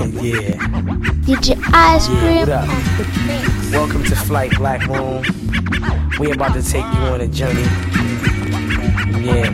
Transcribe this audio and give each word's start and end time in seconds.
yeah. 0.00 0.56
DJ 1.24 1.56
Ice 1.72 2.08
Yeah, 2.08 2.20
Cream 2.20 2.38
what 2.40 2.48
up? 2.48 2.66
the. 2.66 3.68
Welcome 3.72 4.02
to 4.04 4.16
Flight 4.16 4.52
Black 4.56 4.88
Moon. 4.88 5.22
We 6.18 6.30
about 6.32 6.54
to 6.54 6.62
take 6.62 6.84
you 6.84 7.00
on 7.12 7.20
a 7.20 7.28
journey. 7.28 7.62
Yeah. 9.24 9.50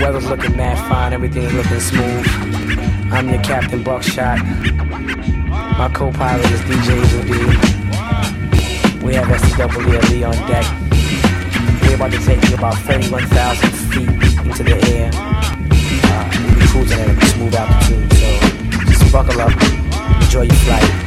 Weather's 0.00 0.26
looking 0.28 0.56
mad 0.56 0.78
fine, 0.88 1.12
everything's 1.12 1.52
looking 1.54 1.78
smooth. 1.80 2.26
I'm 3.12 3.28
your 3.28 3.40
Captain 3.42 3.82
Buckshot. 3.84 4.38
My 5.78 5.88
co-pilot 5.94 6.50
is 6.50 6.60
DJ 6.62 6.96
Eagle 7.06 7.24
We 9.06 9.14
have 9.14 9.26
SCWLE 9.26 10.24
on 10.26 10.34
deck. 10.48 10.66
We're 11.82 11.94
about 11.96 12.10
to 12.12 12.18
take 12.24 12.42
you 12.48 12.54
about 12.56 12.74
31,000 12.78 13.70
feet 13.70 14.08
into 14.46 14.62
the 14.64 14.76
air. 14.90 15.10
Uh, 15.14 16.30
we'll 16.44 16.54
be 16.58 16.66
cruising 16.66 17.00
at 17.00 17.08
a 17.22 17.26
smooth 17.26 17.54
altitude, 17.54 18.12
so 18.12 18.26
buckle 19.14 19.42
up, 19.42 19.52
enjoy 20.22 20.42
your 20.42 20.60
flight. 20.66 21.04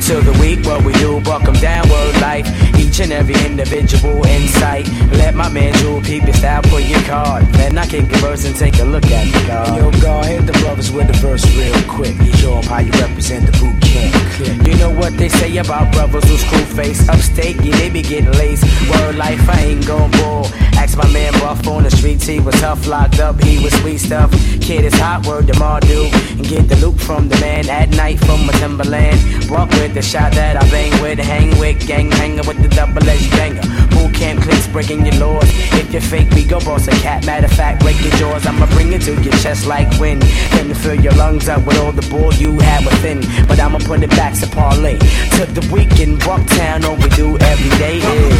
to 0.00 0.14
the 0.22 0.32
week, 0.40 0.64
what 0.64 0.82
we 0.82 0.94
do, 0.94 1.20
'em 1.46 1.52
downward 1.60 2.20
life. 2.22 2.48
Each 2.78 2.98
and 3.00 3.12
every 3.12 3.34
individual 3.44 4.24
insight. 4.24 4.88
Let 5.12 5.34
my 5.34 5.50
man 5.50 5.74
Jewel 5.74 6.00
peep 6.00 6.24
your 6.24 6.32
style, 6.32 6.62
put 6.62 6.84
your 6.84 7.02
card. 7.02 7.52
Then 7.52 7.76
I 7.76 7.84
can 7.84 8.06
converse 8.06 8.46
and 8.46 8.56
take 8.56 8.78
a 8.78 8.84
look 8.84 9.04
at 9.10 9.26
the 9.30 9.40
guard. 9.46 9.76
Yo, 9.76 9.90
God, 10.00 10.24
hit 10.24 10.46
the 10.46 10.58
brothers 10.60 10.90
with 10.90 11.08
the 11.08 11.18
verse 11.18 11.44
real 11.54 11.82
quick. 11.86 12.16
Show 12.40 12.56
'em 12.56 12.64
how 12.64 12.80
you 12.80 12.92
represent 12.92 13.44
the 13.44 13.52
boot 13.58 13.78
camp. 13.82 14.27
You 14.38 14.76
know 14.76 14.90
what 14.90 15.16
they 15.16 15.28
say 15.28 15.56
about 15.56 15.92
brothers 15.92 16.24
who's 16.28 16.44
cool 16.44 16.64
face. 16.76 17.08
Upstate, 17.08 17.56
yeah, 17.56 17.76
they 17.76 17.90
be 17.90 18.02
getting 18.02 18.30
lazy. 18.32 18.66
Word 18.90 19.16
life, 19.16 19.48
I 19.48 19.60
ain't 19.64 19.86
gon' 19.86 20.10
bull. 20.12 20.46
Ask 20.78 20.96
my 20.96 21.10
man 21.12 21.32
Buff 21.40 21.66
on 21.66 21.82
the 21.82 21.90
streets, 21.90 22.24
he 22.26 22.38
was 22.38 22.54
tough, 22.60 22.86
locked 22.86 23.18
up, 23.18 23.42
he 23.42 23.62
was 23.62 23.72
sweet 23.80 23.98
stuff. 23.98 24.30
Kid 24.60 24.84
is 24.84 24.94
hot, 24.94 25.26
word 25.26 25.48
to 25.48 25.54
Mardu. 25.54 26.12
And 26.38 26.46
get 26.46 26.68
the 26.68 26.76
loot 26.76 27.00
from 27.00 27.28
the 27.28 27.36
man 27.40 27.68
at 27.68 27.90
night 27.90 28.20
from 28.20 28.46
my 28.46 28.52
Timberland. 28.54 29.50
Walk 29.50 29.70
with 29.70 29.94
the 29.94 30.02
shot 30.02 30.32
that 30.32 30.56
I 30.56 30.70
bang 30.70 30.92
with, 31.02 31.18
hang 31.18 31.58
with, 31.58 31.84
gang 31.86 32.10
hanger 32.12 32.42
with 32.46 32.62
the 32.62 32.68
double 32.68 33.08
edged 33.08 33.30
banger. 33.32 33.87
Camp 34.18 34.42
clicks 34.42 34.66
breaking 34.66 35.06
your 35.06 35.14
laws. 35.14 35.48
If 35.78 35.92
you're 35.92 36.02
fake, 36.02 36.28
we 36.30 36.42
go 36.44 36.58
boss 36.58 36.88
a 36.88 36.90
cat. 36.90 37.24
Matter 37.24 37.46
of 37.46 37.52
fact, 37.52 37.80
break 37.80 38.00
your 38.02 38.10
jaws. 38.16 38.44
I'ma 38.46 38.66
bring 38.74 38.92
it 38.92 39.02
to 39.02 39.14
your 39.22 39.32
chest 39.34 39.64
like 39.66 39.88
wind. 40.00 40.22
Then 40.22 40.74
fill 40.74 41.00
your 41.00 41.12
lungs 41.12 41.48
up 41.48 41.64
with 41.64 41.78
all 41.78 41.92
the 41.92 42.02
bull 42.10 42.34
you 42.34 42.58
have 42.58 42.84
within. 42.84 43.20
But 43.46 43.60
I'ma 43.60 43.78
put 43.78 44.02
it 44.02 44.10
back 44.10 44.34
to 44.40 44.48
parlay. 44.48 44.98
To 44.98 45.46
the 45.46 45.70
weekend, 45.72 46.20
Bucktown, 46.22 46.84
all 46.84 46.96
we 46.96 47.08
do 47.10 47.38
every 47.38 47.70
day 47.78 47.98
is. 47.98 48.38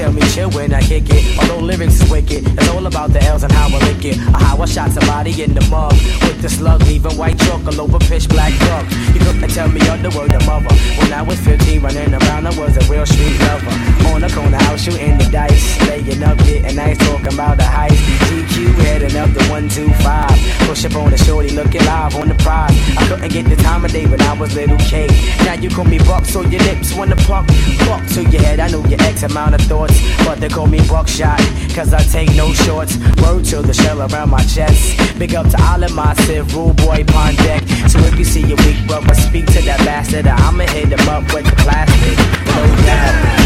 tell 0.00 0.12
me 0.12 0.22
chill 0.32 0.50
when 0.52 0.72
I 0.72 0.80
kick 0.80 1.04
it. 1.10 1.22
Although 1.38 1.60
lyrics 1.60 2.00
is 2.00 2.10
wicked, 2.10 2.42
it's 2.46 2.68
all 2.68 2.86
about 2.86 3.12
the 3.12 3.22
L's 3.22 3.42
and 3.42 3.52
how 3.52 3.68
I 3.68 3.78
lick 3.88 4.04
it. 4.04 4.16
Or 4.34 4.40
how 4.40 4.56
I 4.56 4.64
shot 4.64 4.90
somebody 4.92 5.42
in 5.42 5.52
the 5.52 5.60
mug 5.68 5.92
with 6.24 6.40
the 6.40 6.48
slug, 6.48 6.80
leaving 6.88 7.16
white 7.18 7.38
chalk 7.38 7.66
all 7.66 7.80
over 7.82 7.98
pitch 8.08 8.26
black 8.28 8.52
drug. 8.64 8.84
You 9.12 9.20
couldn't 9.20 9.50
tell 9.50 9.68
me 9.68 9.80
other 9.92 10.10
word 10.16 10.32
of 10.32 10.46
mother. 10.46 10.74
When 11.00 11.12
I 11.12 11.22
was 11.22 11.38
15, 11.40 11.82
running 11.82 12.14
around, 12.14 12.46
I 12.46 12.52
was 12.58 12.76
a 12.80 12.84
real 12.90 13.04
street 13.04 13.38
lover. 13.40 13.76
On 14.08 14.20
the 14.22 14.30
corner, 14.32 14.56
house 14.64 14.82
shooting 14.84 15.18
the 15.18 15.28
dice, 15.30 15.64
laying 15.86 16.22
up, 16.22 16.38
getting 16.38 16.76
nice, 16.76 16.96
talking 16.98 17.34
about 17.34 17.58
the 17.58 17.64
heist. 17.64 18.00
GQ 18.28 18.74
heading 18.86 19.16
up 19.16 19.30
the 19.36 19.44
125. 19.52 20.66
Push 20.66 20.84
up 20.86 20.96
on 20.96 21.10
the 21.10 21.18
shorty, 21.18 21.50
looking 21.50 21.84
live 21.84 22.16
on 22.16 22.28
the 22.28 22.34
prize. 22.36 22.72
I 22.96 23.06
couldn't 23.06 23.32
get 23.32 23.44
the 23.44 23.56
time 23.56 23.84
of 23.84 23.92
day 23.92 24.06
when 24.06 24.20
I 24.22 24.32
was 24.32 24.54
little 24.54 24.78
K. 24.78 25.08
Now 25.44 25.54
you 25.54 25.68
call 25.68 25.84
me 25.84 25.98
Buck, 25.98 26.24
so 26.24 26.40
your 26.40 26.62
lips 26.62 26.94
wanna 26.94 27.16
pluck. 27.16 27.46
Buck 27.86 28.06
to 28.14 28.24
your 28.24 28.40
head, 28.40 28.60
I 28.60 28.68
know 28.68 28.82
your 28.86 29.00
X 29.02 29.22
amount 29.24 29.54
of 29.56 29.60
thoughts. 29.62 29.89
But 30.24 30.40
they 30.40 30.48
call 30.48 30.66
me 30.66 30.80
Buckshot, 30.88 31.40
cause 31.74 31.92
I 31.92 32.02
take 32.02 32.34
no 32.36 32.52
shorts. 32.52 32.96
Word 33.22 33.44
to 33.46 33.62
the 33.62 33.74
shell 33.74 34.00
around 34.00 34.30
my 34.30 34.42
chest. 34.44 34.96
Big 35.18 35.34
up 35.34 35.48
to 35.50 35.58
all 35.62 35.82
of 35.82 35.92
my 35.94 36.14
Civ, 36.24 36.54
rule 36.54 36.74
boy, 36.74 37.04
pond 37.06 37.36
deck. 37.38 37.62
So 37.88 37.98
if 38.00 38.18
you 38.18 38.24
see 38.24 38.44
a 38.44 38.56
weak 38.64 38.86
brother, 38.86 39.14
speak 39.14 39.46
to 39.46 39.62
that 39.62 39.80
bastard. 39.84 40.26
I'ma 40.26 40.64
hit 40.64 40.88
him 40.92 41.08
up 41.08 41.24
with 41.34 41.46
the 41.46 41.56
plastic. 41.56 42.16
No 42.46 42.62
doubt. 42.86 43.40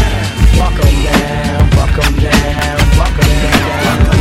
Buck 0.57 0.77
'em 0.85 0.95
down, 1.03 1.69
buck 1.75 1.97
'em 2.05 2.13
down. 2.23 2.77
Buck 2.97 3.17
'em 3.19 3.33
down, 3.43 4.14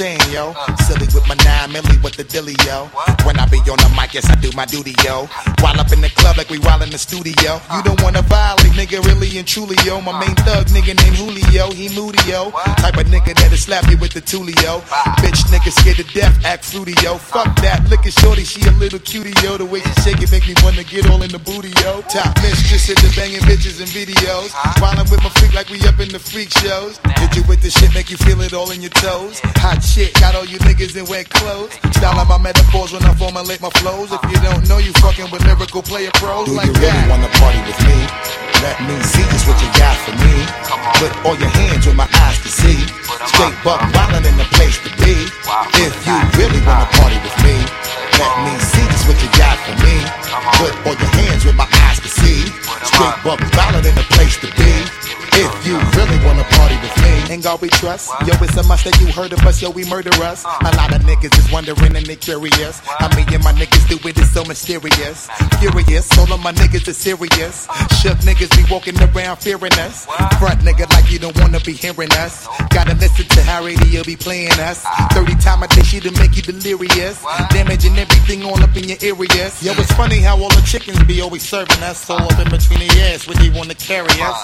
yo? 0.00 0.52
Silly 0.84 1.06
with 1.14 1.26
my 1.26 1.34
nine 1.44 1.70
milli 1.72 2.02
with 2.02 2.16
the 2.16 2.24
dilly, 2.24 2.54
yo. 2.66 2.84
When 3.24 3.38
I 3.38 3.46
be 3.46 3.58
on 3.64 3.80
the 3.80 3.88
mic, 3.96 4.12
yes, 4.12 4.28
I 4.28 4.34
do 4.36 4.50
my 4.54 4.66
duty, 4.66 4.94
yo. 5.04 5.24
While 5.60 5.80
up 5.80 5.90
in 5.92 6.00
the 6.00 6.10
club 6.10 6.36
like 6.36 6.50
we 6.50 6.58
while 6.58 6.82
in 6.82 6.90
the 6.90 6.98
studio. 6.98 7.60
You 7.72 7.82
don't 7.82 8.02
wanna 8.02 8.20
violate, 8.22 8.72
nigga, 8.76 9.02
really 9.06 9.38
and 9.38 9.48
truly, 9.48 9.76
yo. 9.84 10.00
My 10.00 10.12
main 10.20 10.34
thug 10.44 10.66
nigga 10.68 10.92
named 11.00 11.16
Julio, 11.16 11.70
he 11.72 11.88
moody, 11.96 12.20
yo. 12.28 12.50
Type 12.76 12.96
of 12.96 13.06
nigga 13.06 13.32
that'll 13.34 13.56
slap 13.56 13.88
you 13.88 13.96
with 13.96 14.12
the 14.12 14.20
tulio. 14.20 14.84
Bitch 15.24 15.40
nigga 15.48 15.72
scared 15.72 15.96
to 15.96 16.04
death, 16.12 16.44
act 16.44 16.64
fruity, 16.64 16.94
yo. 17.02 17.16
Fuck 17.16 17.56
that, 17.62 17.88
look 17.88 18.04
at 18.06 18.12
shorty, 18.12 18.44
she 18.44 18.60
a 18.68 18.72
little 18.72 18.98
cutie, 18.98 19.32
yo. 19.42 19.56
The 19.56 19.64
way 19.64 19.80
she 19.80 19.92
shake 20.04 20.20
it 20.20 20.30
make 20.30 20.46
me 20.46 20.54
wanna 20.62 20.84
get 20.84 21.08
all 21.08 21.22
in 21.22 21.30
the 21.30 21.40
booty, 21.40 21.72
yo. 21.80 22.02
Top 22.12 22.36
mistress 22.42 22.88
in 22.92 22.96
the 23.00 23.12
banging 23.16 23.40
bitches 23.48 23.80
and 23.80 23.88
videos. 23.88 24.52
Wildin' 24.76 25.10
with 25.10 25.22
my 25.24 25.30
freak 25.40 25.54
like 25.54 25.70
we 25.70 25.80
up 25.88 25.98
in 26.00 26.10
the 26.10 26.18
freak 26.20 26.50
shows. 26.60 27.00
Hit 27.16 27.36
you 27.36 27.44
with 27.48 27.62
the 27.62 27.70
shit, 27.70 27.94
make 27.94 28.10
you 28.10 28.18
feel 28.18 28.42
it 28.42 28.52
all 28.52 28.70
in 28.70 28.82
your 28.82 28.92
toes. 28.92 29.40
Hot 29.64 29.85
shit, 29.86 30.12
got 30.18 30.34
all 30.34 30.44
you 30.44 30.58
niggas 30.66 30.98
in 30.98 31.06
wet 31.06 31.30
clothes. 31.30 31.72
Style 31.94 32.18
my 32.26 32.38
metaphors 32.38 32.92
when 32.92 33.02
I 33.06 33.14
formulate 33.14 33.62
my 33.62 33.70
flows. 33.78 34.10
If 34.10 34.20
you 34.26 34.38
don't 34.42 34.66
know, 34.68 34.78
you 34.78 34.92
fucking 34.98 35.30
with 35.30 35.46
lyrical 35.46 35.82
player 35.82 36.10
pros 36.18 36.50
Do 36.50 36.58
like 36.58 36.66
you 36.66 36.74
really 36.74 36.90
that. 36.90 37.08
wanna 37.08 37.30
party 37.38 37.62
with 37.62 37.78
me? 37.86 37.96
Let 38.66 38.76
me 38.82 38.96
see 39.06 39.24
just 39.30 39.46
what 39.46 39.56
you 39.62 39.70
got 39.78 39.96
for 40.02 40.14
me. 40.18 40.34
Put 40.98 41.12
all 41.24 41.36
your 41.38 41.52
hands 41.54 41.86
where 41.86 41.94
my 41.94 42.08
eyes 42.26 42.36
can 42.42 42.50
see. 42.50 42.80
Straight 43.30 43.56
buck 43.62 43.80
wildin' 43.94 44.26
in 44.26 44.36
the 44.36 44.48
place 44.58 44.76
to 44.82 44.90
be. 45.00 45.14
If 45.80 45.94
you 46.04 46.16
really 46.36 46.60
wanna 46.66 46.88
party 46.98 47.18
with 47.22 47.36
me, 47.46 47.56
let 48.18 48.34
me 48.44 48.52
see 48.58 48.84
just 48.90 49.06
what 49.06 49.18
you 49.22 49.30
got 49.38 49.56
for 49.64 49.76
me. 49.86 49.96
Put 50.60 50.72
all 50.84 50.96
your 50.98 51.12
hands 51.20 51.44
where 51.46 51.54
my 51.56 51.68
eyes 51.86 52.00
can 52.02 52.10
see. 52.10 52.50
Straight 52.90 53.18
buck 53.22 53.40
wildin' 53.54 53.86
in 53.86 53.94
the 53.94 54.06
place 54.16 54.36
to 54.42 54.48
be. 54.58 55.05
If 55.36 55.66
you 55.66 55.76
really 55.76 56.18
wanna 56.24 56.44
party 56.56 56.76
with 56.80 56.96
me, 57.04 57.34
In 57.34 57.42
God 57.42 57.60
we 57.60 57.68
trust. 57.68 58.08
Yo, 58.24 58.32
it's 58.40 58.56
a 58.56 58.62
must 58.62 58.84
that 58.84 58.98
you 59.00 59.08
heard 59.12 59.32
of 59.34 59.40
us. 59.44 59.60
Yo, 59.60 59.68
we 59.68 59.84
murder 59.84 60.14
us. 60.24 60.44
A 60.44 60.72
lot 60.80 60.94
of 60.94 61.02
niggas 61.02 61.36
is 61.38 61.52
wondering 61.52 61.94
and 61.94 62.06
they 62.06 62.16
curious. 62.16 62.80
How 62.80 63.08
me 63.14 63.22
and 63.28 63.44
my 63.44 63.52
niggas 63.52 63.86
do 63.86 63.98
it 64.08 64.16
is 64.16 64.32
so 64.32 64.44
mysterious. 64.44 65.28
Furious, 65.60 66.08
all 66.16 66.32
of 66.32 66.40
my 66.40 66.52
niggas 66.52 66.88
is 66.88 66.96
serious. 66.96 67.68
Shook 68.00 68.16
niggas 68.24 68.48
be 68.56 68.64
walking 68.72 68.96
around 68.96 69.36
fearing 69.36 69.76
us. 69.84 70.06
Front 70.40 70.60
nigga 70.64 70.88
like 70.94 71.10
you 71.10 71.18
don't 71.18 71.38
wanna 71.38 71.60
be 71.60 71.72
hearing 71.72 72.12
us. 72.12 72.48
Gotta 72.70 72.94
listen 72.94 73.26
to 73.36 73.42
how 73.42 73.62
radio 73.62 74.04
be 74.04 74.16
playing 74.16 74.58
us. 74.60 74.86
30 75.12 75.34
time 75.36 75.62
a 75.62 75.68
day 75.68 75.82
she 75.82 76.00
to 76.00 76.12
make 76.12 76.34
you 76.36 76.42
delirious. 76.42 77.20
Damaging 77.50 77.98
everything 77.98 78.42
all 78.44 78.62
up 78.62 78.74
in 78.74 78.88
your 78.88 78.98
areas. 79.02 79.62
Yo, 79.62 79.72
it's 79.76 79.92
funny 79.92 80.20
how 80.20 80.40
all 80.40 80.48
the 80.48 80.64
chickens 80.64 81.02
be 81.04 81.20
always 81.20 81.42
serving 81.42 81.82
us. 81.82 82.08
All 82.08 82.22
up 82.22 82.38
in 82.40 82.48
between 82.48 82.80
the 82.80 82.90
ass 83.12 83.28
when 83.28 83.36
they 83.36 83.50
wanna 83.50 83.74
carry 83.74 84.16
us. 84.22 84.38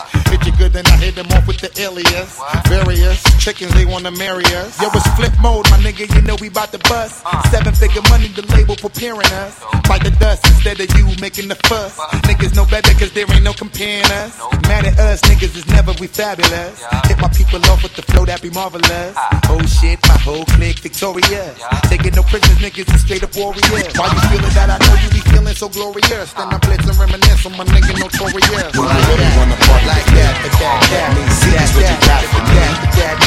You 0.45 0.50
good, 0.59 0.75
then 0.82 0.93
I 0.93 0.96
hit 1.05 1.14
them 1.14 1.26
off 1.32 1.46
with 1.46 1.58
the 1.58 1.70
alias. 1.81 2.38
Various 2.69 3.23
chickens, 3.38 3.73
they 3.75 3.84
wanna 3.84 4.11
marry 4.11 4.44
us. 4.56 4.81
Yo, 4.81 4.88
it's 4.94 5.06
Flipmode, 5.19 5.70
my 5.70 5.79
nigga, 5.79 6.08
you 6.14 6.20
know 6.23 6.37
we 6.40 6.49
bout 6.49 6.73
to 6.73 6.79
bust. 6.90 7.23
Seven 7.50 7.75
figure 7.75 8.02
money, 8.11 8.29
the 8.29 8.43
label 8.55 8.76
preparing 8.76 9.26
us. 9.43 9.61
Bite 9.88 10.05
the 10.05 10.11
dust 10.19 10.46
instead 10.46 10.81
of 10.81 10.88
you 10.96 11.06
making 11.20 11.49
the 11.49 11.55
fuss. 11.69 11.99
Niggas 12.26 12.55
know 12.56 12.64
better 12.67 12.93
cause 12.99 13.12
there 13.12 13.26
ain't 13.32 13.43
no 13.44 13.52
comparing 13.52 14.05
us. 14.23 14.38
Mad 14.69 14.87
at 14.87 14.99
us, 14.99 15.20
niggas 15.23 15.56
is 15.56 15.67
never 15.69 15.93
we 16.00 16.06
fabulous. 16.06 16.82
Hit 17.06 17.19
my 17.20 17.28
people 17.28 17.61
off 17.70 17.82
with 17.82 17.94
the 17.94 18.02
flow 18.02 18.25
that 18.25 18.43
be 18.43 18.50
marvelous. 18.50 19.14
Oh 19.50 19.61
shit, 19.67 19.99
my 20.08 20.19
whole 20.19 20.44
clique 20.56 20.78
victorious. 20.81 21.55
Taking 21.90 22.14
no 22.14 22.23
prisoners, 22.23 22.58
niggas 22.58 22.88
is 22.94 23.00
straight 23.02 23.23
up 23.23 23.35
warriors. 23.37 23.62
Why 23.70 24.08
you 24.11 24.20
feeling 24.31 24.55
that? 24.56 24.70
I 24.70 24.78
know 24.78 24.94
you 25.02 25.11
be 25.11 25.20
feeling 25.31 25.55
so 25.55 25.69
glorious. 25.69 26.32
Then 26.32 26.49
I 26.49 26.58
blitz 26.58 26.87
and 26.88 26.99
reminisce 26.99 27.46
on 27.46 27.52
my 27.56 27.64
nigga 27.64 27.94
notorious. 27.99 28.73
Do 28.73 28.81
you 28.82 28.88
really 28.88 29.28
wanna 29.37 29.56
party 29.67 29.87
Like 29.87 30.06
with 30.06 30.14
me? 30.14 30.20
that, 30.23 30.35
that, 30.81 31.13
me 31.17 31.25
see 31.29 31.53
what 31.75 31.85
you 31.85 31.99
got 32.07 32.23
for 32.33 32.43
me. 32.49 32.65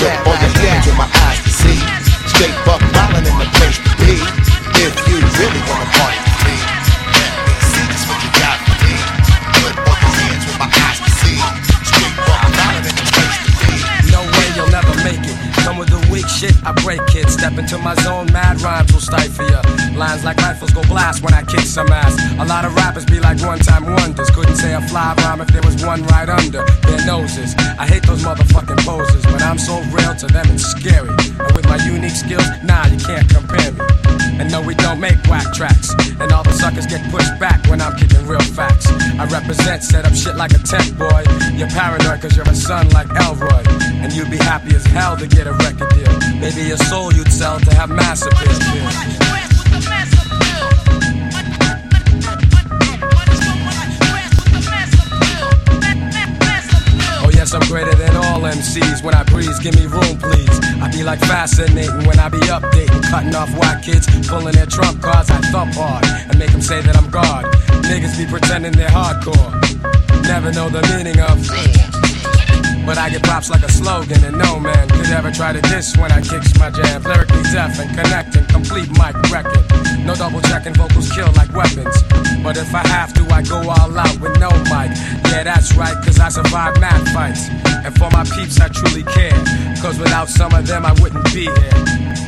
Your 0.02 0.52
with 0.86 0.98
my 0.98 1.10
eyes 1.26 1.40
to 1.44 1.52
see. 1.52 1.80
Straight 2.32 2.56
buck 2.66 2.82
violin 2.94 3.26
in 3.26 3.38
the 3.38 3.50
place 3.58 3.78
to 3.78 3.92
be. 4.02 4.18
If 4.82 4.94
you 5.08 5.18
really 5.22 5.62
wanna 5.70 5.90
party 5.96 6.20
with 6.26 6.40
me. 6.46 6.58
Let 7.14 7.86
me 7.90 7.96
see 7.98 8.08
what 8.10 8.20
you 8.24 8.32
got 8.40 8.58
for 8.66 8.76
me. 8.84 8.96
Put 9.62 9.74
both 9.86 10.02
your 10.02 10.16
hands 10.22 10.44
my 10.60 10.70
eyes 10.70 11.00
see. 11.22 11.75
Step 17.46 17.60
into 17.60 17.78
my 17.78 17.94
zone, 18.02 18.26
mad 18.32 18.60
rhymes 18.62 18.92
will 18.92 19.00
stifle 19.00 19.46
ya. 19.50 19.62
Lines 19.96 20.24
like 20.24 20.38
rifles 20.38 20.72
go 20.72 20.82
blast 20.84 21.24
when 21.24 21.34
I 21.34 21.44
kick 21.44 21.62
some 21.62 21.90
ass. 21.90 22.16
A 22.40 22.46
lot 22.46 22.66
of 22.66 22.76
rappers 22.76 23.06
be 23.06 23.20
like 23.20 23.40
one 23.42 23.60
time 23.60 23.86
wonders. 23.86 24.30
Couldn't 24.32 24.56
say 24.56 24.74
a 24.74 24.82
fly 24.82 25.14
rhyme 25.20 25.42
if 25.42 25.48
there 25.50 25.62
was 25.62 25.76
one 25.84 26.02
right 26.08 26.30
under 26.30 26.64
their 26.88 27.06
noses. 27.06 27.54
I 27.78 27.86
hate 27.86 28.04
those 28.04 28.24
motherfucking 28.24 28.82
poses, 28.86 29.24
but 29.26 29.42
I'm 29.42 29.60
so 29.60 29.82
real 29.92 30.16
to 30.16 30.28
them 30.28 30.46
it's 30.50 30.64
scary. 30.64 31.10
And 31.10 31.52
with 31.56 31.66
my 31.66 31.78
unique 31.86 32.18
skills, 32.18 32.48
nah, 32.64 32.88
you 32.88 32.98
can't 32.98 33.28
compare 33.30 33.72
me. 33.72 33.86
And 34.40 34.52
no, 34.52 34.62
we 34.62 34.76
don't 34.76 35.00
make 35.00 35.22
whack 35.28 35.54
tracks. 35.54 35.94
And 36.20 36.32
all 36.32 36.44
the 36.44 36.54
suckers 36.54 36.88
get 36.88 37.02
pushed 37.12 37.40
back 37.40 37.66
when 37.68 37.80
I'm 37.82 37.96
kicking 37.96 38.26
real 38.28 38.48
facts. 38.58 38.88
I 39.22 39.26
represent, 39.26 39.84
set 39.84 40.06
up 40.06 40.14
shit 40.14 40.36
like 40.36 40.52
a 40.52 40.60
tech 40.60 40.86
boy. 40.98 41.24
You're 41.54 41.70
paranoid 41.70 42.22
cause 42.22 42.36
you're 42.36 42.50
a 42.50 42.56
son 42.56 42.90
like 42.90 43.10
Elroy. 43.22 43.64
And 44.02 44.12
you'd 44.12 44.32
be 44.32 44.38
happy 44.38 44.76
as 44.76 44.86
hell 44.86 45.16
to 45.18 45.28
get 45.28 45.48
a 45.48 45.54
record 45.66 45.90
deal. 45.96 46.14
Maybe 46.40 46.62
your 46.62 46.78
soul 46.78 47.12
you'd 47.14 47.32
sell 47.32 47.60
to 47.60 47.74
have 47.74 47.90
mass 47.90 48.22
appeal. 48.26 48.54
Oh 57.24 57.32
yes, 57.34 57.54
I'm 57.54 57.66
greater 57.68 57.96
than 57.96 58.16
all 58.16 58.42
MCs. 58.42 59.04
When 59.04 59.16
I 59.16 59.24
breeze, 59.24 59.58
give 59.60 59.76
me 59.76 59.88
room, 59.88 60.18
please. 60.18 60.56
I 60.82 60.92
be 60.92 61.04
like 61.04 61.20
fascinating 61.20 62.06
when 62.06 62.20
I 62.20 62.30
be 62.30 62.42
updating, 62.58 63.02
cutting 63.10 63.34
off 63.34 63.50
white 63.58 63.82
kids, 63.84 64.06
pulling 64.28 64.54
their 64.54 64.68
trump 64.68 65.02
cards. 65.02 65.32
I 65.32 65.40
thump 65.52 65.74
hard 65.74 66.06
and 66.30 66.38
make 66.38 66.52
them 66.52 66.62
say 66.62 66.82
that 66.82 66.96
I'm 66.96 67.10
God. 67.10 67.46
Niggas 67.90 68.18
be 68.18 68.26
pretending 68.30 68.74
they're 68.74 68.90
hardcore, 68.90 69.52
never 70.28 70.52
know 70.52 70.70
the 70.70 70.82
meaning 70.96 71.20
of. 71.20 72.05
But 72.86 73.00
I 73.00 73.10
get 73.10 73.24
props 73.24 73.50
like 73.50 73.64
a 73.64 73.72
slogan, 73.72 74.24
and 74.24 74.38
no 74.38 74.60
man 74.60 74.88
could 74.90 75.08
ever 75.08 75.32
try 75.32 75.52
to 75.52 75.62
diss 75.62 75.98
when 75.98 76.12
I 76.12 76.22
kicks 76.22 76.58
my 76.60 76.70
jam. 76.70 77.02
Lyrically 77.02 77.42
deaf 77.52 77.80
and 77.80 77.90
connecting, 77.90 78.46
complete 78.46 78.90
mic 78.92 79.16
record. 79.32 79.66
No 80.06 80.14
double 80.14 80.40
checking, 80.42 80.76
vocals 80.76 81.12
kill 81.12 81.32
like 81.34 81.52
weapons. 81.54 81.96
But 82.44 82.58
if 82.58 82.74
I 82.76 82.88
have 82.88 83.12
to, 83.16 83.26
I 83.34 83.42
go 83.42 83.58
all 83.58 83.98
out 83.98 84.20
with 84.22 84.40
no 84.40 84.52
mic. 84.70 84.94
Yeah, 85.34 85.44
that's 85.44 85.76
right, 85.76 85.96
cause 86.06 86.20
I 86.20 86.30
survive 86.30 86.80
mad 86.80 87.02
fights. 87.10 87.50
And 87.84 87.94
for 87.98 88.10
my 88.12 88.24
peeps, 88.24 88.60
I 88.62 88.68
truly 88.70 89.04
care. 89.04 89.34
Cause 89.82 89.98
without 89.98 90.30
some 90.30 90.54
of 90.54 90.68
them, 90.68 90.86
I 90.86 90.94
wouldn't 91.02 91.26
be 91.34 91.46
here. 91.46 91.76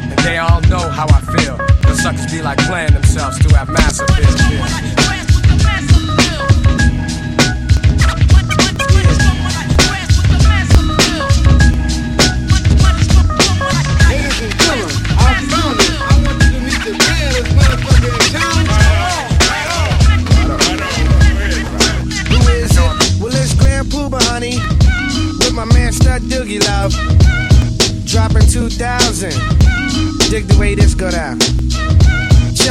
And 0.10 0.20
they 0.26 0.40
all 0.40 0.62
know 0.62 0.90
how 0.90 1.06
I 1.08 1.22
feel. 1.22 1.58
The 1.86 1.96
suckers 1.96 2.32
be 2.32 2.42
like 2.42 2.58
playing 2.66 2.94
themselves 2.94 3.38
to 3.46 3.56
have 3.56 3.70
massive 3.70 4.10
appeal. 4.10 5.07
2000. 28.58 29.30
Dig 30.32 30.48
the 30.48 30.58
way 30.60 30.74
this 30.74 30.96
go 30.96 31.12
down. 31.12 31.38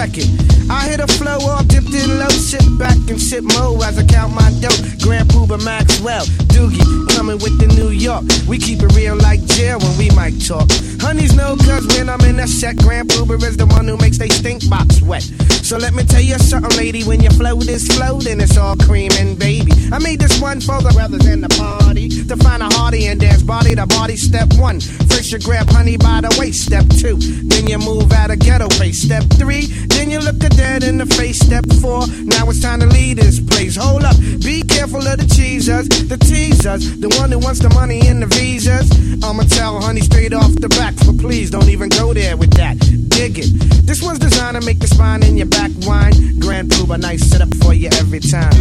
I 0.07 0.87
hit 0.87 1.01
a 1.01 1.07
flow 1.19 1.39
off, 1.51 1.67
dipped 1.67 1.93
in 1.93 2.19
low, 2.19 2.29
sit 2.29 2.63
back 2.79 2.97
and 3.11 3.21
sit 3.21 3.43
mo 3.43 3.77
as 3.83 3.99
I 3.99 4.05
count 4.07 4.33
my 4.35 4.53
dough. 4.61 4.71
Grand 5.03 5.29
Puba 5.29 5.59
Maxwell, 5.65 6.25
Doogie, 6.55 6.87
coming 7.17 7.39
with 7.39 7.59
the 7.59 7.67
New 7.67 7.91
York. 7.91 8.23
We 8.47 8.59
keep 8.59 8.83
it 8.83 8.95
real 8.95 9.17
like 9.17 9.45
jail 9.47 9.81
when 9.81 9.99
we 9.99 10.11
might 10.11 10.39
talk. 10.47 10.71
Honeys 11.01 11.35
know 11.35 11.57
cause 11.57 11.87
when 11.99 12.09
I'm 12.09 12.21
in 12.21 12.39
a 12.39 12.47
set, 12.47 12.77
Grand 12.77 13.11
Puba 13.11 13.43
is 13.43 13.57
the 13.57 13.67
one 13.67 13.89
who 13.89 13.97
makes 13.97 14.19
they 14.19 14.29
stink 14.29 14.71
box 14.71 15.03
wet. 15.03 15.23
So 15.67 15.77
let 15.77 15.93
me 15.93 16.05
tell 16.05 16.23
you 16.23 16.39
something, 16.39 16.77
lady, 16.77 17.03
when 17.03 17.21
you 17.21 17.31
flow 17.31 17.57
this 17.57 17.89
flow, 17.89 18.21
then 18.21 18.41
it's 18.41 18.57
all 18.57 18.77
creaming, 18.77 19.35
baby. 19.35 19.73
I 19.93 19.99
made 19.99 20.21
this 20.21 20.41
one 20.41 20.61
for 20.61 20.81
the 20.81 20.91
brothers 20.95 21.27
in 21.27 21.41
the 21.41 21.49
party 21.49 22.09
to 22.27 22.37
find 22.37 22.63
a 22.63 22.67
hearty 22.67 23.07
and 23.07 23.19
dance 23.19 23.43
body 23.43 23.75
to 23.75 23.87
body. 23.87 24.17
Step 24.17 24.55
one, 24.55 24.79
first 25.11 25.33
you 25.33 25.41
grab 25.41 25.69
honey 25.69 25.97
by 25.97 26.21
the 26.21 26.35
waist. 26.39 26.63
Step 26.63 26.87
two, 26.99 27.17
then 27.51 27.67
you 27.67 27.79
move 27.79 28.13
out 28.13 28.31
of 28.31 28.39
ghetto 28.39 28.69
pace. 28.79 29.03
Step 29.03 29.25
three, 29.35 29.67
then 29.97 30.11
you 30.11 30.19
look 30.21 30.37
a 30.45 30.49
dead 30.51 30.85
in 30.85 30.99
the 30.99 31.07
face. 31.07 31.39
Step 31.39 31.65
four, 31.81 32.07
now 32.25 32.49
it's 32.51 32.61
time 32.61 32.81
to 32.81 32.87
leave 32.87 33.17
this 33.17 33.41
place. 33.41 33.77
Hold 33.77 34.05
up, 34.05 34.17
be 34.45 34.63
careful 34.63 35.01
of 35.01 35.17
the 35.19 35.27
cheesers, 35.35 35.89
the 35.89 36.19
teasers, 36.19 37.01
the 37.01 37.09
one 37.19 37.33
who 37.33 37.39
wants 37.39 37.61
the 37.61 37.71
money 37.71 38.01
and 38.07 38.23
the 38.23 38.27
visas. 38.27 38.87
I'ma 39.25 39.45
tell 39.45 39.81
honey 39.81 40.03
straight 40.03 40.35
off 40.35 40.55
the 40.55 40.69
back, 40.69 40.95
but 41.07 41.19
please 41.19 41.51
don't 41.51 41.69
even 41.69 41.89
go 41.89 42.13
there 42.13 42.37
with 42.37 42.53
that. 42.55 42.79
Dig 43.09 43.39
it. 43.39 43.49
This 43.87 44.03
one's 44.03 44.19
designed 44.19 44.61
to 44.61 44.67
make 44.67 44.79
the 44.79 44.87
spine 44.87 45.23
in 45.23 45.37
your 45.37 45.47
back 45.49 45.71
wine. 45.83 46.39
Grand 46.39 46.71
Puba, 46.71 47.01
nice 47.01 47.25
setup 47.25 47.53
for 47.57 47.73
you 47.73 47.89
every 47.95 48.21
time. 48.21 48.53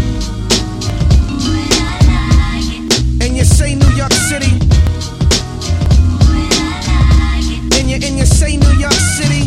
And 3.22 3.36
you 3.36 3.44
say 3.44 3.76
New 3.76 3.94
York 3.96 4.14
City. 4.14 4.52
And 7.76 7.90
you, 7.90 7.96
and 7.96 8.18
you 8.18 8.26
say 8.26 8.56
New 8.56 8.76
York 8.80 8.94
City. 8.94 9.45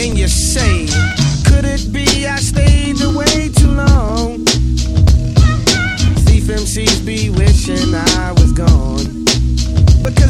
And 0.00 0.16
you 0.18 0.28
say, 0.28 0.86
could 1.44 1.66
it 1.66 1.92
be 1.92 2.26
I 2.26 2.36
stayed 2.36 3.02
away 3.02 3.50
too 3.50 3.70
long? 3.70 4.46
Thief 6.24 6.44
MCs 6.44 7.04
be 7.04 7.28
wishing 7.28 7.94
I 7.94 8.32
was 8.32 8.52
gone 8.52 9.26
because 10.02 10.29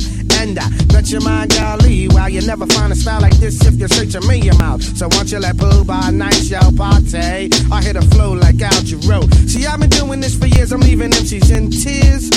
And 0.39 0.57
I 0.57 0.69
bet 0.87 1.11
your 1.11 1.21
mind, 1.21 1.51
golly, 1.51 2.07
while 2.07 2.29
you 2.29 2.41
never 2.41 2.65
find 2.67 2.91
a 2.91 2.95
style 2.95 3.21
like 3.21 3.37
this 3.37 3.63
if 3.65 3.75
you're 3.75 3.87
searching 3.89 4.27
me 4.27 4.49
mouth. 4.57 4.81
So 4.97 5.07
once 5.11 5.31
you 5.31 5.39
let 5.39 5.57
pull 5.57 5.83
by 5.83 6.09
nice 6.11 6.49
show 6.49 6.71
party, 6.75 7.49
I 7.71 7.81
hit 7.81 7.95
a 7.95 8.01
flow 8.13 8.33
like 8.33 8.61
Al 8.61 8.81
Jarreau. 8.81 9.23
See, 9.47 9.65
I've 9.65 9.79
been 9.79 9.89
doing 9.89 10.19
this 10.19 10.37
for 10.37 10.47
years, 10.47 10.71
I'm 10.71 10.81
leaving 10.81 11.11
MCs 11.11 11.55
in 11.55 11.69
tears, 11.69 12.29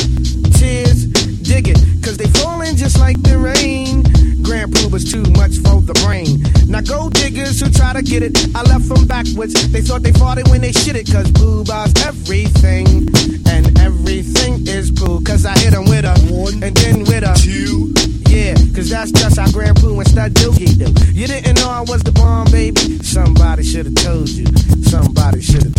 tears, 0.59 1.07
dig 1.43 1.69
it, 1.69 1.79
cause 2.03 2.17
they 2.17 2.27
falling 2.41 2.77
just 2.77 2.99
like 2.99 3.21
the 3.23 3.39
rain. 3.39 4.03
Grand 4.43 4.73
Puba's 4.75 5.11
too 5.11 5.25
much 5.33 5.57
for 5.65 5.81
the 5.81 5.95
brain. 6.05 6.43
Now 6.69 6.83
go 6.83 7.09
diggers 7.09 7.61
who 7.61 7.71
try 7.71 7.95
to 7.95 8.03
get 8.03 8.23
it, 8.23 8.37
I 8.55 8.63
left 8.63 8.89
them 8.89 9.07
backwards. 9.07 9.55
They 9.73 9.81
thought 9.81 10.03
they 10.03 10.13
fought 10.13 10.39
it 10.39 10.49
when 10.49 10.61
they 10.61 10.73
shit 10.73 10.97
it, 10.97 11.11
cause 11.11 11.31
Puba's 11.33 11.93
everything. 12.05 13.09
And 13.47 13.74
everything 15.05 15.17
cool, 15.17 15.21
cause 15.23 15.47
I 15.47 15.59
hit 15.59 15.73
them 15.73 15.85
with 15.85 16.05
a 16.05 16.15
one 16.33 16.63
and 16.63 16.77
then 16.77 17.01
with 17.01 17.25
a 17.25 17.35
two. 17.35 17.93
Yeah, 18.29 18.55
cause 18.75 18.91
that's 18.91 19.13
just 19.13 19.39
how 19.39 19.51
Grand 19.53 19.77
Poo 19.77 19.99
and 19.99 20.09
Stud 20.09 20.33
Doogie 20.35 20.77
do. 20.79 21.13
You 21.13 21.27
didn't 21.27 21.61
know 21.61 21.71
I 21.71 21.81
was 21.81 22.03
the 22.03 22.13
bomb, 22.13 22.51
baby? 22.51 22.99
Somebody 23.03 23.63
should've 23.63 23.95
told 23.95 24.29
you. 24.29 24.47
Somebody 24.83 25.41
should've. 25.41 25.75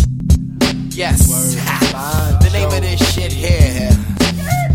Yes. 0.90 1.26
the 2.42 2.50
name 2.52 2.68
of 2.68 2.80
this 2.80 3.14
shit 3.14 3.32
here 3.32 3.90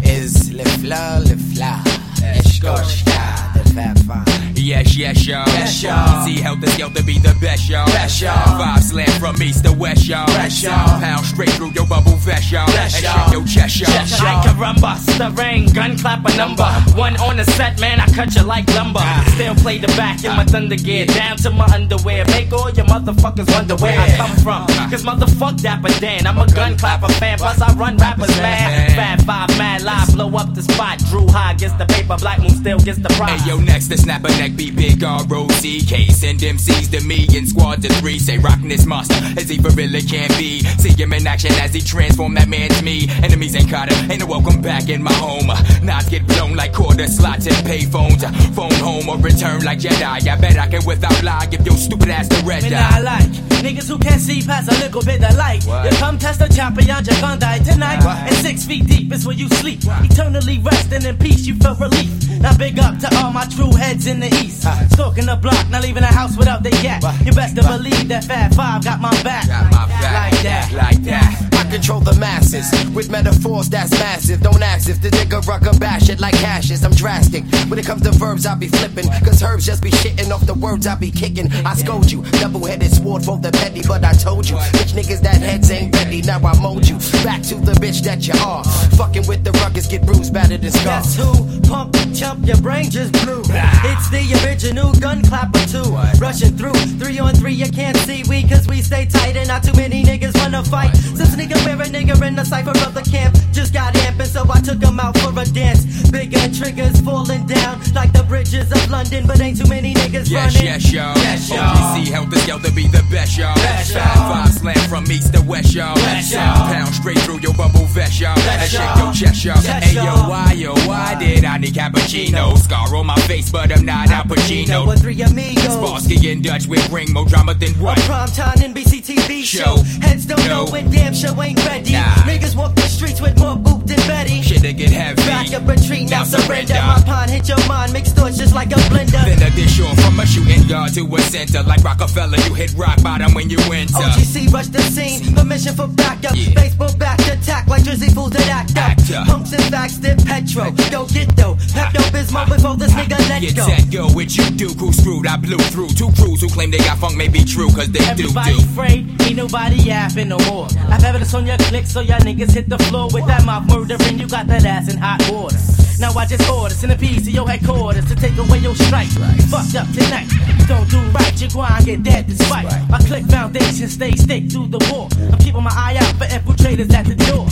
is 0.03 0.53
Le 0.53 0.65
Fleur, 0.65 1.20
Le 1.22 1.38
Fleur. 1.38 1.81
Eshkoshka, 2.22 3.53
the 3.53 3.74
Fab 3.74 3.98
Five. 4.00 4.30
Yes, 4.62 4.96
yes, 4.96 5.25
y'all. 5.25 5.44
Yes, 5.48 5.82
y'all. 5.82 6.24
See 6.24 6.39
how 6.39 6.53
this 6.53 6.77
to 6.77 7.03
be 7.03 7.18
the 7.18 7.36
best, 7.41 7.68
y'all. 7.68 7.88
Best, 7.88 8.22
y'all. 8.22 8.60
Five 8.60 8.84
slam 8.84 9.10
from 9.20 9.41
east 9.41 9.65
to 9.65 9.74
west, 9.74 10.08
y'all. 10.08 10.27
Best, 10.27 10.62
y'all. 10.62 11.00
Pound 11.01 11.25
straight 11.25 11.50
through 11.50 11.72
your 11.72 11.88
bubble 11.88 12.15
vest, 12.18 12.51
y'all. 12.51 12.70
And 12.70 13.01
y'all. 13.01 13.32
your 13.32 13.46
chest, 13.48 13.80
y'all. 13.80 13.89
Chest, 13.89 14.22
y'all. 14.22 14.38
Like 14.38 14.46
caramba, 14.46 14.98
stirring, 14.98 15.65
gun 15.74 15.98
clap 15.98 16.24
a 16.25 16.38
number. 16.38 16.70
One 16.94 17.18
on 17.18 17.38
the 17.38 17.44
set, 17.44 17.80
man, 17.82 18.00
I 18.00 18.06
cut 18.13 18.36
you 18.36 18.44
like 18.44 18.68
lumber. 18.75 19.00
Ah. 19.01 19.25
Still 19.34 19.56
play 19.56 19.80
the 19.80 19.88
back 19.98 20.24
in 20.24 20.36
my 20.36 20.46
thunder 20.46 20.75
gear, 20.75 21.08
down 21.08 21.38
to 21.38 21.50
my 21.50 21.65
underwear. 21.74 22.25
Make 22.27 22.53
all 22.53 22.70
your 22.70 22.86
motherfuckers 22.86 23.51
wonder 23.51 23.75
where 23.77 24.00
I 24.00 24.15
come 24.15 24.36
from. 24.46 24.65
Ah. 24.70 24.88
Cause 24.91 25.03
motherfuck 25.03 25.60
Dapper 25.62 25.89
Dan, 26.00 26.27
I'm 26.27 26.38
a 26.38 26.46
gun 26.53 26.77
clapper 26.77 27.12
fan, 27.13 27.39
plus 27.39 27.60
I 27.62 27.74
run 27.74 27.98
rappers 27.98 28.36
mad. 28.38 28.91
Fab 28.94 29.22
five, 29.25 29.50
mad 29.58 29.82
live, 29.82 30.13
blow 30.13 30.30
up 30.38 30.53
the 30.53 30.62
spot. 30.62 31.00
Drew 31.10 31.27
high 31.27 31.56
gets 31.56 31.74
the 31.74 31.86
paper, 31.86 32.15
Black 32.18 32.39
Moon 32.39 32.50
still 32.50 32.80
gets 32.80 33.00
the 33.00 33.10
prize. 33.10 33.41
Hey, 33.41 33.50
yo, 33.50 33.58
next 33.60 33.88
to 33.88 33.98
snap 33.98 34.24
a 34.24 34.30
neck 34.30 34.50
be 34.55 34.72
big 34.72 35.03
R-O-C-K. 35.03 36.08
Send 36.08 36.39
MCs 36.39 36.91
to 36.91 37.05
me 37.05 37.27
in 37.36 37.46
squad 37.46 37.81
to 37.84 37.89
three. 37.96 38.20
Say 38.20 38.38
rockin' 38.38 38.70
this 38.70 38.86
monster 38.86 39.15
as 39.38 39.50
he 39.50 39.58
for 39.58 39.70
really 39.72 40.01
can 40.01 40.29
be. 40.38 40.60
See 40.62 40.93
him 41.01 41.13
in 41.13 41.27
action 41.27 41.51
as 41.53 41.74
he 41.74 41.81
transform 41.81 42.34
that 42.36 42.48
man 42.48 42.70
to 42.70 42.84
me. 42.84 43.08
Enemies 43.24 43.55
ain't 43.55 43.70
caught 43.70 43.91
him, 43.91 44.12
ain't 44.12 44.22
a 44.22 44.25
welcome 44.25 44.62
back 44.62 44.89
in 44.89 45.01
my 45.01 45.13
home. 45.13 45.48
Knots 45.84 46.10
get 46.10 46.25
blown 46.27 46.55
like 46.55 46.74
quarter 46.74 47.08
slots 47.08 47.48
and 47.48 47.55
payphones. 47.67 48.24
Phone 48.55 48.74
home 48.74 49.10
or 49.10 49.17
return 49.17 49.63
like 49.63 49.79
Jedi. 49.79 50.27
I 50.27 50.36
bet 50.39 50.58
I 50.58 50.67
can 50.67 50.86
without 50.86 51.24
lie 51.24 51.46
give 51.48 51.65
your 51.65 51.77
stupid 51.77 52.10
ass 52.10 52.27
the 52.27 52.43
red 52.46 52.63
eye. 52.72 52.98
I 52.98 53.01
like 53.01 53.51
niggas 53.62 53.88
who 53.88 53.98
can't 54.00 54.20
see 54.20 54.41
past 54.41 54.70
a 54.72 54.75
little 54.84 55.03
bit 55.03 55.24
of 55.24 55.36
light. 55.38 55.63
What? 55.65 55.86
You 55.86 55.98
come 55.98 56.17
test 56.17 56.39
the 56.39 56.48
champion, 56.48 56.88
you're 56.88 57.22
gonna 57.22 57.39
die 57.39 57.60
tonight. 57.60 58.03
What? 58.03 58.17
And 58.17 58.36
six 58.36 58.65
feet 58.65 58.88
deep 58.88 59.12
is 59.12 59.25
where 59.25 59.36
you 59.36 59.48
sleep. 59.50 59.79
Eternally 59.84 60.60
resting 60.60 61.03
in 61.03 61.17
peace, 61.17 61.46
you 61.46 61.55
feel 61.55 61.75
relief. 61.75 62.21
Now 62.41 62.57
big 62.57 62.79
up 62.79 62.98
to 63.00 63.15
all 63.17 63.31
my 63.31 63.45
true 63.45 63.71
heads 63.71 64.07
in 64.07 64.19
the 64.19 64.27
east. 64.27 64.63
Stalking 64.93 65.27
the 65.27 65.36
block, 65.36 65.69
not 65.69 65.83
leaving 65.83 66.01
the 66.01 66.07
house 66.07 66.36
without 66.36 66.63
the 66.63 66.71
yak. 66.81 67.01
You 67.25 67.31
best 67.31 67.55
to 67.55 67.63
believe 67.63 68.07
that 68.10 68.24
Fab 68.24 68.53
Five 68.53 68.83
got 68.83 69.00
my 69.00 69.12
back. 69.24 69.48
Got 69.48 69.71
my 69.71 69.88
back. 69.88 70.31
Like 70.33 70.43
that. 70.43 70.71
Like 70.74 71.03
that. 71.03 71.50
I 71.53 71.61
control 71.72 72.01
the 72.01 72.13
masses 72.20 72.70
with 72.94 73.10
metaphors 73.10 73.70
that's 73.70 73.92
massive. 73.92 74.42
Don't 74.42 74.62
ask 74.62 74.90
if 74.90 75.01
the 75.01 75.10
nigga 75.10 75.42
and 75.68 75.80
bash 75.80 76.10
it 76.10 76.20
like 76.20 76.36
hashes. 76.36 76.84
I'm 76.84 76.92
drastic. 76.92 77.46
When 77.70 77.80
it 77.80 77.86
comes 77.86 78.01
to 78.04 78.12
verbs, 78.12 78.46
I 78.46 78.56
be 78.56 78.68
flipping. 78.68 79.08
Cause 79.24 79.42
herbs 79.42 79.66
just 79.66 79.82
be 79.82 79.90
shitting 79.90 80.32
off 80.32 80.46
the 80.46 80.54
words 80.54 80.86
I 80.86 80.96
be 80.96 81.10
kicking. 81.10 81.51
I 81.66 81.74
scold 81.75 82.12
you. 82.12 82.24
Double 82.44 82.66
headed 82.66 82.92
sword 82.92 83.24
for 83.24 83.38
the 83.38 83.51
petty, 83.51 83.82
but 83.88 84.04
I 84.04 84.12
told 84.13 84.50
you. 84.50 84.58
Bitch 84.75 84.94
niggas 84.94 85.22
that 85.22 85.38
heads 85.38 85.72
ain't 85.72 85.96
ready. 85.96 86.22
Now 86.22 86.40
I 86.40 86.60
mold 86.60 86.88
you. 86.88 86.98
Back 87.24 87.42
to 87.44 87.56
the 87.56 87.74
bitch 87.74 88.01
that 88.04 88.28
you 88.28 88.34
are. 88.46 88.63
Fucking 88.98 89.25
with 89.28 89.44
the 89.46 89.51
ruggeds, 89.51 89.90
get 89.90 90.06
bruised, 90.06 90.34
battered, 90.34 90.63
and 90.63 90.74
scarred. 90.74 91.04
Guess 91.04 91.16
who? 91.16 91.62
Pump, 91.62 91.96
chump, 92.13 92.46
your 92.46 92.58
brain 92.58 92.90
just 92.90 93.13
blew. 93.24 93.44
It's 93.48 94.10
the 94.10 94.24
original 94.44 94.92
gun 94.94 95.24
clapper 95.24 95.63
too. 95.68 95.96
Rushing 96.20 96.58
through, 96.58 96.74
three 97.00 97.18
on 97.20 97.34
three, 97.36 97.54
you 97.54 97.70
can't 97.72 97.96
see 97.98 98.24
we, 98.28 98.44
cause 98.44 98.68
we 98.68 98.82
stay 98.82 99.06
tight 99.06 99.38
and 99.38 99.48
not 99.48 99.63
too 99.63 99.74
many 99.74 100.04
niggas 100.04 100.36
wanna 100.38 100.63
fight. 100.63 100.94
Since 100.96 101.36
nigga 101.36 101.61
wear 101.65 101.75
a 101.82 101.86
nigga 101.86 102.15
in 102.27 102.36
the 102.36 102.44
cipher 102.46 102.72
of 102.72 102.94
the 102.94 103.01
camp, 103.01 103.36
just 103.51 103.74
got 103.74 103.94
amping, 103.96 104.25
so 104.27 104.46
I 104.50 104.60
took 104.62 104.82
him 104.82 105.00
out 105.00 105.18
for 105.18 105.32
a 105.39 105.46
dance. 105.46 106.10
Bigger 106.12 106.48
triggers 106.53 107.00
falling 107.01 107.46
down 107.48 107.80
like 107.94 108.12
the 108.13 108.24
bridges 108.27 108.72
of 108.72 108.89
London, 108.89 109.25
but 109.27 109.39
ain't 109.41 109.58
too 109.60 109.68
many 109.68 109.94
niggas 109.94 110.30
Yes, 110.30 110.53
running. 110.56 110.68
yes, 110.68 110.91
y'all. 110.91 111.18
Yes, 111.18 111.50
y'all. 111.50 111.91
Help 112.12 112.30
the 112.30 112.39
to 112.63 112.72
be 112.74 112.88
the 112.88 113.03
best, 113.10 113.38
y'all. 113.38 113.56
Best, 113.56 113.94
y'all. 113.94 114.03
Five 114.03 114.53
slam 114.53 114.89
from 114.89 115.06
east 115.12 115.34
to 115.34 115.41
west, 115.41 115.74
y'all. 115.74 115.96
Best, 115.96 116.34
y'all. 116.34 116.68
Pound 116.68 116.94
straight 116.94 117.18
through 117.20 117.39
your 117.39 117.53
bubble 117.53 117.86
vest, 117.88 118.20
y'all. 118.20 118.38
And 118.38 118.70
shake 118.70 118.96
your 118.98 119.13
chest, 119.13 119.46
y'all. 119.46 119.58
Hey, 119.62 119.96
yo, 119.96 120.03
why, 120.30 120.53
yo, 120.53 120.74
why 120.88 121.15
did 121.20 121.46
I 121.46 121.58
need 121.58 121.74
cappuccino? 121.74 122.58
Scar 122.58 122.94
on 122.96 123.06
my 123.06 123.15
face, 123.22 123.50
but 123.51 123.72
I'm 123.72 123.86
not 123.86 124.10
Al 124.10 124.24
Pacino. 124.24 124.88
With 124.88 125.01
three 125.01 125.22
amigos. 125.22 125.63
Sparsky 125.63 126.24
in 126.32 126.41
Dutch 126.41 126.68
with 126.68 126.88
ring 126.91 127.12
more 127.13 127.25
drama 127.25 127.53
than 127.53 127.72
what? 127.80 127.98
prime 128.00 128.27
time 128.30 128.58
NBC 128.58 129.01
TV 129.01 129.44
show. 129.44 129.62
Show. 129.62 129.75
Heads 130.01 130.25
don't 130.25 130.39
No. 130.48 130.65
know 130.65 130.72
when 130.72 130.89
damn 130.91 131.13
show 131.13 131.39
ain't 131.41 131.50
ready. 131.58 131.93
Nah. 131.93 132.13
Niggas 132.25 132.55
walk 132.55 132.75
the 132.75 132.81
streets 132.81 133.22
with 133.22 133.38
more 133.39 133.55
boot 133.55 133.86
than 133.88 133.98
Betty. 134.08 134.41
Shit 134.41 134.62
to 134.62 134.74
get 134.74 134.91
heavy. 134.91 135.22
Back 135.24 135.53
up 135.53 135.67
retreat, 135.67 136.10
now 136.10 136.20
Now 136.20 136.24
surrender. 136.24 136.74
surrender. 136.74 136.74
My 136.74 137.00
pond 137.22 137.32
hit 137.32 137.48
your 137.48 137.68
mind, 137.68 137.94
mixed 137.94 138.16
thoughts 138.16 138.38
just 138.38 138.54
like 138.54 138.72
a 138.72 138.80
blender. 138.90 139.24
Then 139.25 139.42
a 139.42 139.50
dish 139.56 139.80
off 139.82 139.98
from 140.01 140.20
a 140.20 140.25
shooting 140.25 140.68
guard 140.68 140.94
to 140.94 141.06
a 141.16 141.22
center. 141.22 141.62
Like 141.63 141.84
Rockefeller, 141.84 142.38
you 142.48 142.54
hit 142.54 142.74
rock 142.74 143.01
bottom 143.04 143.34
when 143.34 143.50
you 143.50 143.60
enter. 143.72 143.94
OGC 143.94 144.51
rush 144.51 144.68
the 144.68 144.82
scene, 144.82 145.34
permission 145.36 145.75
for 145.75 145.88
backup. 145.88 146.36
Yeah. 146.36 146.54
Baseball 146.56 146.96
back 146.98 147.20
attack 147.20 147.68
like 147.68 147.84
Drizzy 147.84 148.13
fools 148.13 148.32
that 148.32 148.48
act 148.50 148.72
up. 148.72 148.90
Act 148.90 149.12
up. 149.12 149.28
Pumps 149.28 149.54
and 149.54 149.63
facts, 149.66 149.98
dip 149.98 150.18
petro. 150.25 150.72
Go 150.90 151.06
get 151.08 151.30
though, 151.36 151.56
Pepto 151.75 152.01
Bismol 152.13 152.48
before 152.50 152.75
this 152.75 152.92
nigga 152.94 153.18
let 153.30 153.42
Get 153.42 153.56
go. 153.56 153.66
set, 153.68 153.92
go, 153.92 154.08
what 154.10 154.36
you 154.36 154.50
do, 154.51 154.74
crew 154.75 154.92
screwed, 154.94 155.28
I 155.28 155.38
blew 155.38 155.58
through 155.74 155.90
Two 155.90 156.12
crews 156.13 156.42
who 156.42 156.50
claim 156.50 156.72
they 156.72 156.80
got 156.80 156.98
funk 156.98 157.18
may 157.18 157.28
be 157.28 157.44
true, 157.44 157.70
cause 157.70 157.92
they 157.92 158.00
do, 158.16 158.30
Everybody 158.30 158.54
do 158.54 158.60
afraid, 158.60 159.22
ain't 159.22 159.36
nobody 159.36 159.75
yapping 159.75 160.30
no 160.30 160.40
more. 160.50 160.68
I've 160.90 161.04
evidence 161.04 161.34
on 161.34 161.46
your 161.46 161.58
click, 161.58 161.86
so 161.86 162.01
y'all 162.01 162.20
niggas 162.20 162.54
hit 162.54 162.70
the 162.70 162.78
floor 162.90 163.10
with 163.13 163.25
that 163.28 163.46
mouth 163.46 163.68
murdering. 163.68 164.20
You 164.20 164.28
got 164.28 164.48
that 164.48 164.66
ass 164.66 164.92
in 164.92 164.98
hot 164.98 165.22
water. 165.32 165.80
Now 166.01 166.13
I 166.13 166.25
just 166.25 166.50
order, 166.50 166.74
piece 166.98 167.25
to 167.25 167.31
your 167.31 167.48
headquarters 167.48 168.08
to 168.08 168.15
take 168.15 168.36
away 168.36 168.58
your 168.58 168.74
strike. 168.74 169.08
Fucked 169.53 169.75
up 169.75 169.88
tonight, 169.93 170.27
don't 170.67 170.89
do 170.89 170.98
right, 171.13 171.39
you 171.39 171.48
go 171.48 171.62
and 171.62 171.86
get 171.86 172.01
dead 172.01 172.25
despite. 172.25 172.65
I 172.91 172.98
click 173.05 173.24
foundation 173.25 173.88
stay 173.88 174.13
stick 174.13 174.50
through 174.51 174.70
the 174.70 174.79
war. 174.91 175.10
I'm 175.31 175.38
keeping 175.38 175.62
my 175.62 175.70
eye 175.70 175.98
out 176.01 176.17
for 176.17 176.25
infiltrators 176.25 176.91
at 176.91 177.05
the 177.05 177.13
door. 177.29 177.46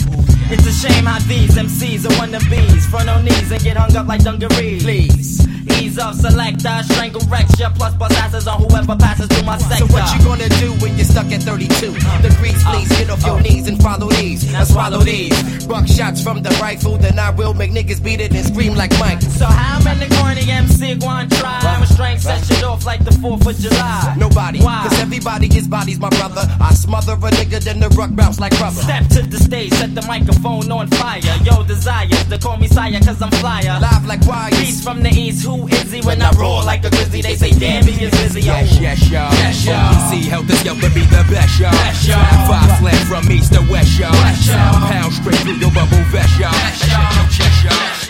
It's 0.50 0.66
a 0.66 0.72
shame 0.72 1.06
how 1.06 1.20
these 1.28 1.54
MCs 1.56 2.06
are 2.06 2.14
wannabes. 2.18 2.90
Front 2.90 3.08
on 3.08 3.24
knees 3.24 3.52
and 3.52 3.62
get 3.62 3.76
hung 3.76 3.94
up 3.94 4.08
like 4.08 4.24
dungarees. 4.24 4.82
Please. 4.82 5.46
Ease 5.78 5.98
off, 5.98 6.14
selector, 6.14 6.80
strangle 6.84 7.22
recture, 7.28 7.70
plus 7.74 7.94
bust 7.94 8.16
asses 8.18 8.46
on 8.46 8.62
whoever 8.62 8.96
passes 8.96 9.28
through 9.28 9.44
my 9.44 9.58
sector. 9.58 9.86
So 9.86 9.92
what 9.92 10.06
you 10.14 10.24
gonna 10.24 10.48
do 10.60 10.72
when 10.82 10.96
you're 10.96 11.04
stuck 11.04 11.26
at 11.32 11.42
32 11.42 11.92
The 11.92 12.28
degrees? 12.28 12.62
Please 12.64 12.88
get 12.88 13.10
off 13.10 13.24
your 13.24 13.40
knees 13.40 13.68
and 13.68 13.80
follow 13.82 14.08
these. 14.08 14.50
Now 14.52 14.64
swallow 14.64 15.00
these. 15.00 15.66
Buck 15.66 15.86
shots 15.86 16.22
from 16.22 16.42
the 16.42 16.50
rifle, 16.60 16.96
then 16.98 17.18
I 17.18 17.30
will 17.30 17.54
make 17.54 17.70
niggas 17.70 18.02
beat 18.02 18.20
it 18.20 18.32
and 18.34 18.46
scream 18.46 18.74
like 18.74 18.90
Mike. 18.98 19.22
So 19.22 19.46
how 19.46 19.82
many 19.82 20.08
corny 20.16 20.50
MC 20.50 20.96
going 20.96 21.28
try? 21.30 21.58
I'm 21.62 21.82
a 21.82 21.86
strength 21.86 22.22
set 22.22 22.44
shit 22.44 22.64
off 22.64 22.84
like 22.84 23.04
the 23.04 23.12
4th 23.12 23.46
of 23.46 23.56
July. 23.58 24.14
Nobody, 24.18 24.60
Why? 24.60 24.86
cause 24.88 24.98
everybody 25.00 25.46
is 25.56 25.68
bodies, 25.68 25.98
my 25.98 26.10
brother. 26.10 26.42
I 26.60 26.74
smother 26.74 27.12
a 27.12 27.30
nigga, 27.30 27.60
then 27.62 27.80
the 27.80 27.88
ruck 27.90 28.10
bounce 28.14 28.40
like 28.40 28.52
rubber. 28.60 28.80
Step 28.80 29.06
to 29.08 29.22
the 29.22 29.38
stage, 29.38 29.72
set 29.74 29.94
the 29.94 30.02
microphone 30.02 30.70
on 30.72 30.88
fire. 30.88 31.20
Yo, 31.44 31.62
desire 31.64 32.08
to 32.08 32.38
call 32.38 32.56
me 32.56 32.66
sire, 32.66 32.98
cause 33.00 33.20
I'm 33.22 33.30
flyer. 33.32 33.78
Live 33.80 34.06
like 34.06 34.26
wires. 34.26 34.58
Beast 34.58 34.82
from 34.84 35.02
the 35.02 35.10
east, 35.10 35.44
who 35.46 35.59
is 35.68 35.92
he? 35.92 36.00
When 36.00 36.20
I 36.22 36.30
roar 36.32 36.62
like 36.64 36.84
a 36.84 36.90
grizzly, 36.90 37.22
they 37.22 37.36
say, 37.36 37.50
damn, 37.50 37.84
he 37.84 38.04
is 38.04 38.10
busy. 38.10 38.40
Yo. 38.42 38.52
Yes, 38.52 38.76
oh. 38.76 38.80
yes, 38.82 39.10
y'all. 39.10 39.32
Yes, 39.32 39.66
y'all. 39.66 39.92
OPC 39.92 40.28
help 40.28 40.46
the 40.46 40.56
scale 40.56 40.76
to 40.76 40.90
be 40.90 41.02
the 41.02 41.24
best, 41.30 41.58
y'all. 41.60 41.72
Best, 41.72 42.08
y'all. 42.08 42.48
Five 42.48 42.78
slam 42.78 43.06
from 43.06 43.30
east 43.32 43.52
to 43.54 43.60
west, 43.70 43.98
y'all. 43.98 44.12
Best, 44.12 44.46
y'all. 44.48 44.88
Pound 44.88 45.12
straight 45.12 45.36
through 45.40 45.56
your 45.56 45.70
bubble 45.72 46.02
vest, 46.10 46.38
y'all. 46.38 46.52
Best, 46.52 46.82
And 46.84 46.92
y'all. 46.92 47.28
shake 47.28 47.38
your 47.38 47.48
chest, 47.48 48.08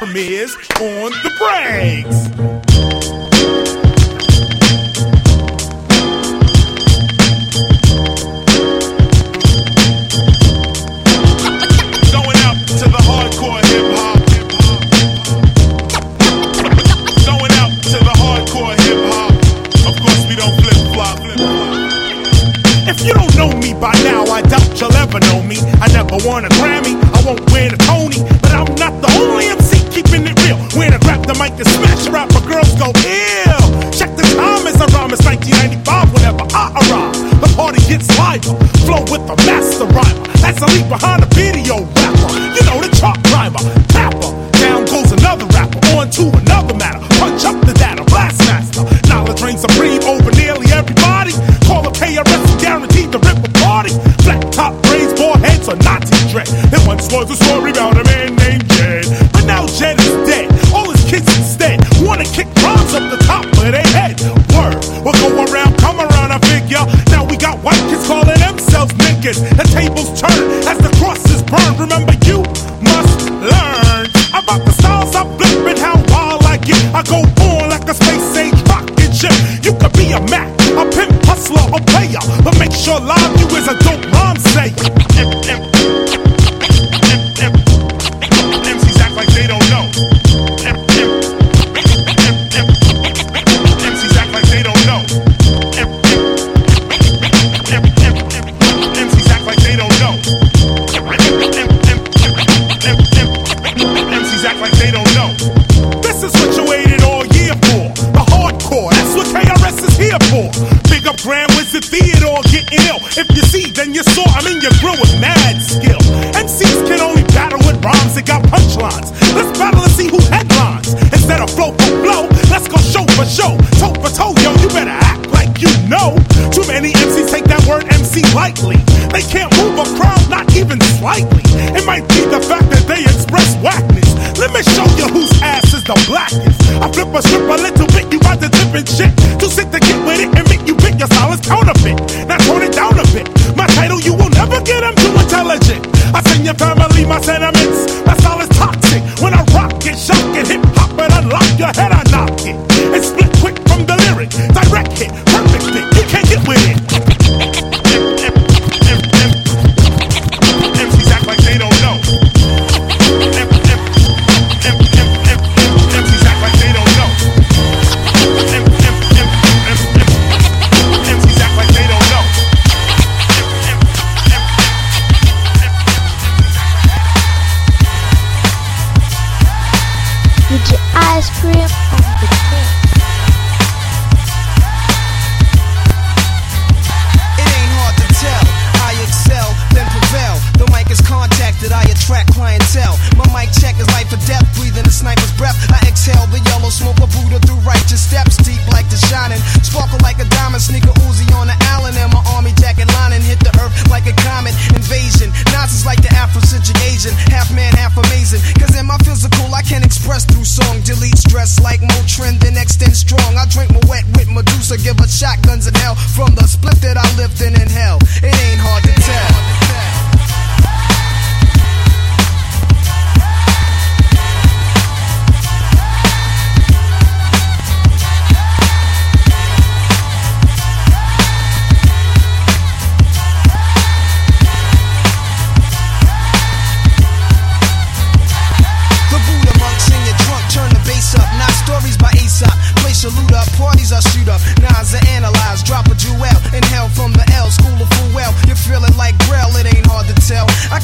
Premieres 0.00 0.49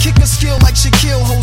son, 0.07 0.14
the 0.14 0.23
livest 0.23 1.36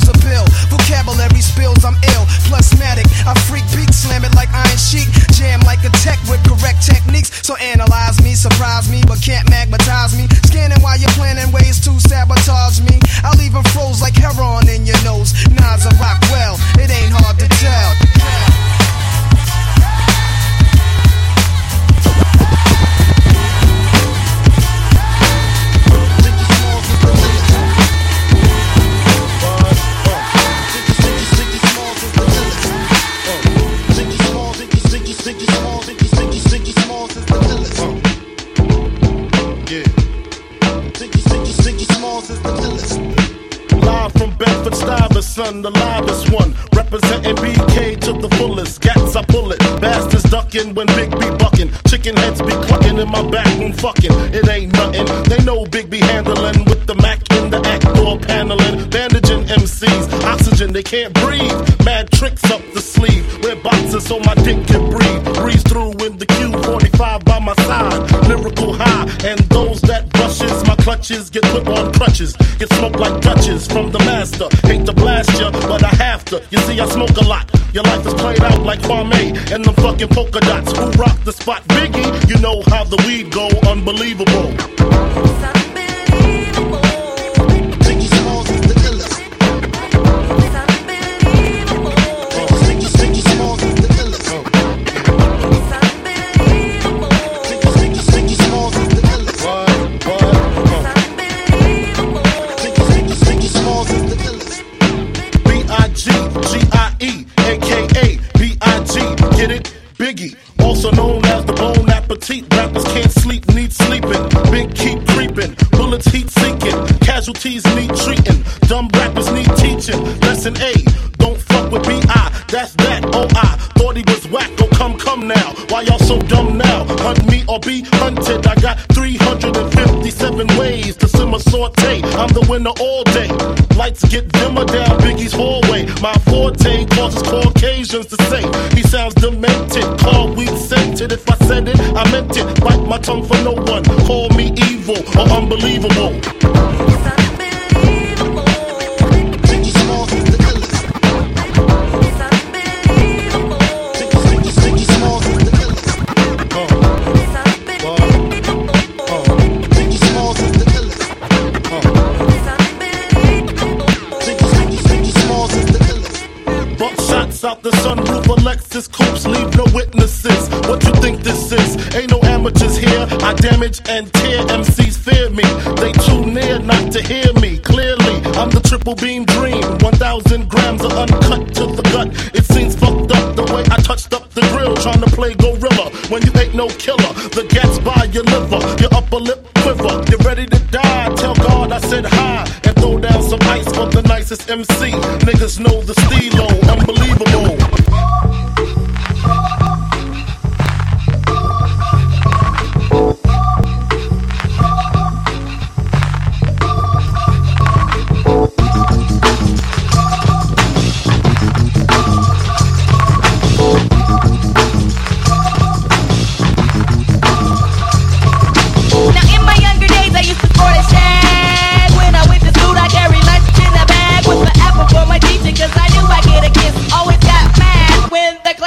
no 172.14 172.20
amateurs 172.30 172.78
here. 172.78 173.06
I 173.30 173.34
damage 173.34 173.82
and 173.90 174.12
tear 174.14 174.40
MCs 174.60 174.98
fear 174.98 175.30
me. 175.30 175.48
They 175.82 175.92
too 176.06 176.26
near 176.26 176.60
not 176.60 176.92
to 176.94 177.02
hear 177.02 177.32
me 177.42 177.58
clearly. 177.58 178.16
I'm 178.40 178.50
the 178.50 178.62
triple 178.62 178.96
beam 178.96 179.26
dream. 179.26 179.64
1,000 179.80 180.50
grams 180.50 180.84
of 180.84 180.94
uncut 180.94 181.44
to 181.58 181.66
the 181.78 181.84
gut. 181.94 182.10
It 182.38 182.46
seems 182.46 182.76
fucked 182.76 183.12
up 183.18 183.36
the 183.36 183.46
way 183.54 183.64
I 183.76 183.78
touched 183.90 184.14
up 184.14 184.30
the 184.32 184.42
grill, 184.52 184.76
trying 184.76 185.02
to 185.02 185.12
play 185.18 185.34
gorilla 185.34 185.90
when 186.10 186.22
you 186.26 186.32
ain't 186.40 186.56
no 186.56 186.68
killer. 186.86 187.14
The 187.38 187.46
gas 187.50 187.80
by 187.80 188.04
your 188.16 188.26
liver, 188.34 188.62
your 188.82 188.94
upper 188.94 189.22
lip 189.30 189.42
quiver. 189.62 189.94
You're 190.10 190.26
ready 190.30 190.46
to 190.46 190.60
die. 190.72 191.16
Tell 191.16 191.36
God 191.36 191.72
I 191.72 191.80
said 191.80 192.06
hi 192.06 192.46
and 192.66 192.76
throw 192.76 193.00
down 193.00 193.22
some 193.24 193.42
ice 193.58 193.70
for 193.78 193.88
the 193.90 194.04
nicest 194.04 194.50
MC. 194.50 194.92
Niggas 195.28 195.60
know 195.60 195.82
the 195.82 195.94
steelo, 196.04 196.48
unbelievable. 196.74 198.23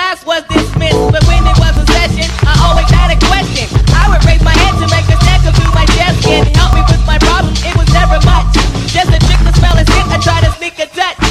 Class 0.06 0.24
was 0.24 0.42
dismissed 0.46 1.10
But 1.10 1.22
when 1.26 1.42
it 1.42 1.58
was 1.58 1.74
a 1.82 1.86
session 1.90 2.30
I 2.46 2.54
always 2.62 2.86
had 2.90 3.10
a 3.10 3.18
question. 3.26 3.66
I 3.90 4.06
would 4.10 4.22
raise 4.24 4.42
my 4.42 4.54
hand 4.54 4.78
to 4.78 4.86
make 4.86 5.06
a 5.10 5.18
snack 5.22 5.42
come 5.42 5.54
through 5.58 5.74
my 5.74 5.86
Can 5.90 6.46
you 6.46 6.54
help 6.54 6.74
me 6.74 6.82
with 6.86 7.04
my 7.06 7.18
problem? 7.18 7.54
It 7.66 7.74
was 7.74 7.88
never 7.90 8.18
much. 8.22 8.54
Just 8.86 9.10
a 9.10 9.18
trick 9.26 9.40
to 9.42 9.52
smell 9.58 9.74
and 9.74 9.86
sit 9.86 10.06
and 10.06 10.22
try 10.22 10.40
to 10.46 10.50
sneak 10.58 10.78
a 10.78 10.86
touch 10.86 11.25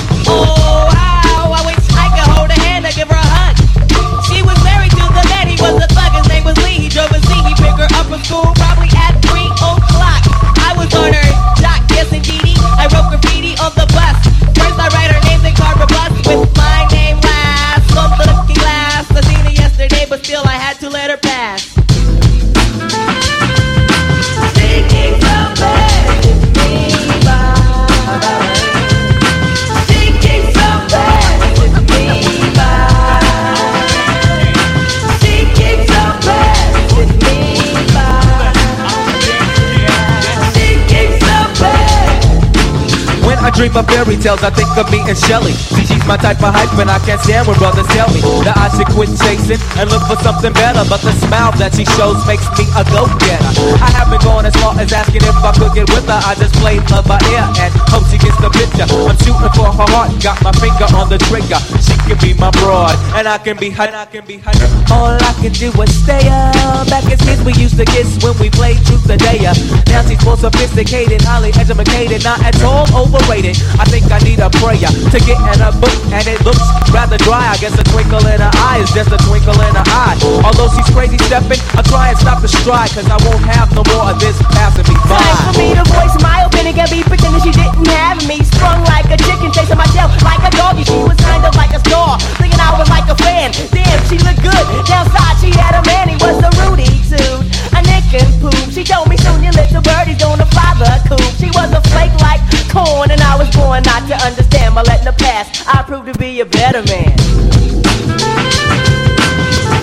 dream 43.56 43.72
of 43.80 43.88
fairy 43.88 44.20
tales, 44.20 44.44
I 44.44 44.52
think 44.52 44.70
of 44.76 44.92
me 44.92 45.00
and 45.08 45.18
Shelly. 45.18 45.56
See, 45.56 45.88
she's 45.88 46.06
my 46.06 46.20
type 46.20 46.44
of 46.44 46.52
hype, 46.52 46.76
and 46.76 46.92
I 46.92 47.00
can't 47.08 47.20
stand 47.24 47.48
when 47.48 47.58
brothers 47.58 47.88
tell 47.96 48.12
me 48.12 48.20
that 48.44 48.60
I 48.60 48.68
should 48.76 48.92
quit 48.92 49.10
chasing 49.16 49.58
and 49.80 49.88
look 49.90 50.04
for 50.12 50.20
something 50.20 50.52
better. 50.52 50.84
But 50.86 51.00
the 51.02 51.16
smile 51.24 51.56
that 51.58 51.72
she 51.74 51.88
shows 51.96 52.20
makes 52.28 52.46
me 52.60 52.68
a 52.76 52.84
go-getter. 52.92 53.52
I 53.80 53.90
haven't 53.96 54.22
gone 54.28 54.46
as 54.46 54.54
far 54.60 54.76
as 54.76 54.92
asking 54.92 55.24
if 55.24 55.40
I 55.40 55.56
could 55.56 55.72
get 55.72 55.88
with 55.96 56.06
her. 56.06 56.20
I 56.20 56.36
just 56.36 56.54
play 56.60 56.84
love 56.92 57.08
by 57.08 57.18
ear 57.32 57.48
and 57.64 57.72
hope 57.88 58.04
she 58.12 58.20
gets 58.20 58.36
the 58.44 58.52
picture. 58.52 58.86
I'm 58.92 59.16
shooting 59.24 59.52
for 59.56 59.72
her 59.72 59.88
heart, 59.96 60.12
got 60.20 60.38
my 60.44 60.52
finger 60.60 60.92
on 60.92 61.08
the 61.08 61.18
trigger. 61.32 61.58
She 61.80 61.96
can 62.04 62.20
be 62.20 62.36
my 62.36 62.52
broad, 62.60 63.00
and 63.16 63.26
I 63.26 63.40
can 63.40 63.56
be. 63.56 63.72
And 63.72 63.96
I 63.96 64.06
can 64.06 64.28
be 64.28 64.44
her. 64.44 64.54
All 64.92 65.16
I 65.16 65.32
can 65.40 65.56
do 65.56 65.72
is 65.80 65.92
stay 66.04 66.28
up. 66.28 66.92
Back 66.92 67.08
as 67.08 67.24
kids, 67.24 67.40
we 67.48 67.56
used 67.56 67.80
to 67.80 67.88
kiss 67.88 68.20
when 68.20 68.36
we 68.36 68.52
played 68.52 68.84
truth 68.84 69.08
or 69.08 69.16
dare. 69.16 69.56
Now 69.88 70.04
she's 70.04 70.20
more 70.28 70.36
sophisticated, 70.36 71.24
highly 71.24 71.56
educated, 71.56 72.24
not 72.24 72.44
at 72.44 72.60
all 72.64 72.84
overrated. 72.92 73.45
I 73.54 73.86
think 73.86 74.10
I 74.10 74.18
need 74.26 74.40
a 74.40 74.50
prayer 74.58 74.90
to 74.90 75.18
get 75.22 75.38
in 75.54 75.60
a 75.62 75.70
book, 75.78 75.94
and 76.10 76.26
it 76.26 76.42
looks 76.42 76.64
rather 76.90 77.18
dry. 77.22 77.54
I 77.54 77.58
guess 77.58 77.78
a 77.78 77.84
twinkle 77.84 78.26
in 78.26 78.42
her 78.42 78.52
eye 78.66 78.80
is 78.82 78.90
just 78.92 79.12
a 79.12 79.20
twinkle 79.28 79.54
in 79.62 79.76
her 79.76 79.88
eye. 79.94 80.18
Although 80.42 80.70
she's 80.74 80.90
crazy 80.90 81.18
stepping, 81.30 81.60
I'll 81.78 81.84
try 81.86 82.10
and 82.10 82.18
stop 82.18 82.42
the 82.42 82.48
stride, 82.48 82.90
cause 82.90 83.06
I 83.06 83.18
won't 83.28 83.46
have 83.46 83.70
no 83.76 83.84
more 83.94 84.10
of 84.10 84.20
this 84.20 84.38
passing 84.56 84.88
me 84.90 84.98
by. 85.06 85.20
Time 85.20 85.54
for 85.54 85.60
me 85.60 85.68
to 85.76 85.86
voice 85.94 86.16
my 86.24 86.55
spinning 86.56 86.80
and 86.80 86.90
be 86.90 87.04
pretending 87.04 87.44
she 87.44 87.52
didn't 87.52 87.88
have 87.92 88.24
me. 88.28 88.40
Sprung 88.40 88.80
like 88.88 89.12
a 89.12 89.18
chicken, 89.20 89.52
chasing 89.52 89.78
my 89.78 89.86
tail 89.92 90.08
like 90.24 90.40
a 90.48 90.52
doggy. 90.56 90.88
She 90.88 90.96
was 91.04 91.20
kind 91.20 91.44
of 91.44 91.54
like 91.56 91.76
a 91.76 91.80
star, 91.84 92.20
thinking 92.40 92.60
I 92.60 92.72
was 92.80 92.88
like 92.88 93.08
a 93.12 93.18
fan. 93.20 93.52
Damn, 93.76 94.00
she 94.08 94.18
looked 94.24 94.40
good. 94.40 94.64
Downside, 94.88 95.36
she 95.44 95.52
had 95.52 95.76
a 95.76 95.84
man, 95.84 96.08
he 96.08 96.16
was 96.16 96.40
a 96.40 96.50
Rudy 96.64 96.88
too. 97.12 97.44
A 97.76 97.84
nick 97.84 98.08
and 98.16 98.32
poop. 98.40 98.56
She 98.72 98.84
told 98.88 99.12
me 99.12 99.18
soon 99.18 99.44
your 99.44 99.52
little 99.52 99.84
birdie's 99.84 100.18
gonna 100.18 100.48
fly 100.48 100.72
the 100.80 100.88
coop. 101.12 101.28
She 101.36 101.52
was 101.52 101.70
a 101.76 101.82
flake 101.92 102.16
like 102.24 102.42
corn, 102.72 103.12
and 103.12 103.20
I 103.20 103.36
was 103.36 103.52
born 103.52 103.84
not 103.84 104.08
to 104.08 104.16
understand. 104.24 104.76
My 104.76 104.84
letting 104.84 105.06
the 105.06 105.18
past, 105.20 105.68
I 105.68 105.84
proved 105.84 106.08
to 106.08 106.16
be 106.18 106.40
a 106.40 106.46
better 106.46 106.84
man. 106.88 107.12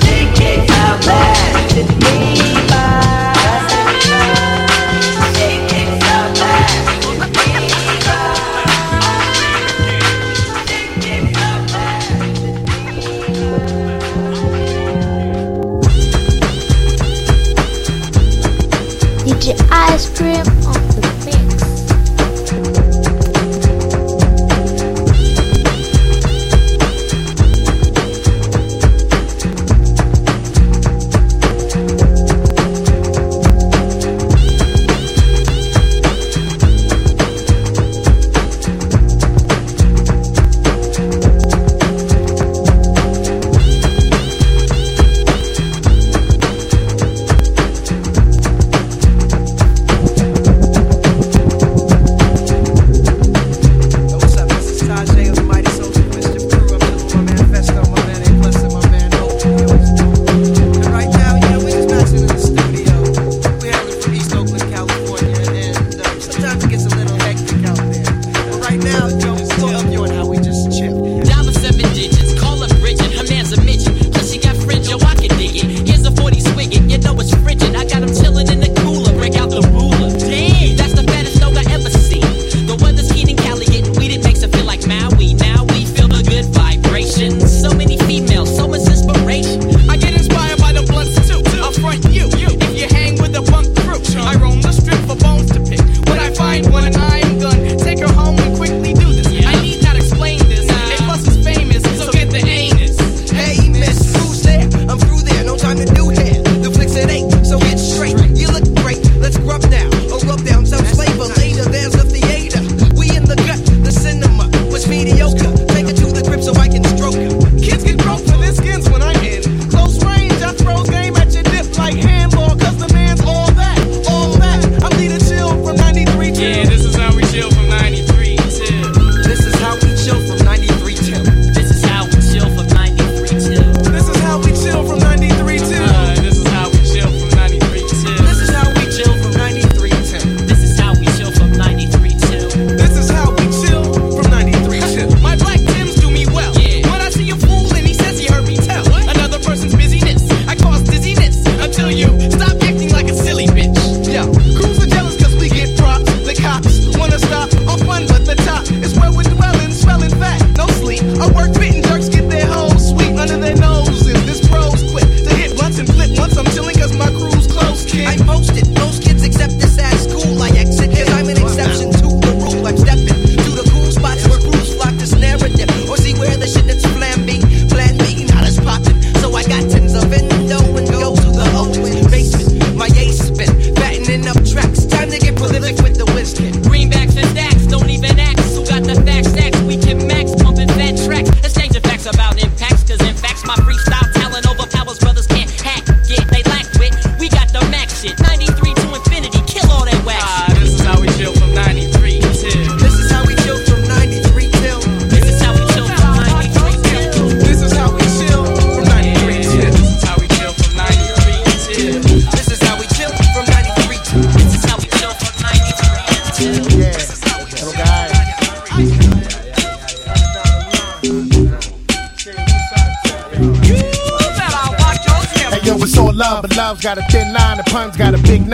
She 0.00 0.16
kicked 0.32 0.70
out 0.72 0.98
bad. 1.04 2.41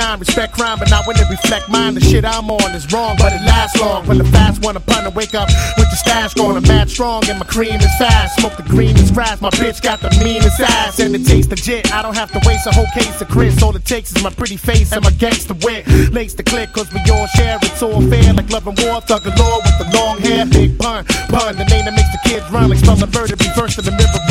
time. 0.09 0.21
Respect 0.21 0.55
crime, 0.55 0.79
but 0.79 0.91
not 0.91 1.07
when 1.07 1.17
it 1.17 1.29
reflect 1.29 1.69
mine. 1.69 1.95
The 1.95 2.01
shit 2.01 2.25
I'm 2.25 2.51
on 2.51 2.71
is 2.75 2.91
wrong, 2.93 3.17
but 3.19 3.33
it 3.33 3.43
lasts 3.43 3.79
long. 3.81 4.07
When 4.07 4.19
the 4.19 4.25
fast 4.25 4.63
one 4.63 4.77
upon 4.77 5.05
to 5.05 5.11
wake 5.11 5.35
up 5.35 5.49
with 5.77 5.89
the 5.91 5.97
stash 5.97 6.35
going, 6.35 6.57
I'm 6.57 6.63
mad 6.63 6.89
strong 6.91 7.29
and 7.29 7.39
my 7.39 7.47
cream 7.47 7.77
is 7.77 7.95
fast. 7.99 8.41
Smoke 8.41 8.57
the 8.57 8.63
greenest 8.63 9.15
grass, 9.15 9.41
my 9.41 9.51
bitch 9.51 9.83
got 9.83 10.01
the 10.01 10.11
meanest 10.25 10.61
ass 10.61 10.99
and 11.01 11.15
it 11.15 11.27
tastes 11.27 11.51
legit. 11.51 11.93
I 11.93 12.03
don't 12.03 12.17
have 12.17 12.31
to 12.33 12.41
waste 12.47 12.67
a 12.67 12.73
whole 12.73 12.89
case 12.95 13.21
of 13.21 13.29
Chris. 13.29 13.63
All 13.63 13.75
it 13.77 13.85
takes 13.85 14.15
is 14.15 14.23
my 14.23 14.31
pretty 14.31 14.57
face 14.57 14.93
and 14.93 15.05
my 15.05 15.11
gangster 15.13 15.55
wit. 15.63 15.87
Lace 16.13 16.35
the 16.35 16.43
click, 16.43 16.73
cause 16.73 16.93
we 16.93 17.01
all 17.11 17.27
share 17.37 17.59
it's 17.63 17.83
all 17.83 18.01
fair. 18.09 18.33
Like 18.33 18.51
loving 18.51 18.77
war, 18.85 19.01
thug 19.03 19.27
lord 19.27 19.61
with 19.65 19.79
the 19.79 19.89
long 19.97 20.19
hair, 20.19 20.47
big 20.47 20.79
pun, 20.79 21.05
pun. 21.29 21.57
The 21.57 21.65
name 21.65 21.85
that 21.85 21.95
makes 21.95 22.13
the 22.13 22.21
kids 22.25 22.51
run 22.51 22.71
like 22.71 22.79
spelling 22.79 23.11
murder, 23.13 23.37
first 23.55 23.79
in 23.79 23.85
the 23.85 23.93
mirror. 23.93 24.28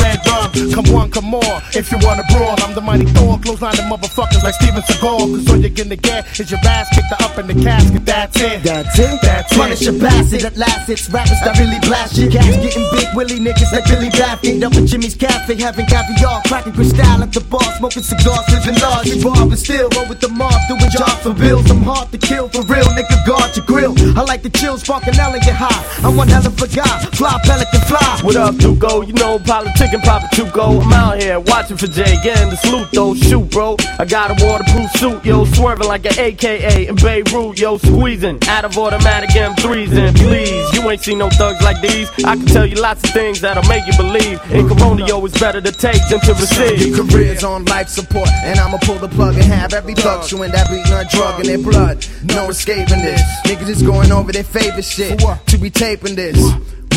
Come 0.74 0.94
on, 0.94 1.10
come 1.10 1.34
on, 1.34 1.62
if 1.74 1.90
you 1.90 1.98
wanna 2.02 2.22
brawl, 2.30 2.56
I'm 2.62 2.74
the 2.74 2.80
mighty 2.80 3.06
Thor, 3.06 3.38
line 3.58 3.74
the 3.74 3.86
motherfuckers 3.90 4.42
like 4.42 4.54
Steven 4.54 4.82
Seagal. 4.82 5.18
Cause 5.34 5.50
all 5.50 5.58
you're 5.58 5.70
gonna 5.70 5.96
get 5.96 6.26
is 6.38 6.50
your 6.50 6.60
ass 6.62 6.86
kicked 6.94 7.14
up 7.22 7.38
in 7.38 7.46
the 7.46 7.54
casket. 7.54 8.04
That's 8.06 8.40
it. 8.40 8.62
That's 8.62 8.98
it. 8.98 9.20
That's 9.22 9.52
it. 9.52 9.58
Punish 9.58 9.82
your 9.82 9.98
bastard 9.98 10.44
at 10.44 10.56
last. 10.56 10.88
It's 10.88 11.10
rappers 11.10 11.40
that 11.42 11.58
really 11.58 11.80
blast 11.80 12.16
you. 12.16 12.30
Cats 12.30 12.56
getting 12.58 12.86
big, 12.94 13.08
willy 13.14 13.38
niggas 13.38 13.72
like 13.72 13.86
Billy 13.86 14.10
Baffin. 14.10 14.62
Up 14.62 14.74
at 14.74 14.86
Jimmy's 14.86 15.14
Cafe, 15.14 15.54
having 15.56 15.86
caviar, 15.86 16.42
cracking 16.46 16.72
crystal 16.72 17.22
at 17.22 17.32
the 17.32 17.40
bar, 17.40 17.68
smoking 17.78 18.02
cigars, 18.02 18.46
living 18.50 18.78
large. 18.80 19.06
You 19.08 19.22
bob 19.22 19.50
and 19.50 19.58
still 19.58 19.88
roll 19.96 20.06
with 20.08 20.20
the 20.20 20.28
mob, 20.28 20.54
doing 20.68 20.90
jobs 20.90 21.22
for 21.22 21.34
bills. 21.34 21.70
I'm 21.70 21.82
hard 21.82 22.12
to 22.12 22.18
kill 22.18 22.48
for 22.48 22.62
real, 22.62 22.86
nigga. 22.94 23.16
Guard 23.26 23.56
your 23.56 23.66
grill. 23.66 23.94
I 24.18 24.22
like 24.22 24.42
the 24.42 24.50
chills, 24.50 24.82
sparking 24.82 25.18
elegant 25.18 25.56
high. 25.56 25.82
I'm 26.06 26.16
one 26.16 26.28
hell 26.28 26.46
of 26.46 26.54
a 26.62 26.68
guy, 26.68 26.98
fly 27.18 27.38
pelican 27.42 27.80
fly. 27.90 28.20
What 28.22 28.36
up, 28.36 28.56
Duco? 28.56 29.02
You 29.02 29.14
know 29.14 29.38
politics 29.38 29.92
and 29.92 30.02
pop 30.02 30.27
what 30.28 30.38
you 30.38 30.52
go. 30.52 30.80
I'm 30.80 30.92
out 30.92 31.22
here 31.22 31.40
watching 31.40 31.76
for 31.76 31.86
Jay, 31.86 32.16
getting 32.22 32.50
the 32.50 32.56
salute 32.56 32.88
though. 32.92 33.14
Shoot, 33.14 33.50
bro. 33.50 33.76
I 33.98 34.04
got 34.04 34.30
a 34.30 34.44
waterproof 34.44 34.90
suit, 34.92 35.24
yo. 35.24 35.44
Swerving 35.44 35.88
like 35.88 36.04
an 36.06 36.18
AKA 36.18 36.88
in 36.88 36.94
Beirut, 36.96 37.58
yo. 37.58 37.78
Squeezing 37.78 38.38
out 38.48 38.64
of 38.64 38.76
automatic 38.76 39.30
M3s. 39.30 39.92
And 39.92 40.16
please, 40.16 40.72
you 40.74 40.88
ain't 40.88 41.00
seen 41.00 41.18
no 41.18 41.28
thugs 41.30 41.62
like 41.62 41.80
these. 41.80 42.10
I 42.24 42.36
can 42.36 42.46
tell 42.46 42.66
you 42.66 42.76
lots 42.76 43.04
of 43.04 43.10
things 43.10 43.40
that'll 43.40 43.68
make 43.68 43.86
you 43.86 43.96
believe. 43.96 44.40
In 44.50 44.68
Corona, 44.68 45.06
yo, 45.06 45.24
it's 45.24 45.38
better 45.38 45.60
to 45.60 45.72
take 45.72 46.00
than 46.08 46.20
to 46.20 46.32
receive. 46.34 46.96
Your 46.96 47.06
career's 47.06 47.44
on 47.44 47.64
life 47.66 47.88
support, 47.88 48.28
and 48.44 48.58
I'ma 48.58 48.78
pull 48.82 48.96
the 48.98 49.08
plug 49.08 49.34
and 49.34 49.44
have 49.44 49.72
every 49.72 49.94
thug 49.94 50.26
chewing 50.26 50.52
that 50.52 50.68
beating 50.68 50.92
a 50.92 51.04
drug 51.04 51.40
in 51.40 51.46
their 51.46 51.58
blood. 51.58 52.06
No 52.24 52.48
escaping 52.48 53.00
this. 53.02 53.22
Niggas 53.46 53.68
is 53.68 53.82
going 53.82 54.12
over 54.12 54.32
their 54.32 54.44
favorite 54.44 54.84
shit 54.84 55.18
to 55.18 55.58
be 55.58 55.70
taping 55.70 56.14
this. 56.14 56.38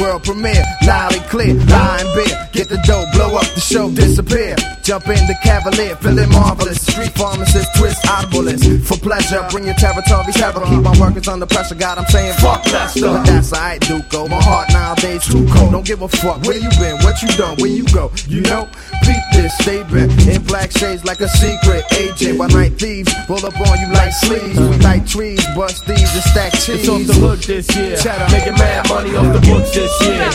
World 0.01 0.23
premiere, 0.23 0.65
loud 0.87 1.13
and 1.13 1.23
clear, 1.29 1.53
lie 1.69 2.01
and 2.01 2.09
beer. 2.15 2.49
Get 2.51 2.69
the 2.69 2.81
dough, 2.87 3.05
blow 3.13 3.37
up 3.37 3.45
the 3.53 3.61
show, 3.61 3.91
disappear. 3.91 4.55
Jump 4.81 5.05
in 5.07 5.21
the 5.29 5.37
cavalier, 5.43 5.95
feeling 5.97 6.29
marvelous. 6.31 6.81
Street 6.81 7.13
pharmacist, 7.13 7.69
twist 7.77 8.03
oddbalist. 8.05 8.65
For 8.87 8.97
pleasure, 8.97 9.45
bring 9.51 9.65
your 9.65 9.75
territory 9.75 10.33
terror. 10.33 10.65
Keep 10.65 10.81
my 10.81 10.97
workers 10.99 11.27
under 11.27 11.45
pressure, 11.45 11.75
God, 11.75 11.99
I'm 11.99 12.05
saying 12.07 12.33
fuck 12.41 12.65
Lester. 12.73 13.01
But 13.01 13.25
that's 13.25 13.53
alright, 13.53 13.79
Duco. 13.81 14.27
My 14.27 14.41
heart 14.41 14.69
nowadays 14.73 15.23
too 15.27 15.45
cold. 15.53 15.71
Don't 15.71 15.85
give 15.85 16.01
a 16.01 16.07
fuck 16.09 16.41
where 16.49 16.57
you 16.57 16.69
been, 16.81 16.97
what 17.05 17.21
you 17.21 17.29
done, 17.37 17.55
where 17.57 17.69
you 17.69 17.85
go. 17.93 18.11
You 18.27 18.41
know, 18.41 18.67
beat 19.05 19.21
this 19.33 19.55
statement 19.59 20.11
in 20.27 20.41
black 20.43 20.71
shades 20.71 21.05
like 21.05 21.21
a 21.21 21.29
secret 21.29 21.85
agent. 21.93 22.39
While 22.39 22.49
night 22.49 22.73
thieves 22.73 23.13
pull 23.27 23.45
up 23.45 23.53
on 23.53 23.79
you 23.79 23.93
like 23.93 24.13
sleeves. 24.13 24.57
We 24.57 24.77
like 24.81 25.05
trees, 25.05 25.45
bust 25.53 25.85
thieves 25.85 26.09
and 26.09 26.23
stack 26.23 26.53
cheese. 26.53 26.81
It's 26.81 26.89
off 26.89 27.05
the 27.05 27.13
hook 27.13 27.39
this 27.41 27.69
year. 27.77 27.97
Cheddar. 27.97 28.31
Making 28.33 28.57
mad 28.57 28.89
money 28.89 29.15
off 29.15 29.29
the 29.29 29.41
books 29.45 29.71
this 29.75 29.90
year. 30.01 30.29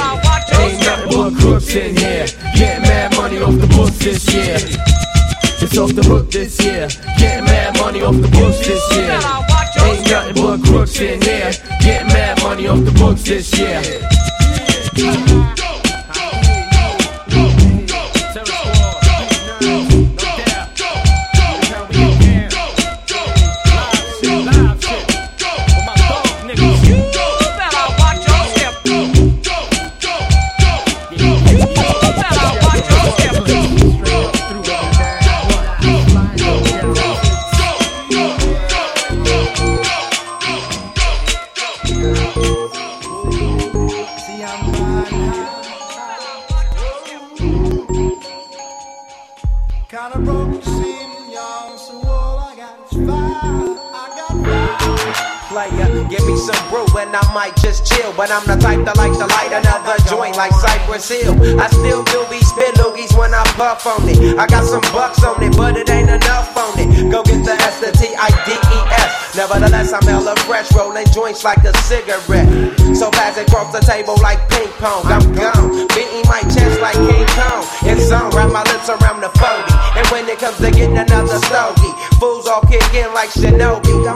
Ain't 0.61 0.81
nothing 0.85 1.11
but 1.11 1.33
crooks 1.41 1.75
in 1.75 1.97
here. 1.97 2.27
Getting 2.55 2.83
mad 2.83 3.17
money 3.17 3.39
off 3.39 3.57
the 3.61 3.67
books 3.69 3.99
this 3.99 4.27
year. 4.33 4.59
It's 5.63 5.79
off 5.79 5.95
the 5.95 6.03
hook 6.03 6.31
this 6.31 6.63
year. 6.63 6.89
Getting 7.19 7.45
mad 7.45 7.79
money 7.79 8.03
off 8.03 8.17
the 8.17 8.29
books 8.29 8.59
this 8.67 8.85
year. 8.95 9.19
Ain't 9.87 10.11
nothing 10.11 10.43
but 10.43 10.63
crooks 10.65 11.01
in 11.01 11.21
here. 11.23 11.53
Getting 11.81 12.09
mad 12.09 12.43
money 12.43 12.67
off 12.69 12.85
the 12.85 12.93
books 12.93 13.23
this 13.23 13.57
year. 13.59 13.83
But 58.17 58.33
I'm 58.33 58.49
the 58.49 58.57
type 58.57 58.81
that 58.89 58.97
like 58.97 59.13
to 59.13 59.29
light 59.29 59.53
another 59.53 60.01
joint 60.09 60.41
like 60.41 60.57
Cypress 60.57 61.05
Hill. 61.05 61.37
I 61.61 61.69
still 61.69 62.01
do 62.09 62.25
be 62.33 62.41
spit 62.41 62.73
loogies 62.81 63.13
when 63.13 63.37
I 63.37 63.45
puff 63.61 63.85
on 63.85 64.09
it. 64.09 64.41
I 64.41 64.49
got 64.49 64.65
some 64.65 64.81
bucks 64.89 65.21
on 65.21 65.37
it, 65.45 65.53
but 65.53 65.77
it 65.77 65.85
ain't 65.93 66.09
enough 66.09 66.57
on 66.57 66.81
it. 66.81 67.13
Go 67.13 67.21
get 67.21 67.45
the 67.45 67.53
S, 67.53 67.77
the 67.85 67.93
T, 67.93 68.17
I, 68.17 68.33
D, 68.49 68.57
E, 68.57 68.81
S. 69.05 69.37
Nevertheless, 69.37 69.93
I'm 69.93 70.01
hella 70.09 70.33
fresh, 70.49 70.73
rolling 70.73 71.05
joints 71.13 71.45
like 71.45 71.61
a 71.69 71.77
cigarette. 71.85 72.49
So 72.97 73.13
pass 73.13 73.37
it 73.37 73.53
across 73.53 73.69
the 73.77 73.85
table 73.85 74.17
like 74.25 74.41
ping 74.49 74.73
pong. 74.81 75.05
I'm 75.13 75.21
gone, 75.37 75.85
beating 75.93 76.25
my 76.25 76.41
chest 76.49 76.81
like 76.81 76.97
King 76.97 77.29
Kong. 77.37 77.69
It's 77.85 78.09
on, 78.17 78.33
wrap 78.33 78.49
my 78.49 78.65
lips 78.73 78.89
around 78.89 79.21
the 79.21 79.29
40. 79.37 80.01
And 80.01 80.09
when 80.09 80.25
it 80.25 80.41
comes 80.41 80.57
to 80.65 80.73
getting 80.73 80.97
another 80.97 81.37
stogie, 81.53 81.93
fools 82.17 82.49
all 82.49 82.65
kick 82.65 82.81
in 82.97 83.13
like 83.13 83.29
Shinobi. 83.29 84.16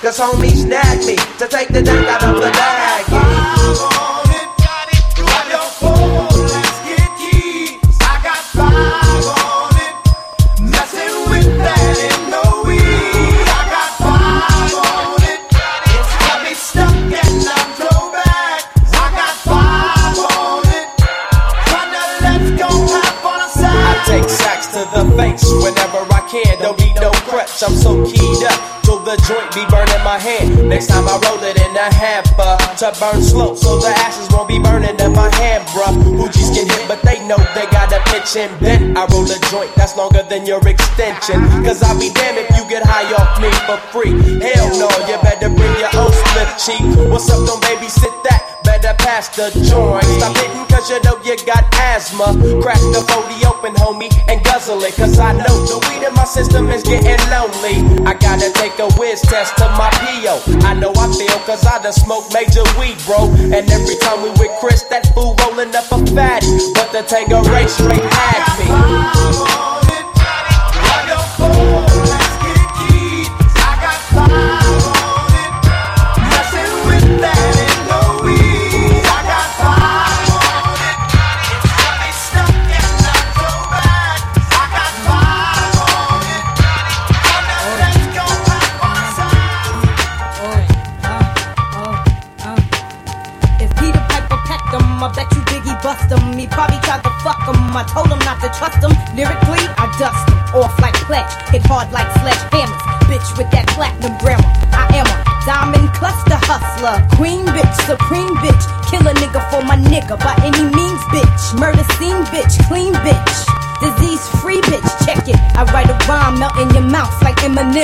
Cause 0.00 0.20
homies 0.20 0.62
snagged 0.62 1.06
me 1.06 1.16
to 1.16 1.48
take 1.48 1.68
the 1.68 1.82
dank 1.82 2.06
out 2.06 2.22
of 2.22 2.36
the 2.36 2.50
bag. 2.52 3.04
I 23.90 24.04
take 24.06 24.28
sacks 24.30 24.68
to 24.68 24.86
the 24.94 25.04
face 25.16 25.42
whenever 25.52 26.06
I 26.14 26.20
can. 26.30 26.62
Don't 26.62 26.78
need 26.78 26.94
no 26.94 27.10
crutch, 27.26 27.64
I'm 27.64 27.74
so 27.74 28.06
keyed 28.06 28.44
up. 28.44 28.87
The 29.08 29.16
joint 29.24 29.48
be 29.56 29.64
burning 29.72 30.04
my 30.04 30.20
hand. 30.20 30.68
Next 30.68 30.88
time 30.88 31.08
I 31.08 31.16
roll 31.24 31.40
it 31.40 31.56
in 31.56 31.72
a 31.72 31.88
hamper 31.88 32.60
to 32.76 32.92
burn 33.00 33.24
slow, 33.24 33.54
so 33.54 33.80
the 33.80 33.88
ashes 33.88 34.28
won't 34.28 34.52
be 34.52 34.58
burning 34.58 35.00
in 35.00 35.12
my 35.16 35.32
hand, 35.40 35.64
bruh. 35.72 35.96
Hoogies 36.12 36.52
get 36.52 36.68
hit, 36.68 36.84
but 36.84 37.00
they 37.00 37.16
know 37.24 37.40
they 37.56 37.64
got 37.72 37.88
a 37.88 38.04
pitch 38.12 38.36
and 38.36 38.52
bent. 38.60 38.98
I 38.98 39.08
roll 39.08 39.24
a 39.24 39.40
joint 39.48 39.72
that's 39.80 39.96
longer 39.96 40.20
than 40.28 40.44
your 40.44 40.60
extension. 40.60 41.40
Cause 41.64 41.80
I'll 41.80 41.96
be 41.96 42.12
damned 42.12 42.36
if 42.36 42.52
you 42.52 42.68
get 42.68 42.84
high 42.84 43.08
off 43.16 43.40
me 43.40 43.48
for 43.64 43.80
free. 43.96 44.12
Hell 44.44 44.76
no, 44.76 44.92
you 45.08 45.16
better 45.24 45.48
bring 45.48 45.72
your 45.80 45.88
own 45.96 46.12
split 46.12 46.52
cheek. 46.60 46.84
What's 47.08 47.32
up, 47.32 47.48
don't 47.48 47.64
babysit 47.64 48.12
that? 48.28 48.60
Better 48.62 48.92
pass 49.00 49.32
the 49.32 49.48
joint. 49.64 50.04
Stop 50.20 50.36
hitting 50.36 50.68
cause 50.68 50.90
you 50.90 51.00
know 51.02 51.16
you 51.24 51.34
got 51.44 51.64
asthma. 51.74 52.36
Crack 52.62 52.78
the 52.92 53.00
40 53.00 53.46
open, 53.46 53.74
homie, 53.74 54.12
and 54.28 54.44
guzzle 54.44 54.82
it. 54.84 54.94
Cause 54.94 55.18
I 55.18 55.32
know 55.32 55.56
the 55.66 55.80
weed 55.88 56.06
in 56.06 56.14
my 56.14 56.24
system 56.24 56.68
is 56.68 56.82
getting 56.82 57.18
lonely. 57.32 58.04
I 58.06 58.14
gotta 58.14 58.52
take 58.52 58.78
a 58.78 58.88
whiz 58.98 59.22
test 59.22 59.56
to 59.56 59.64
my 59.78 59.88
PO. 60.02 60.42
I 60.66 60.74
know 60.74 60.92
I 60.96 61.06
feel 61.14 61.38
cause 61.46 61.64
I 61.64 61.80
done 61.82 61.92
smoked 61.92 62.34
major 62.34 62.64
weed, 62.78 62.98
bro. 63.06 63.30
And 63.54 63.70
every 63.70 63.96
time 63.96 64.22
we 64.22 64.30
with 64.30 64.50
Chris, 64.60 64.82
that 64.90 65.06
fool 65.14 65.36
rolling 65.40 65.74
up 65.74 65.86
a 65.92 65.98
fatty. 66.12 66.58
But 66.74 66.90
the 66.92 67.02
Tango 67.06 67.42
race 67.44 67.72
straight 67.72 68.02
had 68.02 69.62
me. 69.62 69.67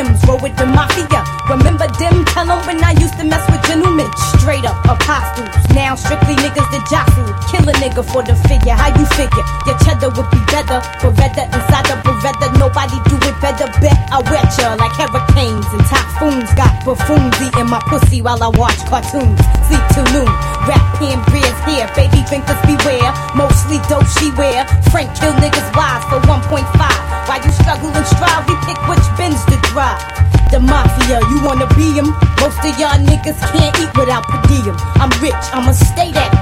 Like 0.03 0.27
Roll 0.27 0.39
with 0.43 0.57
the 0.57 0.67
mafia. 0.67 1.23
Remember 1.49 1.87
them? 1.99 2.25
Tell 2.25 2.51
'em 2.51 2.59
when 2.67 2.83
I 2.83 2.93
used 2.99 3.17
to 3.19 3.25
mess 3.25 3.45
with 3.51 3.63
gentlemen. 3.67 4.11
Straight 4.35 4.65
up 4.65 4.77
apostles. 4.85 5.55
Now 5.71 5.95
strictly 5.95 6.35
niggas 6.37 6.69
that 6.73 6.85
jostle. 6.91 7.31
Kill 7.51 7.69
a 7.69 7.73
nigga 7.79 8.03
for 8.03 8.23
the 8.23 8.35
figure. 8.49 8.75
How 8.75 8.91
you 8.99 9.07
figure? 9.15 9.45
Your 9.67 9.79
cheddar 9.85 10.11
would 10.11 10.29
be 10.31 10.41
better. 10.51 10.81
Beretta 11.01 11.45
inside 11.55 11.87
the 11.87 11.97
Beretta. 12.03 12.47
Nobody 12.59 12.99
do 13.09 13.17
it 13.29 13.37
better. 13.41 13.69
Bet 13.81 13.99
I 14.11 14.19
wet 14.31 14.51
ya 14.59 14.75
like 14.75 14.95
hurricanes 14.99 15.67
and 15.75 15.85
typhoons. 15.87 16.51
Got 16.55 16.73
buffoons 16.85 17.37
eating 17.41 17.69
my 17.69 17.81
pussy 17.91 18.21
while 18.21 18.43
I 18.43 18.49
watch 18.49 18.81
cartoons. 18.91 19.39
Sleep 19.69 19.85
till 19.95 20.07
noon. 20.15 20.31
Rap 20.67 20.83
hand 20.99 21.23
beers 21.31 21.59
here. 21.69 21.87
Baby 21.95 22.25
drinkers 22.29 22.61
beware. 22.67 23.13
Mostly 23.35 23.79
dope 23.89 24.09
she 24.19 24.31
wear. 24.33 24.67
Frank 24.91 25.15
kill 25.15 25.35
niggas 25.43 25.64
Mafia, 31.05 31.21
you 31.29 31.43
wanna 31.45 31.67
be 31.75 31.99
'em? 31.99 32.15
Most 32.41 32.59
of 32.65 32.79
y'all 32.79 32.99
niggas 32.99 33.39
can't 33.53 33.79
eat 33.79 33.93
without 33.99 34.27
per 34.27 34.41
diem. 34.49 34.75
I'm 34.97 35.11
rich, 35.21 35.35
I'ma 35.53 35.73
stay 35.73 36.11
that 36.13 36.34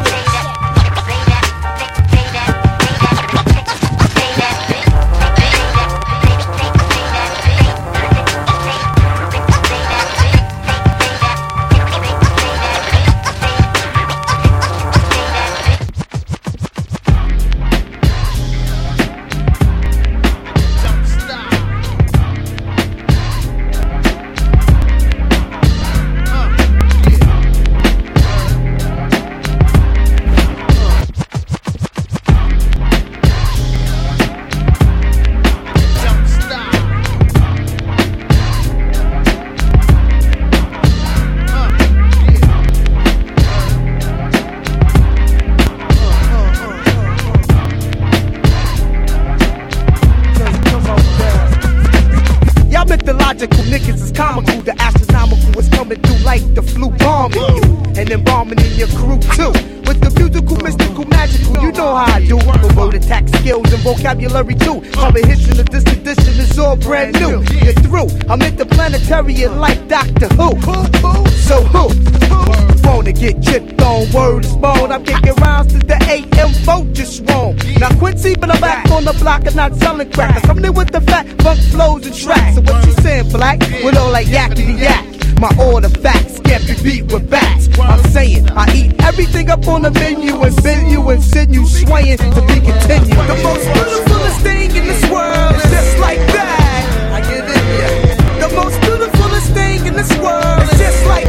That 84.23 84.55
yakety 84.55 84.79
yak. 84.79 85.03
My 85.41 85.51
order 85.59 85.89
can't 85.89 86.67
be 86.67 86.75
beat 86.83 87.13
with 87.13 87.29
bats. 87.29 87.69
I'm 87.79 87.99
saying 88.11 88.49
I 88.51 88.71
eat 88.73 89.03
everything 89.03 89.51
up 89.51 89.67
on 89.67 89.83
the 89.83 89.91
menu 89.91 90.41
and 90.41 90.63
bend 90.63 90.93
you 90.93 91.09
and 91.11 91.21
send 91.21 91.53
you 91.53 91.67
swaying 91.67 92.19
to 92.19 92.41
be 92.47 92.61
continued. 92.61 93.19
The 93.27 93.41
most 93.43 93.67
beautifulest 93.75 94.41
thing 94.43 94.71
in 94.77 94.87
this 94.87 95.03
world 95.11 95.57
is 95.57 95.71
just 95.75 95.99
like 95.99 96.23
that. 96.39 97.19
I 97.19 97.21
it. 97.35 98.49
The 98.49 98.55
most 98.55 98.81
beautifulest 98.83 99.53
thing 99.55 99.87
in 99.87 99.95
this 99.95 100.17
world 100.19 100.63
is 100.71 100.79
just 100.79 101.05
like 101.07 101.22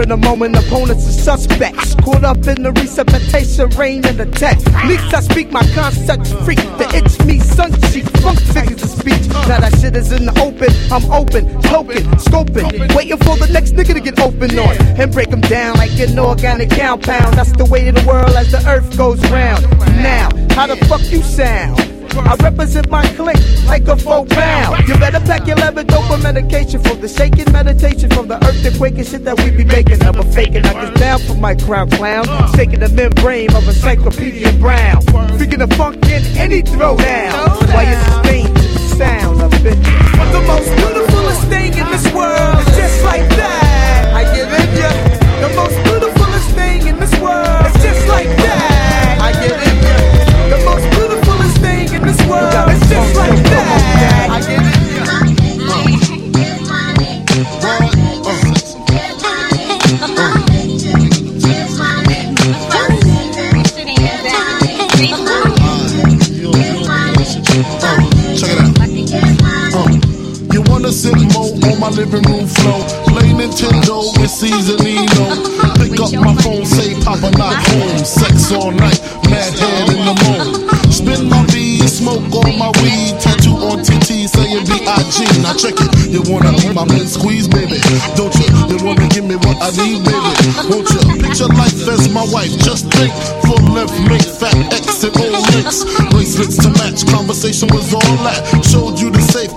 of 0.00 0.08
the 0.08 0.16
moment, 0.16 0.56
opponents 0.56 1.06
are 1.08 1.36
suspects. 1.36 1.94
Caught 1.96 2.24
up 2.24 2.46
in 2.46 2.62
the 2.62 2.72
resuscitation, 2.72 3.68
rain 3.70 4.04
and 4.06 4.20
attack. 4.20 4.58
Leaks 4.86 5.12
I 5.12 5.20
speak 5.20 5.50
my 5.50 5.66
concepts, 5.74 6.32
freak. 6.44 6.58
The 6.78 6.88
itch 6.94 7.24
me, 7.26 7.38
sun 7.40 7.72
cheek, 7.90 8.04
funk 8.18 8.40
figures 8.40 8.82
of 8.82 8.90
speech. 8.90 9.28
Now 9.48 9.60
that 9.60 9.76
shit 9.80 9.96
is 9.96 10.12
in 10.12 10.26
the 10.26 10.34
open, 10.40 10.70
I'm 10.92 11.04
open, 11.10 11.46
poking, 11.62 12.06
scoping, 12.18 12.94
waiting 12.94 13.18
for 13.18 13.36
the 13.36 13.48
next 13.52 13.72
nigga 13.72 13.94
to 13.94 14.00
get 14.00 14.18
open 14.20 14.58
on 14.58 14.76
and 15.00 15.12
break 15.12 15.30
them 15.30 15.40
down 15.42 15.76
like 15.76 15.98
an 15.98 16.18
organic 16.18 16.70
compound. 16.70 17.36
That's 17.36 17.52
the 17.52 17.64
way 17.66 17.88
of 17.88 17.94
the 17.94 18.06
world 18.06 18.30
as 18.30 18.50
the 18.50 18.66
earth 18.68 18.96
goes 18.96 19.20
round. 19.30 19.62
Now, 20.02 20.28
how 20.54 20.66
the 20.66 20.76
fuck 20.86 21.02
you 21.10 21.22
sound? 21.22 22.01
I 22.18 22.36
represent 22.36 22.90
my 22.90 23.06
clique 23.14 23.40
like 23.66 23.86
a 23.88 23.96
four 23.96 24.26
pound. 24.26 24.88
You 24.88 24.96
better 24.98 25.20
pack 25.20 25.46
your 25.46 25.56
leather 25.56 25.84
dope 25.84 26.04
for 26.04 26.18
medication 26.18 26.82
from 26.82 27.00
the 27.00 27.08
shaking 27.08 27.50
meditation 27.52 28.10
from 28.10 28.28
the 28.28 28.36
earthquake 28.46 28.98
and 28.98 29.06
shit 29.06 29.24
that 29.24 29.38
we 29.42 29.50
be 29.50 29.64
making. 29.64 29.98
Never 29.98 30.22
faking. 30.22 30.64
I 30.66 30.72
get 30.72 30.94
down 30.94 31.18
for 31.20 31.34
my 31.34 31.54
crown 31.54 31.90
clown, 31.90 32.26
shaking 32.54 32.80
the 32.80 32.88
membrane 32.88 33.54
of 33.54 33.64
a 33.64 33.68
encyclopedia 33.68 34.52
brown. 34.54 35.02
Freaking 35.38 35.58
the 35.58 35.74
funk 35.76 36.04
in 36.06 36.22
any 36.36 36.62
throwdown. 36.62 37.32
While 37.72 37.86
you 37.88 37.96
sustain 38.04 38.62
sound 38.96 39.40
of 39.42 39.52
it. 39.66 39.78
But 40.16 40.32
the 40.32 40.42
most 40.46 40.68
beautifulest 40.76 41.42
thing 41.48 41.72
in 41.74 41.86
this 41.90 42.12
world 42.12 42.58
is 42.60 42.76
just 42.76 43.04
like 43.04 43.28
that. 43.30 43.61
On 71.72 71.80
my 71.80 71.88
living 71.88 72.22
room 72.28 72.46
floor? 72.46 72.84
Play 73.08 73.32
Nintendo 73.32 74.04
with 74.20 74.30
Seasonino. 74.30 75.40
Pick 75.80 75.98
up 76.00 76.12
my 76.20 76.34
phone, 76.42 76.64
say 76.66 76.94
Papa 77.00 77.30
not 77.38 77.56
home. 77.68 78.04
Sex 78.04 78.52
all 78.52 78.70
night, 78.70 79.00
mad 79.32 79.52
head 79.56 79.88
in 79.88 80.04
the 80.04 80.14
moon. 80.22 80.82
Spin 80.92 81.28
my 81.28 81.40
beat, 81.48 81.88
smoke 81.88 82.28
all 82.32 82.52
my 82.52 82.70
weed. 82.84 83.16
Tattoo 83.20 83.56
on 83.56 83.80
TT 83.80 84.28
saying 84.28 84.64
B.I.G. 84.68 85.24
Now 85.40 85.56
check 85.56 85.74
it. 85.80 85.90
You 86.12 86.20
wanna 86.28 86.52
be 86.60 86.68
my 86.72 86.84
man 86.84 87.08
squeeze, 87.08 87.48
baby? 87.48 87.80
Don't 88.14 88.34
you? 88.36 88.48
You 88.68 88.78
wanna 88.84 89.08
give 89.08 89.24
me 89.24 89.36
what 89.36 89.56
I 89.64 89.72
need, 89.80 90.04
baby? 90.04 90.30
Won't 90.68 90.88
you? 90.92 91.00
Picture 91.24 91.48
life 91.56 91.88
as 91.88 92.12
my 92.12 92.24
wife. 92.28 92.52
Just 92.60 92.92
think. 92.92 93.12
Full 93.48 93.64
length, 93.72 93.96
make 94.04 94.28
fat 94.28 94.54
X 94.76 95.04
and 95.04 95.16
all 95.16 95.40
links. 95.56 95.88
Bracelets 96.12 96.60
to 96.60 96.70
match. 96.76 97.08
Conversation 97.08 97.68
was 97.72 97.92
all 97.94 98.16
that. 98.28 98.44
Showed 98.60 99.00
you 99.00 99.10
the 99.10 99.22
safe 99.22 99.56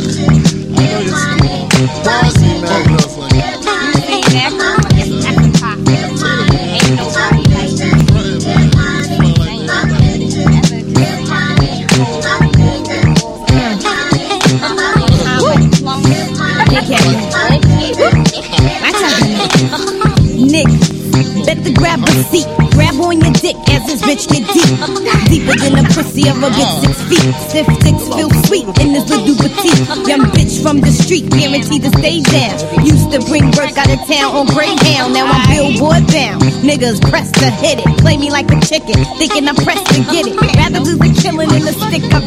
Deeper 25.41 25.57
than 25.57 25.73
the 25.73 25.85
pussy 25.89 26.29
of 26.29 26.37
a 26.37 26.53
six 26.53 27.01
feet. 27.09 27.33
Stiff 27.49 27.65
dicks 27.81 28.05
feel 28.13 28.29
sweet 28.45 28.69
in 28.77 28.93
this 28.93 29.09
little 29.09 29.33
petite. 29.33 30.05
Young 30.05 30.29
bitch 30.29 30.61
from 30.61 30.81
the 30.81 30.91
street, 30.93 31.29
guaranteed 31.33 31.81
to 31.81 31.89
stay 31.97 32.21
down. 32.21 32.61
Used 32.85 33.09
to 33.09 33.17
bring 33.25 33.49
work 33.57 33.73
out 33.73 33.89
of 33.89 33.97
town 34.05 34.37
on 34.37 34.45
Greyhound. 34.53 35.17
Now 35.17 35.25
I'm 35.25 35.41
billboard 35.49 36.05
bound. 36.13 36.45
Niggas 36.61 37.01
pressed 37.09 37.41
to 37.41 37.49
hit 37.57 37.81
it. 37.81 37.89
Play 37.97 38.17
me 38.17 38.29
like 38.29 38.53
a 38.53 38.59
chicken, 38.61 39.01
thinking 39.17 39.49
I'm 39.49 39.57
pressed 39.57 39.89
to 39.97 40.05
get 40.13 40.29
it. 40.29 40.37
Rather 40.61 40.85
do 40.85 40.93
the 40.93 41.09
killing 41.17 41.49
in 41.57 41.65
the 41.65 41.73
stick 41.73 42.05
up. 42.13 42.21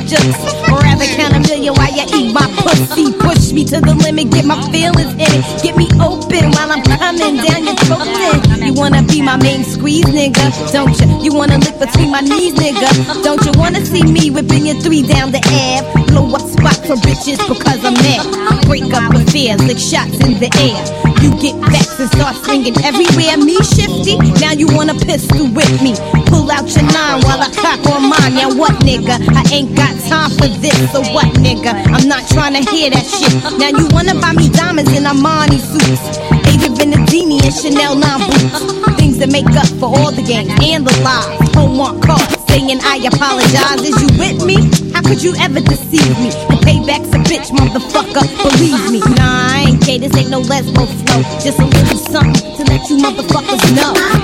Or 0.74 0.82
rather 0.82 1.06
count 1.14 1.38
a 1.38 1.40
million 1.46 1.74
while 1.78 1.94
you 1.94 2.02
eat 2.10 2.34
my 2.34 2.50
pussy. 2.66 3.14
Push 3.14 3.43
me 3.54 3.64
to 3.64 3.80
the 3.80 3.94
limit, 3.94 4.30
get 4.30 4.44
my 4.44 4.58
feelings 4.74 5.14
in 5.14 5.30
it. 5.30 5.62
Get 5.62 5.76
me 5.78 5.86
open 6.02 6.50
while 6.58 6.74
I'm 6.74 6.82
coming 6.82 7.38
down 7.38 7.62
your 7.62 7.78
throat. 7.86 8.10
You 8.58 8.74
wanna 8.74 9.02
be 9.06 9.22
my 9.22 9.36
main 9.36 9.62
squeeze, 9.62 10.04
nigga? 10.06 10.50
Don't 10.72 10.90
you? 10.98 11.06
You 11.22 11.32
wanna 11.32 11.58
lick 11.58 11.78
between 11.78 12.10
my 12.10 12.20
knees, 12.20 12.54
nigga? 12.54 12.90
Don't 13.22 13.40
you 13.46 13.52
wanna 13.54 13.84
see 13.86 14.02
me 14.02 14.30
whipping 14.30 14.66
your 14.66 14.74
three 14.82 15.06
down 15.06 15.30
the 15.30 15.38
ab? 15.38 15.86
Blow 16.08 16.26
up 16.34 16.42
spots 16.42 16.82
for 16.82 16.98
bitches 17.06 17.38
because 17.46 17.84
I'm 17.84 17.94
mad. 17.94 18.26
Break 18.66 18.92
up 18.92 19.14
affairs, 19.14 19.62
lick 19.62 19.78
shots 19.78 20.18
in 20.26 20.42
the 20.42 20.50
air. 20.58 20.82
You 21.22 21.30
get 21.38 21.54
vexed 21.70 22.00
and 22.00 22.10
start 22.10 22.34
swinging 22.42 22.74
everywhere. 22.82 23.38
Me 23.38 23.54
shifty, 23.62 24.18
now 24.42 24.52
you 24.52 24.66
wanna 24.74 24.94
pistol 24.94 25.46
with 25.54 25.70
me. 25.80 25.94
Pull 26.26 26.50
out 26.50 26.66
your 26.74 26.84
nine 26.90 27.22
while 27.22 27.38
I 27.38 27.48
cock 27.54 27.86
on 27.94 28.10
mine. 28.10 28.34
Now 28.34 28.50
what, 28.50 28.74
nigga? 28.82 29.22
I 29.30 29.42
ain't 29.54 29.76
got 29.76 29.94
time 30.10 30.30
for 30.34 30.48
this. 30.58 30.74
So 30.90 31.00
what, 31.14 31.30
nigga? 31.38 31.70
I'm 31.94 32.08
not 32.08 32.26
trying 32.28 32.58
to 32.58 32.62
hear 32.70 32.90
that 32.90 33.06
shit. 33.06 33.43
Now 33.44 33.68
you 33.68 33.86
wanna 33.92 34.14
buy 34.14 34.32
me 34.32 34.48
diamonds 34.48 34.90
in 34.96 35.04
Armani 35.04 35.60
suits. 35.60 36.16
Adrienne 36.48 36.74
Vittadini 36.76 37.44
and 37.44 37.54
Chanel 37.54 37.94
9 37.94 38.20
boots. 38.24 38.96
Things 38.96 39.18
that 39.18 39.30
make 39.30 39.46
up 39.52 39.68
for 39.78 39.92
all 39.92 40.10
the 40.10 40.22
games 40.22 40.48
and 40.62 40.86
the 40.86 40.94
lies. 41.04 41.54
Homework 41.54 42.00
cards 42.00 42.34
saying 42.48 42.80
I 42.82 42.96
apologize. 43.04 43.84
Is 43.84 44.00
you 44.00 44.08
with 44.16 44.44
me? 44.46 44.56
How 44.94 45.02
could 45.02 45.22
you 45.22 45.34
ever 45.36 45.60
deceive 45.60 46.16
me? 46.24 46.30
The 46.48 46.56
payback's 46.64 47.12
a 47.12 47.20
bitch, 47.28 47.52
motherfucker. 47.52 48.24
Believe 48.42 48.90
me. 48.90 49.00
Nah, 49.16 49.52
I 49.52 49.64
ain't 49.68 49.84
gay. 49.84 49.98
This 49.98 50.16
ain't 50.16 50.30
no 50.30 50.40
lesbo 50.40 50.88
flow. 51.04 51.20
Just 51.44 51.58
a 51.58 51.66
little 51.66 51.98
something 51.98 52.56
to 52.56 52.64
let 52.64 52.88
you 52.88 52.96
motherfuckers 52.96 53.62
know. 53.76 54.23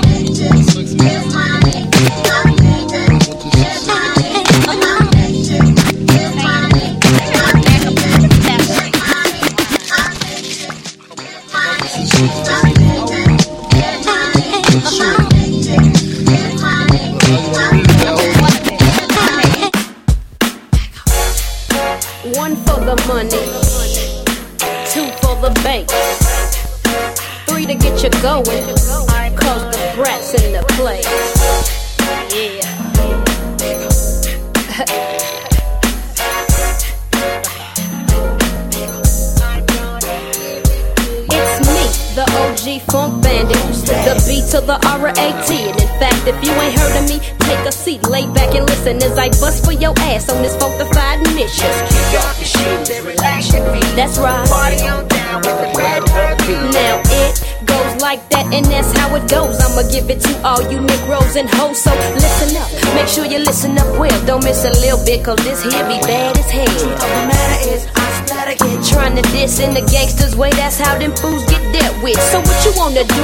Give 60.01 60.17
it 60.17 60.21
to 60.21 60.33
all 60.47 60.61
you 60.71 60.79
Negroes 60.81 61.35
and 61.35 61.49
hoes. 61.49 61.81
So 61.81 61.91
listen 62.15 62.57
up, 62.57 62.69
make 62.95 63.07
sure 63.07 63.25
you 63.25 63.39
listen 63.39 63.77
up 63.77 63.87
well. 63.99 64.25
Don't 64.25 64.43
miss 64.43 64.65
a 64.65 64.71
little 64.81 65.03
bit, 65.05 65.23
cause 65.23 65.37
this 65.43 65.61
here 65.61 65.85
be 65.85 65.99
bad 66.01 66.37
as 66.37 66.49
hell. 66.49 66.65
The 66.65 67.21
matter 67.29 67.69
is, 67.69 67.87
I 67.95 68.25
splatter 68.25 68.55
get 68.57 68.83
trying 68.85 69.15
to 69.15 69.21
diss 69.31 69.59
in 69.59 69.73
the 69.73 69.81
gangsters' 69.91 70.35
way. 70.35 70.49
That's 70.51 70.79
how 70.79 70.97
them 70.97 71.15
fools 71.15 71.45
get 71.45 71.61
dealt 71.73 72.01
with. 72.03 72.19
So 72.31 72.39
what 72.39 72.57
you 72.65 72.73
wanna 72.75 73.03
do? 73.03 73.23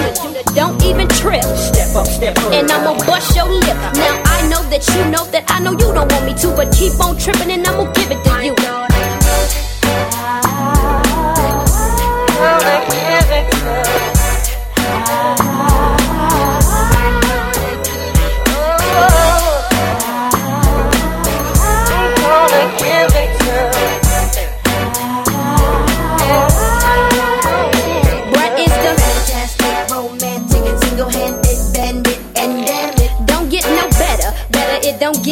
Don't 0.53 0.81
even 0.83 1.07
trip. 1.09 1.43
Step 1.43 1.95
up, 1.95 2.07
step 2.07 2.37
up. 2.37 2.53
And 2.53 2.69
I'ma 2.71 2.93
bust 3.05 3.35
your 3.35 3.49
lip. 3.49 3.77
Now 3.97 4.21
I 4.25 4.47
know 4.49 4.61
that 4.69 4.85
you 4.93 5.01
know 5.09 5.25
that 5.33 5.45
I 5.47 5.59
know 5.59 5.71
you 5.71 5.89
don't 5.93 6.11
want 6.11 6.25
me 6.25 6.33
to, 6.45 6.47
but 6.55 6.71
keep 6.73 6.93
on 6.99 7.17
tripping 7.17 7.51
and 7.51 7.65
I'ma 7.65 7.91
give 7.93 8.11
it 8.11 8.23
to 8.23 8.45
you. 8.45 8.56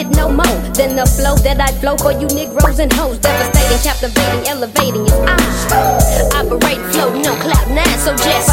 Get 0.06 0.18
no 0.18 0.30
more 0.30 0.46
than 0.74 0.96
the 0.96 1.06
flow 1.06 1.36
that 1.44 1.60
I 1.60 1.72
flow 1.80 1.98
for 1.98 2.12
you 2.12 2.28
Negroes 2.36 2.80
and 2.80 2.92
hoes. 2.94 3.18
Devastating, 3.20 3.82
captivating, 3.84 4.48
elevating. 4.48 5.06
Yes, 5.06 6.34
I'm 6.34 6.48
operate, 6.48 6.82
floating 6.94 7.28
on 7.28 7.38
cloud 7.40 7.68
nine, 7.72 7.98
so 8.00 8.12
just 8.18 8.50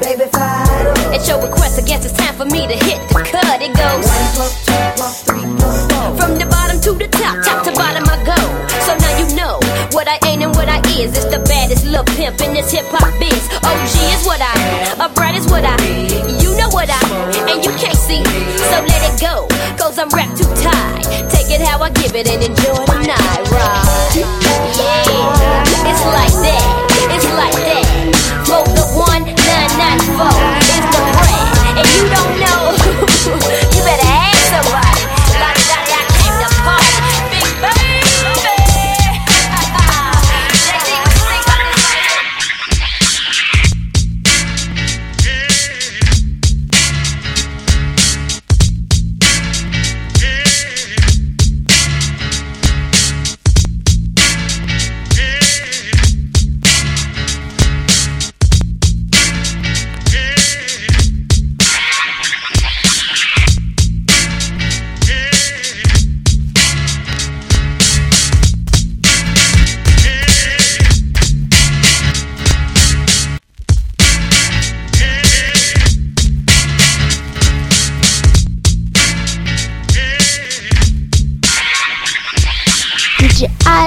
baby, 0.00 0.24
At 1.14 1.26
your 1.28 1.40
request, 1.42 1.78
I 1.78 1.82
guess 1.86 2.04
it's 2.04 2.16
time 2.16 2.34
for 2.34 2.44
me 2.44 2.66
to 2.66 2.76
hit 2.84 3.00
the 3.08 3.22
cut. 3.24 3.62
It 3.62 3.74
goes 3.76 4.04
One 4.04 4.28
plus 4.36 4.54
two 4.66 4.84
plus 4.96 5.22
three 5.24 5.46
plus 5.58 5.78
four. 5.88 6.16
from 6.16 6.38
the 6.38 6.46
bottom 6.46 6.80
to 6.80 6.92
the 6.92 7.08
top, 7.08 7.42
top 7.44 7.64
to 7.64 7.72
bottom 7.72 8.04
I 8.06 8.16
go. 8.24 8.38
So 8.84 8.96
now 8.96 9.12
you 9.18 9.26
know 9.36 9.60
what 9.92 10.08
I 10.08 10.18
ain't 10.26 10.42
and 10.42 10.54
what 10.54 10.68
I 10.68 10.80
is. 10.98 11.16
It's 11.16 11.30
the 11.30 11.40
baddest 11.40 11.84
little 11.84 12.04
pimp 12.16 12.40
in 12.40 12.54
this 12.54 12.70
hip 12.70 12.86
hop 12.88 13.12
biz. 13.18 13.44
OG 13.62 13.94
is 14.14 14.26
what 14.26 14.40
I 14.40 14.52
am. 14.52 15.00
I, 15.00 15.06
a 15.06 15.08
brat 15.14 15.34
is 15.34 15.46
what 15.46 15.64
I, 15.64 15.76
you 16.42 16.47
Let 18.86 19.02
it 19.10 19.20
go, 19.20 19.48
cause 19.76 19.98
I'm 19.98 20.08
wrapped 20.10 20.36
too 20.38 20.48
tight. 20.62 21.02
Take 21.30 21.50
it 21.50 21.60
how 21.66 21.82
I 21.82 21.90
give 21.90 22.14
it 22.14 22.28
and 22.28 22.42
enjoy 22.42 22.84
the 22.86 23.02
night, 23.06 23.47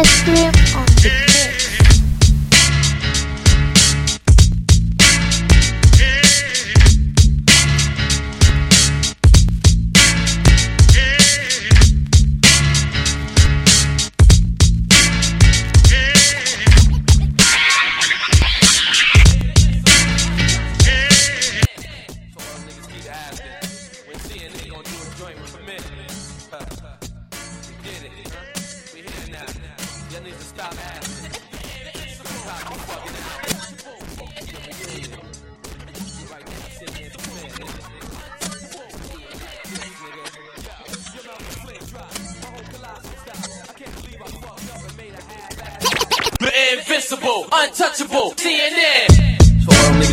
Ice 0.04 0.24
cream 0.24 0.61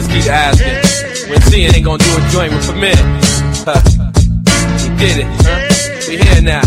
keep 0.08 0.26
asking 0.26 0.76
when 1.28 1.40
ain't 1.54 1.84
gonna 1.84 2.02
do 2.02 2.10
a 2.16 2.22
joint 2.32 2.52
with 2.52 2.68
a 2.68 2.76
minute. 2.76 3.08
Huh. 3.64 3.80
We 4.80 4.88
did 4.96 5.24
it, 5.24 5.28
huh? 5.44 5.60
We 6.08 6.16
here 6.16 6.42
now. 6.42 6.64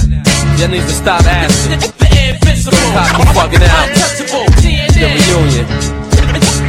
Y'all 0.58 0.70
need 0.70 0.86
to 0.86 0.94
stop 0.94 1.26
asking. 1.26 1.80
The 1.98 2.08
invincible, 2.30 2.78
stop 2.78 3.26
fucking 3.34 3.64
out. 3.66 3.90
The 4.94 5.10
reunion. 5.10 5.66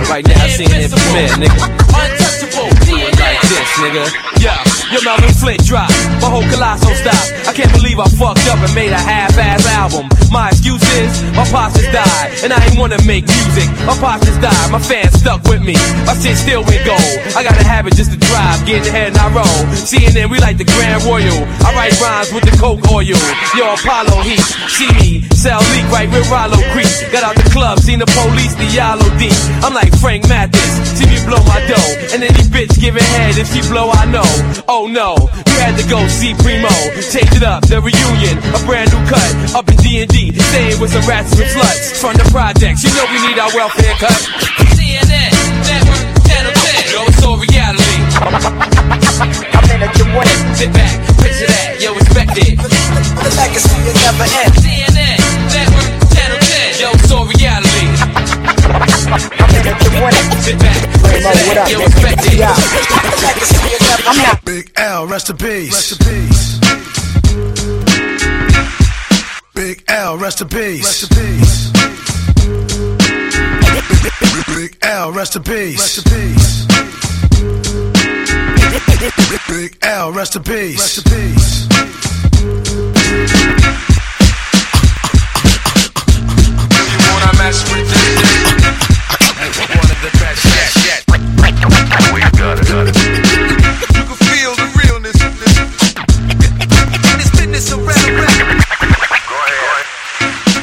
But 0.01 0.09
right 0.09 0.27
now, 0.27 0.47
CNN 0.49 0.89
premiere, 0.89 1.37
nigga. 1.37 1.61
Untouchable. 1.93 2.73
Like 3.20 3.41
this, 3.45 3.70
nigga. 3.77 4.05
Yeah, 4.41 4.72
your 4.93 5.03
Melvin 5.05 5.32
Flynt 5.32 5.64
drop. 5.64 5.88
My 6.20 6.28
whole 6.28 6.45
colossal 6.53 6.93
stop. 7.01 7.24
I 7.49 7.53
can't 7.57 7.72
believe 7.72 7.99
I 7.99 8.07
fucked 8.12 8.45
up 8.53 8.61
and 8.61 8.72
made 8.76 8.93
a 8.93 9.01
half-ass 9.01 9.64
album. 9.72 10.12
My 10.30 10.49
excuse 10.53 10.84
is, 11.01 11.12
my 11.32 11.45
pops 11.49 11.80
died, 11.93 12.28
and 12.45 12.53
I 12.53 12.61
ain't 12.64 12.78
wanna 12.78 13.01
make 13.09 13.24
music. 13.24 13.68
My 13.88 13.97
pops 13.97 14.28
died, 14.38 14.68
my 14.70 14.78
fans 14.78 15.16
stuck 15.16 15.43
with 15.49 15.64
me. 15.64 15.74
My 16.05 16.12
shit 16.20 16.36
still 16.36 16.62
went 16.64 16.84
gold. 16.84 17.16
I 17.36 17.43
got 17.43 17.57
a 17.57 17.64
habit 17.64 17.97
just 17.97 18.12
to 18.12 18.18
drive, 18.20 18.64
get 18.68 18.86
ahead 18.86 19.16
and 19.16 19.18
I 19.18 19.32
roll. 19.32 19.61
CNN, 19.72 20.28
we 20.30 20.38
like 20.38 20.57
the 20.61 20.68
Grand 20.68 21.03
Royal. 21.09 21.40
I 21.64 21.72
write 21.72 21.97
rhymes 22.01 22.32
with 22.32 22.45
the 22.45 22.55
Coke 22.61 22.84
oil. 22.93 23.16
Yo, 23.57 23.64
Apollo 23.72 24.22
Heat, 24.28 24.45
see 24.68 24.93
me, 25.01 25.24
sell 25.32 25.61
leak 25.72 25.88
right 25.88 26.09
with 26.12 26.28
Rollo 26.28 26.61
Creek. 26.76 26.93
Got 27.12 27.24
out 27.24 27.36
the 27.36 27.49
club, 27.51 27.80
seen 27.80 27.99
the 27.99 28.09
police, 28.12 28.55
the 28.57 28.68
yellow 28.72 29.09
deep. 29.16 29.36
I'm 29.64 29.72
like 29.72 29.93
Frank 30.01 30.28
Matthews, 30.28 30.72
see 30.97 31.09
me 31.09 31.16
blow 31.24 31.40
my 31.49 31.61
dough. 31.64 31.93
And 32.12 32.20
any 32.24 32.45
bitch 32.53 32.76
giving 32.80 33.05
head, 33.16 33.36
if 33.40 33.49
she 33.53 33.61
blow, 33.68 33.88
I 33.90 34.05
know. 34.07 34.28
Oh 34.68 34.82
Oh, 34.83 34.91
no, 34.91 35.14
you 35.14 35.57
had 35.62 35.78
to 35.78 35.87
go 35.87 36.03
see 36.11 36.35
Primo. 36.43 36.66
Change 37.07 37.39
it 37.39 37.47
up, 37.47 37.62
the 37.70 37.78
reunion, 37.78 38.35
a 38.51 38.59
brand 38.66 38.91
new 38.91 38.99
cut. 39.07 39.55
Up 39.55 39.70
in 39.70 39.78
D&D, 39.78 40.35
staying 40.35 40.83
with 40.83 40.91
some 40.91 41.07
rats 41.07 41.39
and 41.39 41.47
sluts. 41.55 41.95
From 42.03 42.18
the 42.18 42.26
projects, 42.35 42.83
you 42.83 42.91
know 42.99 43.07
we 43.14 43.22
need 43.22 43.39
our 43.39 43.47
welfare 43.55 43.95
cut. 44.03 44.11
CNN, 44.74 45.30
Network, 45.70 46.03
Channel 46.26 46.51
10. 46.51 46.99
Yo, 46.99 46.99
it's 47.07 47.22
all 47.22 47.39
reality. 47.39 47.95
I'm 49.55 49.70
in 49.70 49.87
a 49.87 49.91
joint. 49.95 50.26
Sit 50.59 50.74
back, 50.74 50.99
picture 51.22 51.47
that, 51.47 51.78
yo, 51.78 51.95
respect 51.95 52.35
it. 52.43 52.59
The 52.59 53.30
legacy 53.39 53.78
will 53.87 53.95
never 54.03 54.26
end. 54.35 54.51
CNN, 54.66 55.14
Network, 55.47 55.95
Channel 56.11 56.43
10. 56.43 56.83
Yo, 56.83 56.91
it's 56.99 57.14
all 57.14 57.30
reality. 57.30 57.87
I'm 59.73 59.79
it. 59.79 60.59
The 63.11 63.16
legacy 63.23 63.57
will 63.62 63.81
never. 63.81 64.41
Big 64.45 64.70
L, 64.77 65.07
rest 65.07 65.31
in 65.31 65.37
peace. 65.37 65.73
Rest 65.73 65.93
in 65.93 65.99
peace. 66.07 66.61
Big 69.55 69.85
L, 69.89 70.18
rest 70.18 70.41
in 70.43 70.49
peace. 70.49 70.85
Rest 70.85 71.03
in 71.05 71.09
peace. 71.16 71.73
Big 74.55 74.77
L, 74.83 75.12
rest 75.12 75.37
in 75.37 75.43
peace. 75.43 75.79
Rest 75.79 75.99
in 75.99 76.05
peace. 76.12 76.66
Big 79.49 79.79
L, 79.83 80.12
rest 80.12 80.37
in 80.37 80.43
peace. 80.43 80.79
Rest 80.79 80.99
in 80.99 81.05
peace. 81.12 81.68
When 87.09 87.23
I 87.23 87.33
mess 87.39 87.62
with 87.73 87.89
this, 87.89 89.01
one 89.43 89.90
of 89.90 90.01
the 90.01 90.11
best 90.20 90.45
yet, 90.45 90.70
yet. 90.86 91.03
We 92.14 92.20
got 92.38 92.59
it, 92.61 92.68
got 92.68 92.86
it. 92.86 93.62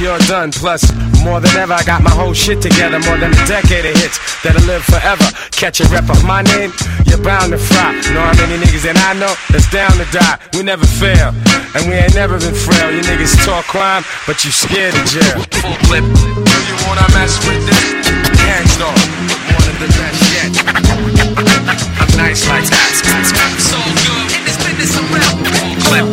you're 0.00 0.18
done. 0.24 0.50
Plus, 0.50 0.82
more 1.22 1.40
than 1.40 1.54
ever, 1.56 1.74
I 1.74 1.84
got 1.84 2.02
my 2.02 2.10
whole 2.10 2.32
shit 2.32 2.60
together. 2.60 2.98
More 3.04 3.18
than 3.20 3.30
a 3.30 3.42
decade 3.46 3.84
of 3.84 3.94
hits 4.00 4.18
that'll 4.42 4.64
live 4.64 4.82
forever. 4.82 5.24
Catch 5.52 5.80
a 5.80 5.86
rep 5.92 6.08
of 6.08 6.24
my 6.24 6.42
name, 6.42 6.72
you're 7.04 7.20
bound 7.20 7.52
to 7.52 7.58
fry. 7.60 7.92
Know 8.16 8.24
how 8.24 8.34
many 8.40 8.56
niggas 8.56 8.88
that 8.88 8.96
I 8.96 9.12
know 9.20 9.32
that's 9.52 9.68
down 9.68 9.92
to 10.00 10.08
die. 10.08 10.40
We 10.56 10.64
never 10.64 10.88
fail, 10.88 11.36
and 11.76 11.84
we 11.86 12.00
ain't 12.00 12.16
never 12.16 12.40
been 12.40 12.56
frail. 12.56 12.88
You 12.90 13.04
niggas 13.04 13.36
talk 13.44 13.68
crime, 13.68 14.02
but 14.26 14.40
you 14.44 14.50
scared 14.50 14.96
of 14.96 15.04
jail. 15.04 15.44
Full 15.60 15.76
clip. 15.84 16.04
You 16.08 16.74
wanna 16.88 17.04
mess 17.12 17.36
with 17.44 17.60
this? 17.68 17.84
Gang 18.40 18.66
Starr, 18.72 18.96
one 19.52 19.66
of 19.68 19.76
the 19.84 19.88
best 19.92 20.20
yet. 20.32 20.48
I'm 22.00 22.10
nice 22.16 22.48
like 22.48 22.64
that. 22.72 22.92
So 23.60 23.76
good 23.76 24.32
in 24.32 24.42
this 24.48 24.56
business 24.64 24.96
rap. 25.12 25.36
Full 25.44 25.76
clip. 25.84 26.08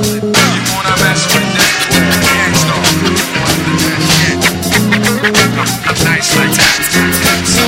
Nice 5.57 6.35
like 6.37 6.53
that. 6.53 6.85
So 7.45 7.63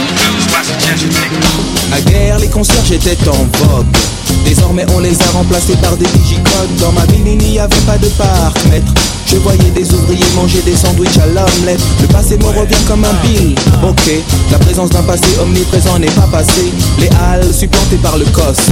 I 0.57 0.61
suggest 0.63 1.03
you 1.03 1.09
take 1.09 1.49
guerre, 2.02 2.39
les 2.39 2.47
concierges 2.47 2.91
étaient 2.91 3.18
en 3.28 3.47
vogue. 3.68 3.86
Désormais, 4.45 4.86
on 4.95 5.00
les 5.00 5.14
a 5.22 5.32
remplacés 5.34 5.76
par 5.82 5.95
des 5.97 6.06
digicodes. 6.06 6.76
Dans 6.80 6.91
ma 6.91 7.06
ville, 7.06 7.26
il 7.26 7.38
n'y 7.38 7.60
avait 7.60 7.76
pas 7.86 7.97
de 7.97 8.08
parc, 8.10 8.66
maître. 8.66 8.93
Je 9.28 9.38
voyais 9.38 9.70
des 9.76 9.93
ouvriers 9.93 10.26
manger 10.36 10.62
des 10.64 10.76
sandwichs 10.76 11.18
à 11.18 11.28
l'omelette. 11.28 11.82
Le 12.02 12.08
passé 12.08 12.36
me 12.38 12.45
revient 12.45 12.84
comme 12.88 13.06
un 13.06 13.14
bill. 13.24 13.56
Ok, 13.88 14.12
la 14.52 14.58
présence 14.58 14.89
d'un 14.89 15.04
passé 15.04 15.28
omniprésent 15.39 16.00
n'est 16.00 16.08
pas 16.08 16.28
passé. 16.32 16.72
Les 17.00 17.10
halles 17.10 17.54
supplantées 17.54 17.97
par 18.02 18.18
le 18.18 18.26
coste. 18.26 18.72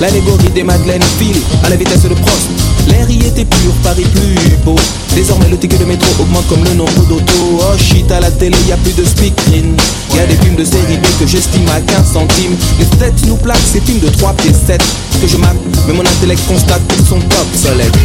L'allégorie 0.00 0.50
des 0.54 0.62
Madeleines 0.62 1.02
file 1.18 1.40
à 1.64 1.70
la 1.70 1.76
vitesse 1.76 2.02
de 2.02 2.14
Prost. 2.14 2.48
L'air 2.88 3.10
y 3.10 3.18
était 3.26 3.44
pur, 3.44 3.72
Paris 3.82 4.06
plus 4.14 4.56
beau. 4.64 4.76
Désormais 5.16 5.48
le 5.48 5.58
ticket 5.58 5.78
de 5.78 5.84
métro 5.84 6.08
augmente 6.22 6.46
comme 6.46 6.62
le 6.62 6.74
nombre 6.74 7.02
d'autos. 7.08 7.58
Oh 7.58 7.76
shit, 7.76 8.08
à 8.12 8.20
la 8.20 8.30
télé 8.30 8.56
y 8.68 8.72
a 8.72 8.76
plus 8.76 8.94
de 8.94 9.04
speakerine. 9.04 9.74
Y 10.14 10.20
a 10.20 10.26
des 10.26 10.36
films 10.36 10.56
de 10.56 10.64
série 10.64 10.98
B 10.98 11.06
que 11.18 11.26
j'estime 11.26 11.68
à 11.68 11.80
15 11.80 12.12
centimes. 12.12 12.56
Les 12.78 12.86
têtes 12.98 13.26
nous 13.26 13.36
plaquent 13.36 13.58
ces 13.72 13.80
films 13.80 14.00
de 14.00 14.08
3 14.08 14.32
pieds 14.34 14.52
7 14.52 14.82
que 15.20 15.26
je 15.26 15.36
mate, 15.36 15.56
mais 15.86 15.94
mon 15.94 16.02
intellect 16.02 16.40
constate 16.46 16.82
qu'ils 16.88 17.06
sont 17.06 17.18
obsolètes. 17.18 17.98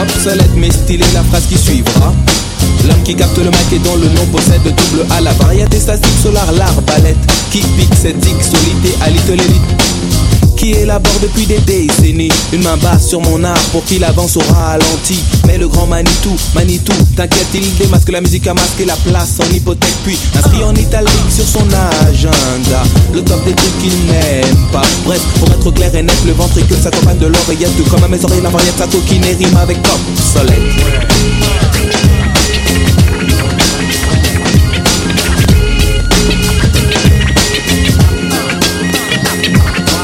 Obsolète 0.00 0.50
mais 0.56 0.70
stylé 0.70 1.04
la 1.12 1.22
phrase 1.24 1.46
qui 1.46 1.58
suivra. 1.58 2.12
L'homme 2.86 3.02
qui 3.04 3.14
capte 3.14 3.36
le 3.38 3.44
mic 3.44 3.72
et 3.72 3.78
dont 3.78 3.96
le 3.96 4.08
nom 4.08 4.26
possède 4.32 4.62
double 4.62 5.06
A 5.10 5.20
La 5.20 5.32
variété 5.32 5.78
statique 5.78 6.18
solar, 6.22 6.50
l'arbalète 6.52 7.16
Qui 7.50 7.60
pique 7.60 7.94
cette 7.94 8.22
solité 8.22 8.96
à 9.02 9.10
l'élite 9.10 9.80
qui 10.60 10.72
élabore 10.72 11.18
depuis 11.22 11.46
des 11.46 11.58
décennies. 11.60 12.30
Une 12.52 12.62
main 12.62 12.76
basse 12.76 13.08
sur 13.08 13.20
mon 13.22 13.42
art 13.42 13.62
pour 13.72 13.82
qu'il 13.84 14.04
avance 14.04 14.36
au 14.36 14.40
ralenti. 14.40 15.18
Mais 15.46 15.56
le 15.56 15.66
grand 15.68 15.86
Manitou, 15.86 16.36
Manitou, 16.54 16.92
t'inquiète 17.16 17.46
il 17.54 17.74
démasque 17.76 18.10
la 18.10 18.20
musique 18.20 18.46
a 18.46 18.52
masqué 18.52 18.84
la 18.84 18.96
place 18.96 19.38
en 19.40 19.54
hypothèque 19.54 19.94
Puis 20.04 20.18
inscrit 20.36 20.62
en 20.62 20.74
italique 20.74 21.30
sur 21.30 21.46
son 21.48 21.66
agenda. 22.06 22.82
Le 23.14 23.22
top 23.22 23.42
des 23.46 23.54
trucs 23.54 23.78
qu'il 23.78 23.94
n'aime 24.06 24.66
pas. 24.70 24.82
Bref, 25.06 25.22
pour 25.38 25.48
être 25.48 25.70
clair 25.70 25.94
et 25.94 26.02
net, 26.02 26.16
le 26.26 26.32
ventricule 26.32 26.76
s'accompagne 26.76 27.18
de 27.18 27.26
l'oreillette 27.26 27.88
comme 27.88 28.04
à 28.04 28.08
mes 28.08 28.22
oreilles 28.22 28.42
la 28.42 28.50
variété 28.50 28.76
sa 28.78 28.86
coquine 28.86 29.24
rime 29.24 29.56
avec 29.56 29.82
top 29.82 29.98
soleil 30.34 30.62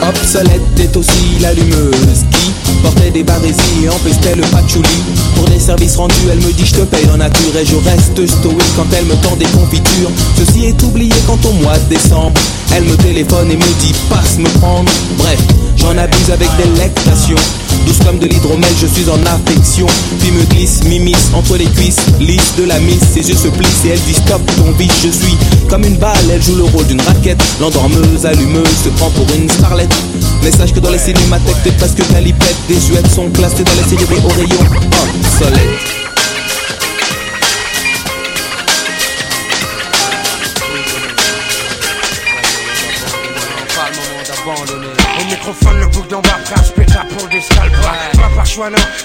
Obsolète 0.09 0.61
est 0.78 0.96
aussi 0.96 1.38
l'allumeuse 1.40 2.24
qui 2.30 2.52
portait 2.82 3.11
des 3.11 3.24
barésies 3.24 3.84
et 3.84 3.88
empestait 3.88 4.36
le 4.36 4.42
patchouli. 4.42 5.02
Pour 5.34 5.46
des 5.46 5.59
services 5.59 5.96
rendus, 5.96 6.14
elle 6.30 6.38
me 6.38 6.52
dit 6.52 6.64
je 6.64 6.74
te 6.74 6.82
paye 6.82 7.09
en 7.11 7.16
nature 7.16 7.57
et 7.57 7.64
je 7.64 7.74
reste 7.76 8.26
stoïque 8.26 8.76
quand 8.76 8.86
elle 8.96 9.07
me 9.07 9.14
tend 9.16 9.34
des 9.36 9.46
confitures. 9.46 10.11
Ceci 10.36 10.66
est 10.66 10.82
oublié 10.84 11.14
quand 11.26 11.44
au 11.44 11.52
mois 11.54 11.76
de 11.78 11.94
décembre, 11.94 12.40
elle 12.74 12.84
me 12.84 12.96
téléphone 12.96 13.50
et 13.50 13.57
me 13.57 13.80
dit 13.80 13.94
passe 14.09 14.38
me 14.38 14.48
prendre. 14.61 14.90
Bref, 15.18 15.40
j'en 15.87 15.99
abuse 15.99 16.30
avec 16.30 16.49
délectation. 16.57 17.37
Douce 17.87 17.99
comme 18.05 18.18
de 18.18 18.26
l'hydromel, 18.26 18.70
je 18.80 18.87
suis 18.87 19.09
en 19.09 19.20
affection. 19.26 19.87
Puis 20.18 20.30
me 20.32 20.45
glisse, 20.47 20.82
m'immisce 20.84 21.30
entre 21.32 21.57
les 21.57 21.66
cuisses, 21.66 22.01
lisse 22.18 22.55
de 22.57 22.64
la 22.64 22.78
miss. 22.80 23.03
Ses 23.14 23.28
yeux 23.28 23.37
se 23.37 23.49
plissent 23.49 23.84
et 23.84 23.91
elle 23.91 24.01
dit 24.01 24.14
stop 24.14 24.41
ton 24.57 24.72
vice. 24.72 24.93
Je 25.05 25.11
suis 25.11 25.37
comme 25.68 25.84
une 25.84 25.97
balle, 25.97 26.16
elle 26.32 26.43
joue 26.43 26.57
le 26.57 26.64
rôle 26.64 26.87
d'une 26.87 27.01
raquette. 27.01 27.43
L'endormeuse, 27.61 28.26
allumeuse, 28.26 28.76
se 28.84 28.89
prend 28.91 29.11
pour 29.11 29.26
une 29.37 29.49
starlette. 29.49 29.95
Mais 30.43 30.51
sache 30.51 30.72
que 30.72 30.80
dans 30.80 30.91
les 30.91 30.99
cinémathèques, 30.99 31.62
t'es 31.62 31.72
presque 31.72 32.03
calipette. 32.12 32.57
Des 32.68 32.80
jouettes 32.80 33.11
sont 33.11 33.28
classées 33.30 33.64
dans 33.64 33.74
les 33.74 33.89
séries 33.89 34.20
au 34.24 34.28
rayon 34.28 34.59
obsolète. 35.24 35.61
Au 36.03 36.05
microphone, 45.47 45.78
le 45.78 45.86
bouc 45.86 46.09
d'en 46.09 46.20
bas, 46.20 46.38
pète 46.74 46.92
pour 47.16 47.28
des 47.28 47.40
scalps. 47.40 48.16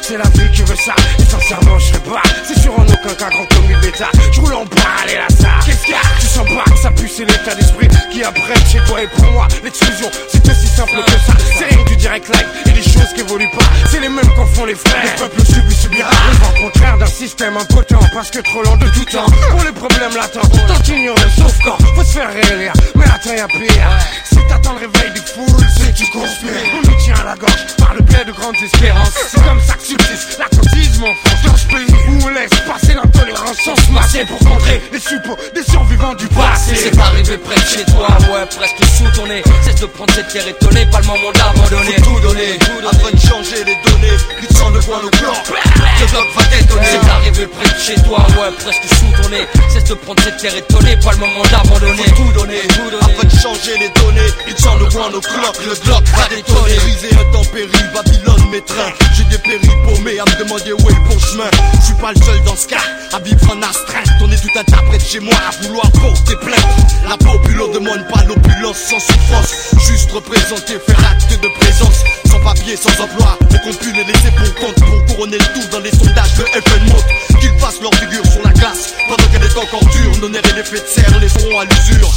C'est 0.01 0.17
la 0.17 0.23
vie 0.29 0.49
qui 0.53 0.61
veut 0.61 0.75
ça. 0.75 0.93
Et 1.19 1.25
sincèrement, 1.25 1.77
je 1.79 1.97
pas. 2.09 2.21
C'est 2.47 2.59
sûr 2.59 2.71
en 2.77 2.83
aucun 2.83 3.13
cas 3.15 3.29
grand 3.29 3.45
comme 3.47 3.69
une 3.69 3.79
bêta. 3.81 4.09
Je 4.31 4.39
roule 4.39 4.53
en 4.53 4.63
et 4.63 5.15
là, 5.15 5.27
ça. 5.29 5.49
Qu'est-ce 5.65 5.83
qu'il 5.83 5.91
y 5.91 5.97
a? 5.97 6.01
Tu 6.19 6.27
sens 6.27 6.47
pas 6.47 6.71
que 6.71 6.77
ça 6.79 6.91
pue, 6.91 7.09
c'est 7.09 7.25
l'état 7.25 7.55
d'esprit 7.55 7.87
qui 8.11 8.23
apprête 8.23 8.65
chez 8.71 8.79
toi 8.87 9.01
et 9.01 9.07
pour 9.07 9.31
moi. 9.31 9.47
L'exclusion, 9.63 10.09
c'est 10.31 10.47
aussi 10.47 10.67
simple 10.67 11.03
que 11.05 11.11
ça. 11.11 11.33
C'est 11.57 11.83
du 11.85 11.95
direct 11.97 12.29
live 12.29 12.47
et 12.67 12.71
des 12.71 12.83
choses 12.83 13.11
qui 13.13 13.21
évoluent 13.21 13.51
pas. 13.57 13.65
C'est 13.89 13.99
les 13.99 14.09
mêmes 14.09 14.29
qu'en 14.35 14.45
font 14.45 14.65
les 14.65 14.75
frères. 14.75 15.03
Le 15.03 15.19
peuple 15.19 15.45
subit, 15.45 15.75
subira. 15.75 16.11
Le 16.31 16.37
vent 16.37 16.67
contraire 16.67 16.97
d'un 16.97 17.05
système 17.07 17.57
impotent 17.57 17.99
parce 18.13 18.29
que 18.29 18.39
trop 18.39 18.63
lent 18.63 18.77
de 18.77 18.87
tout 18.89 19.05
temps. 19.05 19.25
Pour 19.49 19.63
les 19.63 19.73
problèmes 19.73 20.15
latents, 20.15 20.47
tant 20.67 20.93
ignoré, 20.93 21.21
sauf 21.35 21.57
quand 21.65 21.77
faut 21.95 22.03
se 22.03 22.13
faire 22.13 22.29
réélire. 22.31 22.73
Mais 22.95 23.05
attends, 23.05 23.33
y'a 23.33 23.47
pire. 23.47 23.89
Si 24.31 24.37
t'attends 24.47 24.73
le 24.73 24.87
réveil 24.87 25.11
des 25.13 25.21
foules, 25.33 25.67
c'est 25.77 25.93
tu 25.93 26.05
conspires. 26.11 26.51
On 26.73 26.87
nous 26.87 26.97
tient 27.03 27.15
à 27.15 27.23
la 27.25 27.35
gorge 27.35 27.65
par 27.77 27.93
le 27.95 28.01
biais 28.01 28.23
de 28.23 28.31
grandes 28.31 28.55
espérances. 28.63 29.30
C'est 29.31 29.43
comme 29.45 29.61
ça 29.61 29.73
que 29.75 29.85
subsiste 29.85 30.37
l'accotisme 30.39 31.03
en 31.05 31.15
France. 31.23 31.63
Pays 31.71 31.87
où 32.09 32.25
on 32.25 32.29
laisse 32.29 32.51
passer 32.67 32.93
l'intolérance 32.93 33.55
sans 33.63 33.75
se 33.77 33.91
masser 33.91 34.25
pour 34.25 34.39
contrer 34.39 34.81
les 34.91 34.99
suppôts 34.99 35.37
des 35.55 35.63
survivants 35.63 36.13
du 36.15 36.27
passé. 36.27 36.75
C'est 36.75 36.99
arrivé 36.99 37.37
près 37.37 37.55
de 37.55 37.65
chez 37.65 37.85
toi, 37.85 38.09
ouais, 38.27 38.45
presque 38.57 38.83
sous 38.97 39.07
ton 39.15 39.27
nez. 39.27 39.41
Cesse 39.63 39.79
de 39.79 39.85
prendre 39.85 40.13
cette 40.13 40.27
terre 40.33 40.45
étonnée, 40.45 40.85
pas 40.87 40.99
le 40.99 41.07
moment 41.07 41.31
d'abandonner. 41.31 41.95
Tout 42.03 42.19
donner, 42.19 42.59
afin 42.83 43.11
de 43.11 43.21
changer 43.21 43.63
les 43.63 43.77
données. 43.87 44.17
Ils 44.41 44.57
s'en 44.57 44.69
voient 44.69 45.01
nos 45.01 45.09
plans. 45.11 45.39
Le 45.47 46.07
bloc 46.11 46.27
va 46.35 46.43
détonner. 46.57 46.85
C'est 46.91 47.09
arrivé 47.09 47.47
près 47.47 47.69
de 47.73 47.79
chez 47.79 47.95
toi, 48.03 48.27
ouais, 48.35 48.51
presque 48.59 48.83
sous 48.83 49.21
ton 49.21 49.29
nez. 49.29 49.47
Cesse 49.69 49.85
de 49.85 49.93
prendre 49.93 50.21
cette 50.23 50.37
terre 50.41 50.55
étonnée, 50.57 50.97
pas 50.97 51.11
le 51.13 51.19
moment 51.19 51.43
d'abandonner. 51.49 52.03
Faut 52.03 52.23
tout 52.23 52.31
donner, 52.33 52.61
afin 52.99 53.27
de 53.27 53.39
changer 53.39 53.79
les 53.79 53.89
données. 53.95 54.31
Ils 54.49 54.57
s'en 54.57 54.75
voient 54.75 55.09
nos 55.09 55.21
cloques. 55.21 55.63
Le 55.63 55.85
bloc 55.85 56.03
va 56.17 56.27
détonner. 56.27 56.75
Brisé 56.75 57.09
intempérie, 57.15 57.85
Babylone 57.93 58.49
mes 58.51 58.61
trains. 58.61 58.91
J'ai 59.21 59.37
dépéri 59.37 59.69
paumé 59.85 60.19
à 60.19 60.25
me 60.25 60.43
demander 60.43 60.73
où 60.73 60.89
est 60.89 60.93
le 60.93 61.09
bon 61.09 61.19
chemin. 61.19 61.49
Je 61.79 61.85
suis 61.85 61.93
pas 61.95 62.11
le 62.11 62.21
seul 62.21 62.41
dans 62.43 62.55
ce 62.55 62.67
cas 62.67 62.81
à 63.13 63.19
vivre 63.19 63.51
en 63.51 63.61
astreinte. 63.61 64.09
On 64.21 64.31
est 64.31 64.37
tout 64.37 64.47
de 64.47 64.99
chez 64.99 65.19
moi 65.19 65.35
à 65.47 65.51
vouloir 65.63 65.91
porter 65.91 66.35
plainte. 66.37 66.65
La 67.07 67.17
populace 67.17 67.71
demande 67.73 68.07
pas 68.07 68.23
l'opulence 68.23 68.77
sans 68.77 68.99
souffrance. 68.99 69.75
Juste 69.85 70.11
représenter, 70.11 70.79
faire 70.87 71.11
acte 71.11 71.31
de 71.31 71.47
présence. 71.59 72.03
Sans 72.25 72.39
papier, 72.39 72.75
sans 72.75 72.89
emploi. 73.03 73.37
On 73.51 73.57
compule 73.59 73.97
et 73.99 74.03
laisser 74.05 74.31
pour 74.31 74.55
compte 74.55 74.75
pour 74.75 75.05
couronner 75.05 75.37
le 75.37 75.53
tout 75.53 75.67
dans 75.71 75.79
les 75.79 75.91
sondages 75.91 76.35
de 76.37 76.43
FN 76.45 76.85
Monte. 76.87 77.39
Qu'ils 77.39 77.59
fassent 77.59 77.81
leur 77.81 77.93
figure 77.95 78.25
sur 78.25 78.41
la 78.43 78.53
glace. 78.53 78.93
Pendant 79.07 79.29
qu'elle 79.31 79.43
est 79.43 79.57
encore 79.57 79.85
dure, 79.85 80.17
nos 80.21 80.29
nerfs 80.29 80.49
et 80.49 80.55
l'effet 80.55 80.79
de 80.79 80.87
serre 80.87 81.19
les 81.19 81.29
feront 81.29 81.59
à 81.59 81.65
l'usure. 81.65 82.09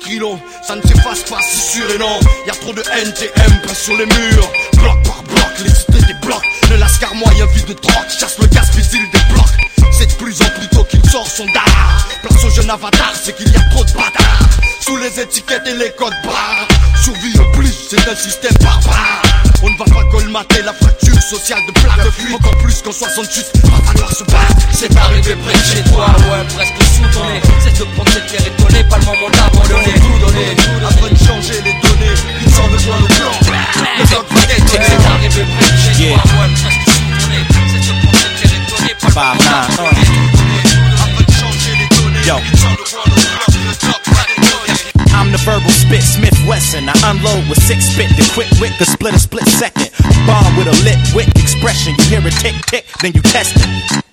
Kilo, 0.00 0.38
ça 0.66 0.76
ne 0.76 0.82
s'efface 0.82 1.22
pas 1.24 1.40
si 1.42 1.76
sûr 1.76 1.90
et 1.90 1.98
non. 1.98 2.18
Y 2.46 2.50
a 2.50 2.54
trop 2.54 2.72
de 2.72 2.80
NTM 2.80 3.60
près 3.62 3.74
sur 3.74 3.96
les 3.96 4.06
murs. 4.06 4.50
Bloc 4.76 5.02
par 5.04 5.22
bloc, 5.24 5.58
les 5.64 5.70
cités 5.70 6.06
des 6.06 6.14
blocs. 6.26 6.42
Le 6.70 6.76
lascar 6.76 7.14
moyen 7.14 7.46
vide 7.46 7.66
de 7.66 7.72
drogue, 7.74 8.08
chasse 8.18 8.38
le 8.38 8.46
gaz 8.46 8.70
fusil 8.70 8.98
des 9.12 9.34
blocs. 9.34 9.45
C'est 9.92 10.06
de 10.06 10.12
plus 10.14 10.40
en 10.42 10.48
plus 10.58 10.68
tôt 10.68 10.84
qu'il 10.84 11.04
sort 11.10 11.26
son 11.26 11.46
dard. 11.46 12.06
Place 12.22 12.44
au 12.44 12.50
jeune 12.50 12.70
avatar, 12.70 13.12
c'est 13.14 13.34
qu'il 13.36 13.50
y 13.50 13.56
a 13.56 13.60
trop 13.70 13.84
de 13.84 13.92
bâtards. 13.92 14.48
Sous 14.80 14.96
les 14.96 15.20
étiquettes 15.20 15.66
et 15.66 15.74
les 15.74 15.90
codes 15.92 16.14
barres. 16.24 16.68
Survie 17.02 17.38
au 17.38 17.52
plus, 17.56 17.72
c'est 17.90 18.08
un 18.08 18.14
système 18.14 18.54
barbare. 18.60 19.22
On 19.62 19.70
ne 19.70 19.78
va 19.78 19.84
pas 19.84 20.04
colmater 20.10 20.62
la 20.62 20.72
fracture 20.72 21.20
sociale 21.22 21.60
de 21.66 21.72
plaque 21.72 22.04
de. 22.04 22.34
Encore 22.34 22.56
plus 22.58 22.82
qu'en 22.82 22.92
68, 22.92 23.46
va 23.64 23.78
falloir 23.86 24.12
se 24.12 24.24
battre. 24.24 24.66
C'est 24.72 24.96
arrivé 24.96 25.34
près 25.34 25.52
de 25.52 25.64
chez 25.64 25.90
toi, 25.90 26.06
ouais, 26.06 26.44
presque 26.54 26.82
sous 26.94 27.18
ton 27.18 27.24
nez. 27.26 27.40
Cesse 27.64 27.78
de 27.78 27.84
prendre 27.94 28.10
cette 28.12 28.26
terre 28.26 28.46
étonnée, 28.46 28.84
pas 28.84 28.98
le 28.98 29.04
moment 29.04 29.30
d'abandonner. 29.30 29.94
Tout 29.94 30.26
donner, 30.26 30.56
afin 30.86 31.08
de 31.08 31.18
changer 31.18 31.62
les 31.64 31.74
données. 31.80 32.16
Ils 32.44 32.52
s'en 32.52 32.68
voient 32.68 33.00
nos 33.00 33.06
plans. 33.06 33.38
Le 33.98 34.04
va 34.04 34.46
détonner. 34.46 34.86
C'est 34.86 35.06
arrivé 35.06 35.44
près 35.58 35.72
de 35.72 35.78
chez 35.78 36.12
toi, 36.12 36.16
ouais, 36.16 36.54
presque 36.62 36.95
données. 39.00 39.96
Yo. 42.26 42.36
I'm 45.14 45.32
the 45.32 45.38
verbal 45.44 45.70
spit 45.70 46.02
Smith 46.02 46.38
Wesson. 46.46 46.88
I 46.88 46.94
unload 47.10 47.48
with 47.48 47.62
six 47.62 47.86
spit. 47.86 48.10
The 48.16 48.28
quick 48.34 48.48
wit 48.60 48.72
the 48.78 48.84
split 48.84 49.14
a 49.14 49.18
split 49.18 49.46
second. 49.46 49.90
Bomb 50.26 50.56
with 50.56 50.68
a 50.68 50.76
lit 50.84 50.98
wit 51.14 51.28
expression. 51.38 51.94
You 51.98 52.20
hear 52.20 52.26
it 52.26 52.34
tick 52.34 52.54
tick, 52.66 52.86
then 53.00 53.12
you 53.12 53.22
test 53.22 53.56
it. 53.56 54.05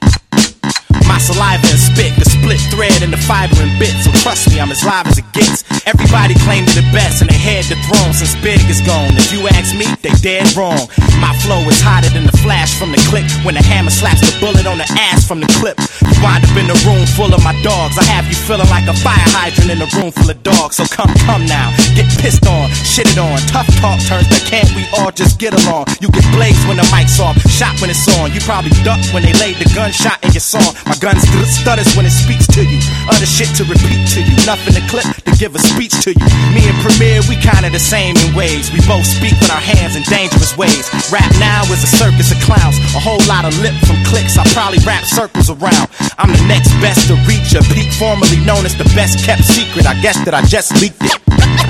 My 1.08 1.18
saliva 1.20 1.68
and 1.68 1.80
spit, 1.80 2.14
the 2.18 2.26
split 2.26 2.62
thread 2.72 3.02
and 3.04 3.12
the 3.12 3.22
fiber 3.22 3.60
and 3.60 3.74
bit. 3.80 3.94
So 4.04 4.12
trust 4.24 4.50
me, 4.50 4.60
I'm 4.60 4.72
as 4.72 4.84
live 4.84 5.08
as 5.08 5.18
it 5.18 5.28
gets. 5.34 5.64
Everybody 5.86 6.36
claim 6.48 6.66
to 6.66 6.76
the 6.80 6.88
best 6.96 7.22
and 7.22 7.30
they 7.30 7.38
head 7.38 7.66
the 7.68 7.76
throne 7.88 8.14
since 8.14 8.36
Big 8.40 8.60
is 8.72 8.80
gone. 8.82 9.12
If 9.20 9.32
you 9.32 9.48
ask 9.48 9.76
me, 9.76 9.88
they 10.00 10.16
dead 10.24 10.48
wrong. 10.56 10.88
My 11.20 11.36
flow 11.44 11.60
is 11.68 11.80
hotter 11.80 12.10
than 12.12 12.26
the 12.26 12.38
flash 12.44 12.76
from 12.78 12.92
the 12.92 13.02
click 13.12 13.28
when 13.44 13.56
the 13.56 13.64
hammer 13.64 13.92
slaps 13.92 14.24
the 14.24 14.32
bullet 14.40 14.66
on 14.68 14.78
the 14.80 14.88
ass 14.96 15.28
from 15.28 15.40
the 15.40 15.50
clip. 15.60 15.80
You 16.04 16.16
wind 16.24 16.44
up 16.44 16.56
in 16.56 16.68
a 16.72 16.78
room 16.88 17.04
full 17.16 17.32
of 17.36 17.44
my 17.44 17.56
dogs. 17.64 18.00
I 18.00 18.04
have 18.08 18.28
you 18.28 18.36
feeling 18.36 18.68
like 18.72 18.88
a 18.88 18.96
fire 18.96 19.28
hydrant 19.36 19.72
in 19.72 19.80
a 19.84 19.90
room 20.00 20.12
full 20.12 20.30
of 20.32 20.40
dogs. 20.44 20.80
So 20.80 20.88
come, 20.88 21.12
come 21.28 21.46
now, 21.46 21.72
get 21.96 22.08
pissed 22.20 22.48
on, 22.48 22.72
shitted 22.88 23.20
on. 23.20 23.40
Tough 23.52 23.68
talk 23.80 24.00
turns 24.08 24.28
to 24.32 24.40
can't 24.48 24.70
we 24.76 24.88
all 25.00 25.12
just 25.12 25.40
get 25.40 25.52
along? 25.52 25.88
You 26.00 26.10
get 26.12 26.26
blazed 26.32 26.64
when 26.68 26.78
the 26.78 26.88
mic's 26.96 27.20
off, 27.20 27.36
shot 27.52 27.76
when 27.82 27.90
it's 27.90 28.08
on. 28.20 28.32
You 28.32 28.40
probably 28.42 28.72
duck 28.88 29.00
when 29.12 29.24
they 29.24 29.34
laid 29.40 29.60
the 29.60 29.68
gunshot 29.76 30.24
in 30.24 30.32
your 30.32 30.44
song. 30.44 30.72
My 30.88 30.93
gun 31.00 31.16
st- 31.20 31.48
stutters 31.48 31.90
when 31.96 32.06
it 32.06 32.12
speaks 32.14 32.48
to 32.54 32.62
you. 32.66 32.80
Other 33.10 33.26
shit 33.26 33.50
to 33.58 33.64
repeat 33.64 34.04
to 34.14 34.20
you. 34.22 34.36
Nothing 34.46 34.76
to 34.76 34.84
clip 34.90 35.08
to 35.26 35.32
give 35.40 35.56
a 35.56 35.62
speech 35.62 35.94
to 36.04 36.12
you. 36.12 36.28
Me 36.54 36.68
and 36.68 36.78
Premier, 36.84 37.22
we 37.30 37.36
kinda 37.40 37.70
the 37.70 37.80
same 37.80 38.18
in 38.18 38.36
ways. 38.36 38.72
We 38.72 38.80
both 38.86 39.06
speak 39.06 39.34
with 39.40 39.52
our 39.52 39.62
hands 39.62 39.96
in 39.96 40.04
dangerous 40.10 40.58
ways. 40.58 40.90
Rap 41.12 41.30
now 41.40 41.64
is 41.72 41.84
a 41.84 41.92
circus 41.98 42.32
of 42.32 42.40
clowns, 42.42 42.78
a 42.96 43.02
whole 43.02 43.22
lot 43.26 43.46
of 43.46 43.54
lip 43.60 43.74
from 43.88 43.98
clicks. 44.06 44.38
I 44.38 44.44
probably 44.54 44.80
wrap 44.86 45.04
circles 45.06 45.50
around. 45.50 45.88
I'm 46.18 46.32
the 46.32 46.44
next 46.48 46.70
best 46.84 47.08
to 47.08 47.16
reach 47.30 47.56
a 47.56 47.64
peak, 47.74 47.92
formerly 47.94 48.40
known 48.46 48.66
as 48.66 48.76
the 48.76 48.88
best 48.96 49.24
kept 49.26 49.44
secret. 49.46 49.86
I 49.86 49.96
guess 50.02 50.18
that 50.26 50.34
I 50.34 50.42
just 50.44 50.74
leaked 50.82 51.02
it. 51.02 51.16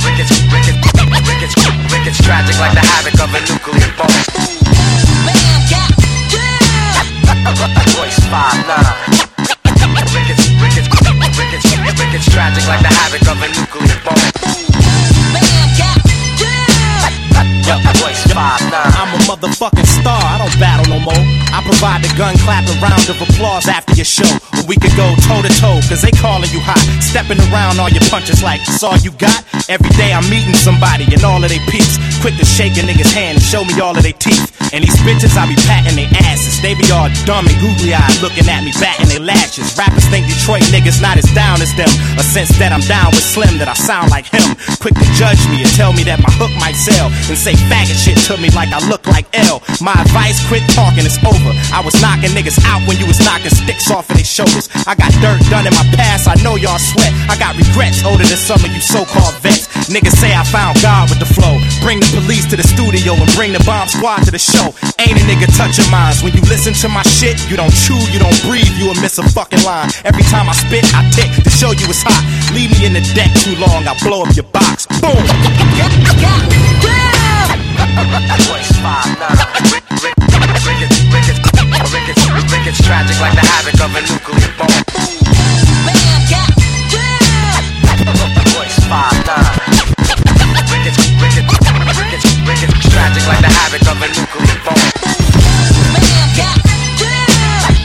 Ricketts, 0.03 0.35
Ricketts, 0.51 0.79
Ricketts, 1.27 1.55
Ricketts, 1.91 2.19
tragic 2.23 2.57
like 2.59 2.73
the 2.73 2.81
havoc 2.81 3.15
of 3.21 3.33
a 3.33 3.39
nuclear 3.47 3.91
bomb. 3.97 4.62
I'm 18.75 19.13
a 19.13 19.17
motherfucking 19.23 19.85
star. 19.85 20.19
I 20.21 20.37
don't 20.37 20.59
battle 20.59 20.85
no 20.89 20.99
more. 20.99 21.42
I 21.53 21.61
provide 21.61 22.01
the 22.01 22.09
gun 22.17 22.33
clapping 22.41 22.81
round 22.81 23.05
of 23.05 23.21
applause 23.21 23.69
after 23.69 23.93
your 23.93 24.09
show. 24.09 24.25
Where 24.57 24.65
we 24.65 24.73
could 24.73 24.97
go 24.97 25.13
toe 25.29 25.45
to 25.45 25.53
toe, 25.61 25.77
cause 25.85 26.01
they 26.01 26.09
calling 26.09 26.49
you 26.49 26.57
hot. 26.57 26.81
Stepping 26.97 27.37
around 27.53 27.77
all 27.77 27.93
your 27.93 28.01
punches 28.09 28.41
like 28.41 28.57
that's 28.65 28.81
all 28.81 28.97
you 29.05 29.13
got. 29.21 29.45
Every 29.69 29.93
day 29.93 30.17
I'm 30.17 30.25
meeting 30.33 30.57
somebody 30.57 31.05
and 31.13 31.21
all 31.21 31.37
of 31.37 31.53
they 31.53 31.61
peeps. 31.69 32.01
Quick 32.25 32.41
to 32.41 32.45
shake 32.45 32.73
a 32.81 32.83
nigga's 32.83 33.13
hand 33.13 33.37
and 33.37 33.43
show 33.45 33.61
me 33.61 33.77
all 33.77 33.93
of 33.93 34.01
their 34.01 34.17
teeth. 34.17 34.49
And 34.73 34.81
these 34.81 34.97
bitches, 35.05 35.37
I 35.37 35.45
be 35.45 35.53
patting 35.69 35.93
their 35.93 36.09
asses. 36.25 36.57
They 36.65 36.73
be 36.73 36.89
all 36.89 37.05
dumb 37.29 37.45
and 37.45 37.57
googly 37.61 37.93
eyed 37.93 38.17
looking 38.25 38.49
at 38.49 38.65
me, 38.65 38.73
batting 38.81 39.13
their 39.13 39.21
lashes. 39.21 39.77
Rappers 39.77 40.09
think 40.09 40.25
Detroit 40.25 40.65
niggas 40.73 40.97
not 40.97 41.21
as 41.21 41.29
down 41.37 41.61
as 41.61 41.69
them. 41.77 41.91
A 42.17 42.25
sense 42.25 42.49
that 42.57 42.73
I'm 42.73 42.81
down 42.89 43.13
with 43.13 43.21
Slim, 43.21 43.61
that 43.61 43.69
I 43.69 43.77
sound 43.77 44.09
like 44.09 44.25
him. 44.25 44.57
Quick 44.81 44.97
to 44.97 45.07
judge 45.13 45.37
me 45.53 45.61
and 45.61 45.69
tell 45.77 45.93
me 45.93 46.01
that 46.09 46.17
my 46.17 46.33
hook 46.41 46.49
might 46.57 46.73
sell. 46.73 47.13
And 47.29 47.37
say 47.37 47.53
faggot 47.69 47.99
shit 47.99 48.17
to 48.31 48.41
me 48.41 48.49
like 48.57 48.73
I 48.73 48.81
look 48.89 49.05
like 49.05 49.29
L. 49.35 49.61
My 49.77 49.93
advice, 49.93 50.41
quit 50.47 50.65
talking, 50.73 51.05
it's 51.05 51.21
over. 51.21 51.42
I 51.73 51.81
was 51.83 51.95
knocking 51.99 52.31
niggas 52.31 52.59
out 52.69 52.85
when 52.87 52.95
you 52.99 53.07
was 53.07 53.19
knocking 53.19 53.51
sticks 53.51 53.89
off 53.91 54.09
of 54.09 54.15
their 54.15 54.27
shoulders. 54.27 54.69
I 54.87 54.95
got 54.95 55.11
dirt 55.19 55.41
done 55.49 55.67
in 55.67 55.73
my 55.73 55.83
past, 55.97 56.27
I 56.27 56.35
know 56.39 56.55
y'all 56.55 56.79
sweat. 56.79 57.11
I 57.27 57.35
got 57.35 57.57
regrets 57.57 58.03
older 58.05 58.23
than 58.23 58.37
some 58.37 58.61
of 58.63 58.71
you 58.71 58.79
so-called 58.79 59.35
vets. 59.43 59.67
Niggas 59.91 60.15
say 60.15 60.31
I 60.31 60.43
found 60.47 60.79
God 60.81 61.09
with 61.09 61.19
the 61.19 61.27
flow. 61.27 61.59
Bring 61.83 61.99
the 61.99 62.09
police 62.15 62.47
to 62.51 62.55
the 62.55 62.63
studio 62.63 63.13
and 63.17 63.29
bring 63.35 63.51
the 63.51 63.63
bomb 63.65 63.87
squad 63.87 64.23
to 64.23 64.31
the 64.31 64.39
show. 64.39 64.71
Ain't 65.01 65.19
a 65.19 65.23
nigga 65.27 65.49
touching 65.57 65.89
minds. 65.91 66.23
When 66.23 66.31
you 66.33 66.41
listen 66.47 66.73
to 66.85 66.87
my 66.87 67.03
shit, 67.03 67.35
you 67.49 67.57
don't 67.57 67.73
chew, 67.73 67.99
you 68.13 68.19
don't 68.19 68.37
breathe, 68.47 68.71
you 68.79 68.87
will 68.87 68.99
miss 69.01 69.17
a 69.17 69.25
fucking 69.27 69.63
line. 69.63 69.89
Every 70.05 70.23
time 70.31 70.47
I 70.47 70.53
spit, 70.53 70.85
I 70.95 71.03
tick 71.11 71.31
to 71.43 71.49
show 71.49 71.71
you 71.71 71.85
it's 71.91 72.03
hot. 72.03 72.23
Leave 72.55 72.71
me 72.71 72.85
in 72.87 72.93
the 72.93 73.03
deck 73.17 73.31
too 73.43 73.55
long, 73.59 73.87
I'll 73.87 73.99
blow 73.99 74.23
up 74.23 74.35
your 74.35 74.47
box. 74.51 74.87
Boom! 75.01 75.23
Royce 78.49 79.82
Ricketts, 82.73 82.87
tragic 82.87 83.19
like 83.19 83.33
the 83.33 83.41
havoc 83.41 83.79
of 83.81 83.95
a 83.95 84.01
nuclear 84.01 84.51
bomb. 84.57 84.67
Royce 88.55 88.79
five 88.89 89.25
nine. 89.27 89.45
Tragic 92.89 93.27
like 93.27 93.41
the 93.41 93.49
havoc 93.49 93.81
of 93.87 94.01
a 94.01 94.07
nuclear 94.07 94.57
bomb. 94.65 94.81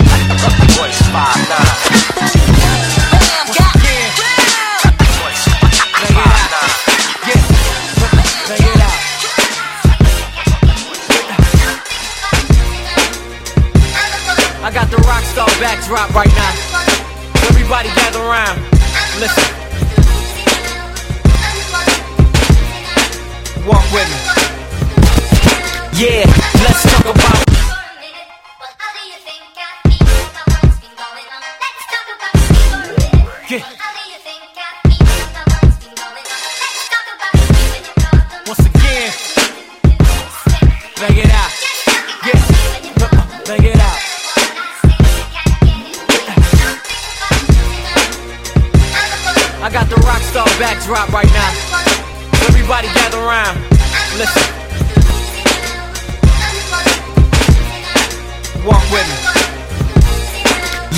Man, 0.09 0.29
got 0.41 0.55
Royce 0.79 1.03
five 1.13 1.49
nine. 1.49 1.68
Backdrop 15.61 16.15
right 16.15 16.31
now. 16.37 16.55
Everybody 17.49 17.89
gather 17.95 18.21
around. 18.21 18.61
Listen. 19.19 19.45
Walk 23.67 23.85
with 23.93 24.09
me. 24.09 24.19
Yeah, 26.01 26.27
let's 26.63 26.83
talk 26.85 27.15
about. 27.15 27.48
Backdrop 50.59 51.13
right 51.13 51.31
now. 51.31 51.51
Everybody 52.49 52.89
gather 52.89 53.19
around. 53.19 53.63
Listen. 54.19 54.43
Walk 58.67 58.83
with 58.91 59.07
me. 59.07 59.39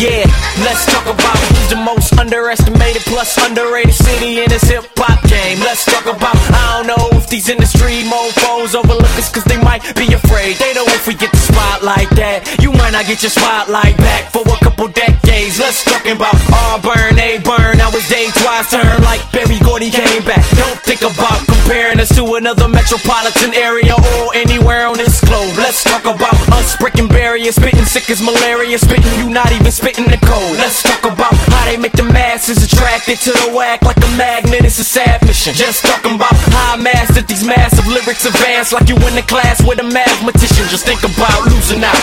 Yeah, 0.00 0.24
let's 0.64 0.86
talk 0.86 1.04
about 1.04 1.36
who's 1.36 1.68
the 1.68 1.76
most 1.76 2.18
underestimated 2.18 3.02
plus 3.02 3.36
underrated 3.36 3.94
city 3.94 4.40
in 4.40 4.48
this 4.48 4.62
hip 4.62 4.86
hop 4.96 5.19
Let's 5.41 5.84
talk 5.84 6.05
about, 6.05 6.36
I 6.36 6.76
don't 6.76 6.86
know 6.86 7.16
if 7.16 7.28
these 7.28 7.49
industry 7.49 8.05
mofos 8.05 8.74
overlook 8.74 9.14
us 9.16 9.32
cause 9.32 9.45
they 9.45 9.57
might 9.57 9.80
be 9.97 10.12
afraid. 10.12 10.57
They 10.57 10.74
know 10.74 10.84
if 10.93 11.07
we 11.07 11.14
get 11.14 11.32
the 11.32 11.38
spotlight 11.41 12.11
that 12.20 12.45
you 12.61 12.72
might 12.72 12.93
not 12.93 13.07
get 13.07 13.22
your 13.22 13.30
spotlight 13.30 13.97
back 13.97 14.30
for 14.30 14.43
a 14.45 14.59
couple 14.62 14.88
decades. 14.88 15.59
Let's 15.59 15.82
talk 15.84 16.05
about 16.05 16.36
Auburn, 16.53 17.18
A 17.18 17.41
burn. 17.41 17.78
Now 17.78 17.88
it's 17.91 18.09
day 18.09 18.28
twice 18.36 18.70
turn 18.70 19.03
like 19.03 19.24
Berry 19.32 19.59
Gordy 19.64 19.91
came 19.91 20.22
back. 20.24 20.45
Don't 20.61 20.78
think 20.84 21.01
about 21.01 21.49
comparing 21.70 22.00
us 22.00 22.10
to 22.16 22.26
another 22.34 22.66
metropolitan 22.66 23.54
area 23.54 23.94
or 23.94 24.34
anywhere 24.34 24.88
on 24.88 24.96
this 24.96 25.22
globe. 25.22 25.54
Let's 25.54 25.84
talk 25.84 26.02
about 26.02 26.34
us 26.50 26.74
breaking 26.76 27.06
barriers, 27.06 27.54
spitting 27.54 27.84
sick 27.84 28.10
as 28.10 28.20
malaria, 28.20 28.76
spitting 28.76 29.14
you 29.22 29.30
not 29.30 29.52
even 29.52 29.70
spitting 29.70 30.06
the 30.06 30.18
code. 30.26 30.58
Let's 30.58 30.82
talk 30.82 31.04
about 31.04 31.30
how 31.30 31.64
they 31.70 31.76
make 31.76 31.92
the 31.92 32.02
masses 32.02 32.58
attracted 32.66 33.18
to 33.18 33.30
the 33.30 33.54
whack 33.54 33.82
like 33.82 33.98
a 33.98 34.10
magnet. 34.18 34.64
It's 34.64 34.80
a 34.80 34.84
sad 34.84 35.24
mission. 35.24 35.54
Just 35.54 35.86
talking 35.86 36.16
about 36.16 36.34
how 36.50 36.74
I 36.74 36.82
mastered 36.82 37.28
these 37.28 37.46
massive 37.46 37.86
lyrics 37.86 38.26
advance 38.26 38.72
like 38.72 38.88
you 38.88 38.96
in 39.06 39.14
the 39.14 39.22
class 39.30 39.62
with 39.62 39.78
a 39.78 39.86
mathematician. 39.86 40.66
Just 40.74 40.86
think 40.86 41.04
about 41.06 41.38
losing 41.54 41.84
out. 41.86 42.02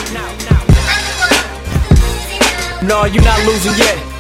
No, 2.88 3.04
you're 3.04 3.22
not 3.22 3.44
losing 3.44 3.76
yet. 3.76 4.17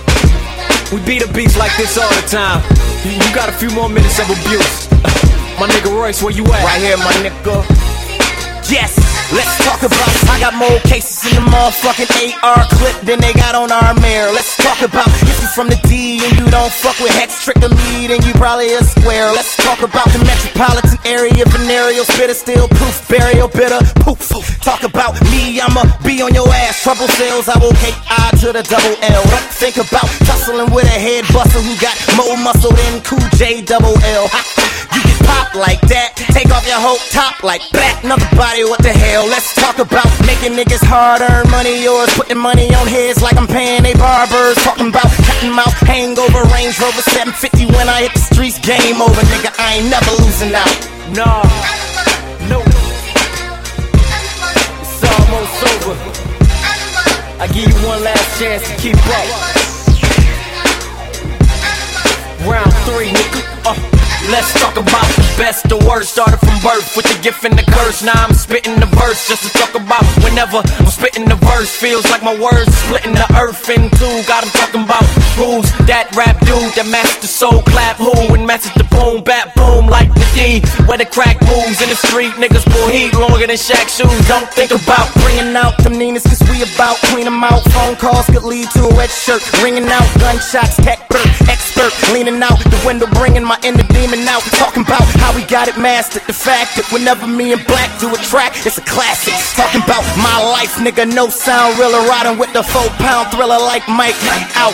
We 0.92 1.02
beat 1.06 1.24
a 1.24 1.32
beast 1.34 1.58
like 1.58 1.76
this 1.78 1.98
all 1.98 2.10
the 2.10 2.28
time. 2.28 2.64
You, 3.04 3.12
you 3.12 3.36
got 3.36 3.50
a 3.50 3.54
few 3.54 3.70
more 3.72 3.90
minutes 3.90 4.20
of 4.20 4.30
abuse. 4.30 4.90
my 5.60 5.68
nigga 5.68 5.92
Royce, 5.92 6.24
where 6.24 6.32
you 6.32 6.44
at? 6.46 6.64
Right 6.64 6.82
here, 6.82 6.98
my 6.98 7.14
nigga. 7.24 7.97
Yes, 8.68 9.00
let's 9.32 9.56
talk 9.64 9.80
about. 9.80 9.96
it. 10.12 10.28
I 10.28 10.40
got 10.44 10.52
more 10.54 10.80
cases 10.84 11.24
in 11.32 11.40
the 11.40 11.46
motherfucking 11.48 12.36
AR 12.44 12.68
clip 12.76 13.00
than 13.08 13.20
they 13.24 13.32
got 13.32 13.56
on 13.56 13.72
our 13.72 13.96
mirror. 14.04 14.28
Let's 14.36 14.60
talk 14.60 14.84
about 14.84 15.08
if 15.24 15.40
you 15.40 15.48
from 15.56 15.72
the 15.72 15.80
D 15.88 16.20
and 16.20 16.36
you 16.36 16.52
don't 16.52 16.72
fuck 16.72 17.00
with 17.00 17.16
Hex 17.16 17.44
Trick 17.44 17.56
the 17.64 17.70
lead 17.72 18.12
and 18.12 18.20
you 18.28 18.34
probably 18.36 18.74
a 18.76 18.84
square. 18.84 19.32
Let's 19.32 19.56
talk 19.64 19.88
about 19.88 20.12
the 20.12 20.20
metropolitan 20.20 21.00
area, 21.08 21.48
venereal 21.48 22.04
spitter, 22.04 22.36
still 22.36 22.68
proof, 22.68 23.08
burial 23.08 23.48
bitter, 23.48 23.80
poof. 24.04 24.20
Talk 24.60 24.84
about 24.84 25.16
me, 25.32 25.62
I'ma 25.64 25.88
be 26.04 26.22
on 26.22 26.36
your 26.36 26.52
ass. 26.52 26.84
Trouble 26.84 27.08
sales, 27.16 27.48
I 27.48 27.58
will 27.64 27.74
hate 27.80 27.96
I 28.12 28.36
to 28.44 28.52
the 28.52 28.64
double 28.68 28.96
L. 29.00 29.24
Don't 29.32 29.52
think 29.56 29.80
about 29.80 30.12
tussling 30.28 30.76
with 30.76 30.86
a 30.92 31.00
head 31.00 31.24
buster 31.32 31.64
who 31.64 31.72
got 31.80 31.96
more 32.20 32.36
muscle 32.44 32.76
than 32.76 33.00
Cool 33.08 33.24
J 33.40 33.62
double 33.64 33.96
L. 34.04 34.28
You 34.94 35.02
get 35.04 35.20
pop 35.28 35.56
like 35.56 35.82
that, 35.92 36.16
take 36.32 36.50
off 36.52 36.66
your 36.68 36.80
whole 36.80 37.02
top 37.12 37.44
like 37.44 37.64
that. 37.74 38.02
Another 38.04 38.30
body, 38.36 38.64
what 38.64 38.82
the 38.82 38.94
hell? 38.94 39.26
Let's 39.28 39.54
talk 39.56 39.80
about 39.80 40.08
making 40.26 40.54
niggas 40.54 40.84
hard 40.84 41.22
earn 41.22 41.50
money. 41.52 41.84
Yours 41.84 42.10
putting 42.16 42.38
money 42.38 42.70
on 42.74 42.88
heads 42.88 43.22
like 43.22 43.36
I'm 43.38 43.48
paying 43.48 43.84
they 43.84 43.94
barbers. 43.94 44.56
Talking 44.64 44.90
about 44.90 45.10
cutting 45.26 45.52
mouth, 45.52 45.76
hangover, 45.84 46.44
Range 46.54 46.76
Rover 46.80 47.04
750 47.16 47.74
when 47.76 47.90
I 47.90 48.08
hit 48.08 48.14
the 48.14 48.24
streets. 48.24 48.60
Game 48.60 49.02
over, 49.02 49.22
nigga. 49.34 49.52
I 49.60 49.82
ain't 49.82 49.90
never 49.90 50.12
losing 50.24 50.54
out. 50.56 50.72
No, 51.14 51.42
no. 52.52 52.60
It's 54.82 55.04
almost 55.04 55.56
over. 55.84 55.96
I 57.40 57.46
give 57.54 57.70
you 57.70 57.78
one 57.88 58.04
last 58.04 58.40
chance 58.40 58.64
to 58.68 58.74
keep 58.82 58.98
up. 58.98 59.28
Round 62.48 62.74
three, 62.86 63.12
nigga. 63.12 63.42
Uh, 63.66 63.97
Let's 64.28 64.52
talk 64.60 64.76
about 64.76 65.08
the 65.16 65.24
best, 65.40 65.70
the 65.70 65.78
worst. 65.88 66.12
Started 66.12 66.40
from 66.44 66.60
birth 66.60 66.98
with 66.98 67.08
the 67.08 67.16
gift 67.24 67.46
and 67.46 67.58
the 67.58 67.64
curse. 67.64 68.04
Now 68.04 68.28
I'm 68.28 68.34
spitting 68.34 68.76
the 68.76 68.86
verse 69.00 69.26
just 69.28 69.48
to 69.48 69.50
talk 69.56 69.72
about 69.74 70.04
whenever 70.20 70.60
I'm 70.60 70.92
spitting 70.92 71.24
the 71.24 71.40
verse. 71.48 71.72
Feels 71.72 72.04
like 72.12 72.22
my 72.24 72.36
words 72.36 72.68
splitting 72.84 73.16
the 73.16 73.28
earth 73.40 73.70
in 73.70 73.88
two. 73.96 74.16
Got 74.28 74.44
'em 74.44 74.52
talking 74.52 74.84
about 74.84 75.06
who's 75.40 75.72
that 75.88 76.12
rap 76.12 76.36
dude 76.44 76.76
that 76.76 76.88
matched 76.88 77.22
the 77.22 77.28
soul 77.28 77.62
clap 77.72 77.96
who 77.96 78.12
and 78.36 78.46
matches 78.46 78.72
the 78.76 78.84
boom 78.92 79.24
bap 79.24 79.56
boom 79.56 79.88
like 79.88 80.12
the 80.14 80.28
D. 80.36 80.60
Where 80.88 80.98
the 80.98 81.06
crack 81.06 81.40
moves 81.48 81.80
in 81.82 81.88
the 81.88 81.96
street, 81.96 82.34
niggas 82.36 82.68
pull 82.68 82.88
heat 82.90 83.14
longer 83.16 83.48
than 83.48 83.56
Shaq 83.56 83.88
shoes. 83.88 84.20
Don't 84.28 84.50
think 84.52 84.72
about 84.72 85.08
Bringing 85.24 85.56
out 85.56 85.78
them 85.84 85.98
Ninas 85.98 86.24
cause 86.24 86.42
we 86.50 86.64
about 86.64 86.98
clean 87.10 87.26
them 87.26 87.44
out. 87.44 87.64
Phone 87.72 87.96
calls 87.96 88.26
could 88.26 88.44
lead 88.44 88.70
to 88.72 88.88
a 88.88 88.94
red 88.96 89.10
shirt. 89.10 89.42
Ringing 89.64 89.88
out 89.88 90.08
gunshots, 90.20 90.78
tech 90.78 91.00
expert. 91.48 91.94
Leaning 92.14 92.42
out 92.42 92.60
the 92.60 92.80
window, 92.86 93.08
bringing 93.14 93.44
my 93.44 93.58
inner 93.64 93.84
demon 93.94 94.17
out. 94.26 94.42
Talking 94.58 94.82
about 94.82 95.06
how 95.22 95.36
we 95.36 95.44
got 95.46 95.68
it 95.68 95.78
mastered. 95.78 96.24
The 96.26 96.34
fact 96.34 96.78
that 96.78 96.90
whenever 96.92 97.28
me 97.28 97.54
and 97.54 97.62
Black 97.68 97.94
do 98.00 98.10
a 98.10 98.18
track, 98.18 98.58
it's 98.66 98.78
a 98.78 98.86
classic. 98.90 99.38
Talking 99.54 99.84
about 99.86 100.02
my 100.18 100.38
life, 100.58 100.82
nigga, 100.82 101.06
no 101.06 101.30
sound, 101.30 101.78
real 101.78 101.94
riding 102.10 102.40
with 102.40 102.52
the 102.54 102.64
four 102.64 102.90
pound 102.98 103.30
thriller 103.30 103.60
like 103.60 103.86
Mike 103.88 104.18
out. 104.58 104.74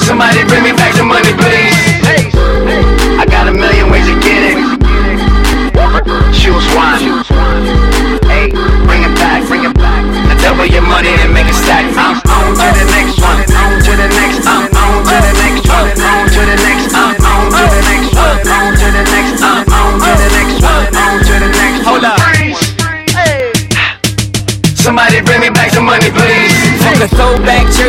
Somebody 0.00 0.44
bring 0.48 0.64
me 0.64 0.72
back 0.72 0.96
the 0.96 1.04
money, 1.04 1.32
please. 1.36 1.76
I 3.20 3.24
got 3.28 3.48
a 3.48 3.52
million 3.52 3.90
ways 3.90 4.06
to 4.06 4.14
get 4.20 4.42
it. 4.50 4.58
Choose 6.34 6.66
one. 6.74 6.98
Bring 8.86 9.02
it 9.04 9.14
back, 9.20 9.42
double 10.42 10.66
your 10.66 10.82
money 10.82 11.10
and 11.20 11.32
make 11.32 11.46
it 11.46 11.54
stack. 11.54 11.84
I'm 11.96 12.16
on 12.26 12.56
to 12.56 12.68
the 12.78 12.84
next 12.90 13.19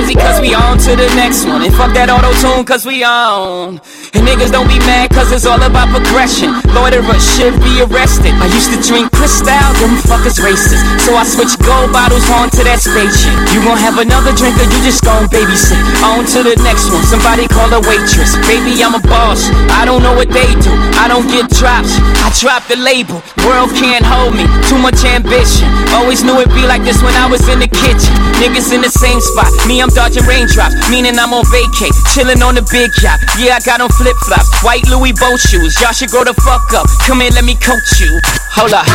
jersey, 0.01 0.15
cause 0.15 0.41
we 0.41 0.53
on 0.53 0.77
to 0.77 0.95
the 0.95 1.07
next 1.15 1.45
one. 1.45 1.61
And 1.61 1.73
fuck 1.73 1.93
that 1.93 2.09
auto 2.09 2.31
tune, 2.41 2.65
cause 2.65 2.85
we 2.85 3.03
on. 3.03 3.81
And 4.13 4.27
niggas 4.27 4.51
don't 4.51 4.67
be 4.67 4.77
mad, 4.83 5.09
cause 5.15 5.31
it's 5.31 5.47
all 5.47 5.61
about 5.63 5.87
progression. 5.87 6.51
Loiterers 6.75 7.23
should 7.23 7.55
be 7.63 7.79
arrested. 7.79 8.35
I 8.43 8.51
used 8.51 8.67
to 8.75 8.79
drink 8.83 9.07
Cristal, 9.15 9.55
them 9.79 9.95
fuckers 10.03 10.35
racist. 10.43 10.83
So 11.07 11.15
I 11.15 11.23
switched 11.23 11.63
gold 11.63 11.95
bottles 11.95 12.27
onto 12.27 12.59
that 12.67 12.83
spaceship. 12.83 13.31
You 13.55 13.63
gon' 13.63 13.79
have 13.79 14.03
another 14.03 14.35
drink, 14.35 14.59
or 14.59 14.67
you 14.67 14.79
just 14.83 15.07
gon' 15.07 15.31
babysit. 15.31 15.79
On 16.03 16.27
to 16.35 16.43
the 16.43 16.59
next 16.59 16.91
one, 16.91 17.07
somebody 17.07 17.47
call 17.47 17.71
a 17.71 17.79
waitress. 17.87 18.35
Baby, 18.51 18.83
I'm 18.83 18.99
a 18.99 19.03
boss. 19.07 19.47
I 19.71 19.87
don't 19.87 20.03
know 20.03 20.11
what 20.11 20.27
they 20.27 20.49
do. 20.59 20.75
I 20.99 21.07
don't 21.07 21.31
get 21.31 21.47
drops. 21.47 21.95
I 22.19 22.27
drop 22.35 22.67
the 22.67 22.75
label. 22.75 23.23
World 23.47 23.71
can't 23.79 24.03
hold 24.03 24.35
me. 24.35 24.43
Too 24.67 24.77
much 24.77 25.07
ambition. 25.07 25.71
Always 25.95 26.19
knew 26.27 26.35
it'd 26.43 26.51
be 26.51 26.67
like 26.67 26.83
this 26.83 26.99
when 26.99 27.15
I 27.15 27.31
was 27.31 27.47
in 27.47 27.63
the 27.63 27.71
kitchen. 27.71 28.11
Niggas 28.43 28.75
in 28.75 28.83
the 28.83 28.91
same 28.91 29.23
spot. 29.23 29.47
Me, 29.71 29.79
I'm 29.79 29.89
dodging 29.89 30.27
raindrops. 30.27 30.75
Meaning 30.91 31.15
I'm 31.15 31.31
on 31.31 31.47
vacay. 31.47 31.95
Chillin' 32.11 32.43
on 32.43 32.59
the 32.59 32.65
big 32.67 32.91
yacht. 32.99 33.23
Yeah, 33.39 33.55
I 33.55 33.63
got 33.63 33.79
on 33.79 33.89
flip 34.01 34.17
flops. 34.25 34.49
White 34.63 34.87
Louis 34.89 35.13
boat 35.13 35.39
shoes. 35.39 35.79
Y'all 35.79 35.93
should 35.93 36.09
grow 36.09 36.23
the 36.23 36.33
fuck 36.41 36.73
up. 36.73 36.87
Come 37.05 37.21
here, 37.21 37.31
let 37.31 37.45
me 37.45 37.53
coach 37.55 38.01
you. 38.01 38.19
Hold 38.57 38.73
up. 38.73 38.85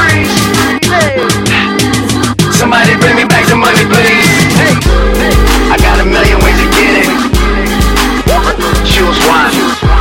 Somebody 2.52 2.98
bring 2.98 3.14
me 3.14 3.24
back 3.24 3.46
the 3.46 3.54
money, 3.54 3.86
please. 3.86 4.26
I 5.70 5.76
got 5.78 6.00
a 6.00 6.04
million 6.04 6.38
ways 6.42 6.58
to 6.58 6.66
get 6.74 7.06
it. 7.06 7.10
Choose 8.84 9.18
one. 9.30 9.95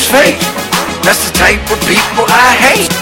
She's 0.00 0.10
fake. 0.10 0.40
That's 1.02 1.30
the 1.30 1.36
type 1.36 1.60
of 1.70 1.78
people 1.80 2.24
I 2.28 2.56
hate. 2.56 2.92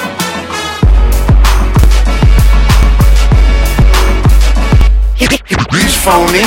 He's 5.18 5.96
phony. 5.96 6.44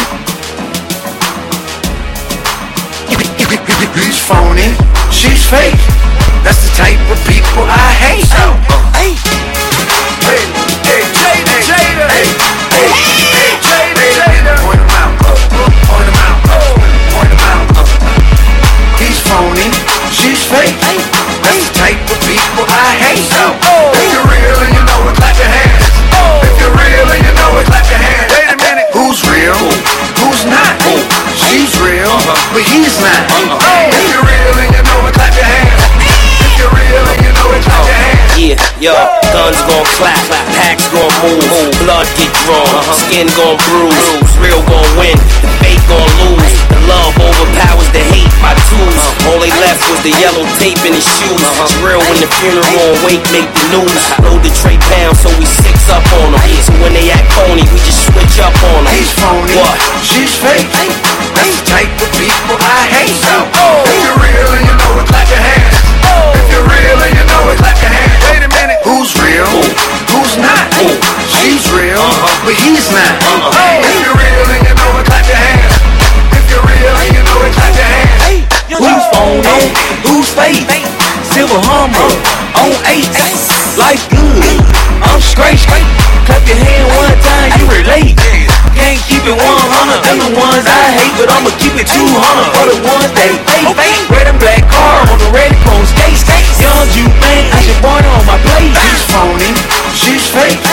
He's 3.94 4.20
phony, 4.20 4.74
she's 5.12 5.44
fake. 5.50 5.76
That's 6.44 6.62
the 6.64 6.72
type 6.76 7.00
of 7.12 7.20
people 7.28 7.64
I 7.68 7.92
hate. 8.04 8.26
Hey, 8.26 8.44
uh, 8.44 8.91
I 22.72 22.96
hate. 22.96 23.28
If 23.28 24.08
you're 24.12 24.28
real 24.28 24.58
and 24.64 24.72
you 24.72 24.84
know 24.88 25.10
it, 25.12 25.16
clap 25.20 25.36
your 25.36 25.52
hands. 25.52 25.86
If 26.48 26.56
you're 26.60 26.76
real 26.76 27.08
and 27.12 27.22
you 27.26 27.34
know 27.36 27.52
it, 27.60 27.66
clap 27.68 27.86
your 27.92 28.00
hands. 28.00 28.32
Wait 28.32 28.48
a 28.48 28.58
minute. 28.58 28.88
Who's 28.96 29.20
real? 29.28 29.60
Who's 30.24 30.46
not? 30.48 30.80
She's 31.36 31.74
real, 31.84 32.16
but 32.56 32.64
he's 32.64 32.96
not. 33.02 33.28
If 33.92 34.16
real 34.24 34.41
Yeah, 38.42 38.58
yo, 38.82 38.98
guns 39.30 39.62
gon' 39.70 39.86
clap, 40.02 40.18
packs 40.58 40.90
gon' 40.90 41.14
move, 41.22 41.46
blood 41.78 42.10
get 42.18 42.34
drawn, 42.42 42.66
uh-huh. 42.66 42.98
skin 43.06 43.30
gon' 43.38 43.54
bruise, 43.70 44.34
real 44.42 44.58
gon' 44.66 44.90
win, 44.98 45.14
the 45.46 45.50
fake 45.62 45.78
gon' 45.86 46.10
lose, 46.26 46.50
the 46.74 46.82
love 46.90 47.14
overpowers 47.22 47.86
the 47.94 48.02
hate, 48.02 48.34
my 48.42 48.58
tools, 48.66 48.98
uh-huh. 48.98 49.30
all 49.30 49.38
they 49.38 49.54
left 49.62 49.86
was 49.94 50.02
the 50.02 50.10
yellow 50.18 50.42
tape 50.58 50.82
in 50.82 50.98
his 50.98 51.06
shoes, 51.06 51.38
uh-huh. 51.38 51.70
it's 51.70 51.78
real 51.86 52.02
when 52.02 52.18
the 52.18 52.26
funeral 52.42 52.98
wake 53.06 53.22
make 53.30 53.46
the 53.46 53.78
news, 53.78 54.02
load 54.26 54.42
the 54.42 54.50
tray 54.58 54.82
pound 54.90 55.14
so 55.22 55.30
we 55.38 55.46
six 55.46 55.86
up 55.94 56.02
on 56.26 56.34
them, 56.34 56.42
so 56.66 56.74
when 56.82 56.98
they 56.98 57.14
act 57.14 57.30
phony, 57.38 57.62
we 57.70 57.78
just 57.86 58.10
switch 58.10 58.42
up 58.42 58.58
on 58.74 58.90
them. 58.90 58.94
He's 58.98 59.14
phony, 59.22 59.54
What? 59.54 59.78
she's 60.02 60.34
fake. 60.42 60.66
That's 61.38 61.62
the 61.62 61.78
type 61.78 61.94
of 61.94 62.10
people 62.18 62.58
I 62.58 62.90
hate. 62.90 63.22
So 63.22 63.38
If 63.86 64.02
you're 64.02 64.18
real 64.18 64.50
and 64.50 64.66
you 64.66 64.76
know 64.82 64.98
it, 64.98 65.06
clap 65.14 65.30
your 65.30 65.46
hands. 65.46 65.78
Oh. 66.10 66.34
If 66.42 66.50
you're 66.50 66.66
real 66.66 66.98
and 67.06 67.14
you 67.14 67.26
know 67.30 67.54
it, 67.54 67.62
clap 67.62 67.78
your 67.78 67.94
hands. 67.94 68.11
Real? 69.42 69.66
Who's 70.14 70.38
not? 70.38 70.70
She's 71.26 71.66
real, 71.74 71.98
uh-huh. 71.98 72.46
but 72.46 72.56
he's 72.62 72.86
not. 72.94 73.14
Uh-huh. 73.26 73.82
If 73.82 73.98
you're 74.06 74.14
real 74.14 74.46
and 74.54 74.62
you 74.70 74.74
know 74.78 75.00
it, 75.02 75.06
clap 75.10 75.26
your 75.26 75.40
hands. 75.40 75.74
If 76.38 76.46
you're 76.52 76.66
real 76.66 76.96
and 77.02 77.10
you 77.16 77.24
know 77.26 77.40
it, 77.46 77.54
clap 77.58 77.74
your 77.74 77.90
hands. 77.90 78.22
Who's 78.70 79.06
phony? 79.14 79.74
Who's 80.06 80.30
fake? 80.34 80.70
Silver 81.34 81.58
Hummer 81.58 82.12
uh. 82.54 82.62
on 82.62 82.74
eight. 82.94 83.10
Life 83.78 84.04
good. 84.14 84.62
I'm 85.02 85.22
straight. 85.22 85.64
Clap 86.30 86.44
your 86.46 86.60
hand 86.62 86.86
one 87.02 87.18
time, 87.26 87.50
you 87.58 87.66
relate. 87.66 88.14
Can't 88.78 89.02
keep 89.10 89.26
it 89.26 89.36
100, 89.36 89.42
them 89.42 90.18
the 90.22 90.32
ones 90.38 90.66
I 90.70 90.86
hate, 90.96 91.14
but 91.18 91.28
I'ma 91.34 91.50
keep 91.58 91.76
it 91.76 91.90
200 91.90 91.98
for 92.56 92.66
the 92.70 92.78
ones 92.86 93.10
they 93.18 93.36
fake. 93.50 93.68
Red 94.14 94.30
and 94.30 94.40
black 94.40 94.64
car 94.70 95.02
on 95.10 95.18
the 95.18 95.30
red 95.34 95.52
chrome 95.66 95.86
skate. 95.86 96.22
Young 96.62 96.86
you 96.94 97.10
man, 97.18 97.50
I 97.52 97.60
should 97.66 97.82
born 97.82 98.06
on 98.06 98.21
she's 100.02 100.28
fake. 100.34 100.71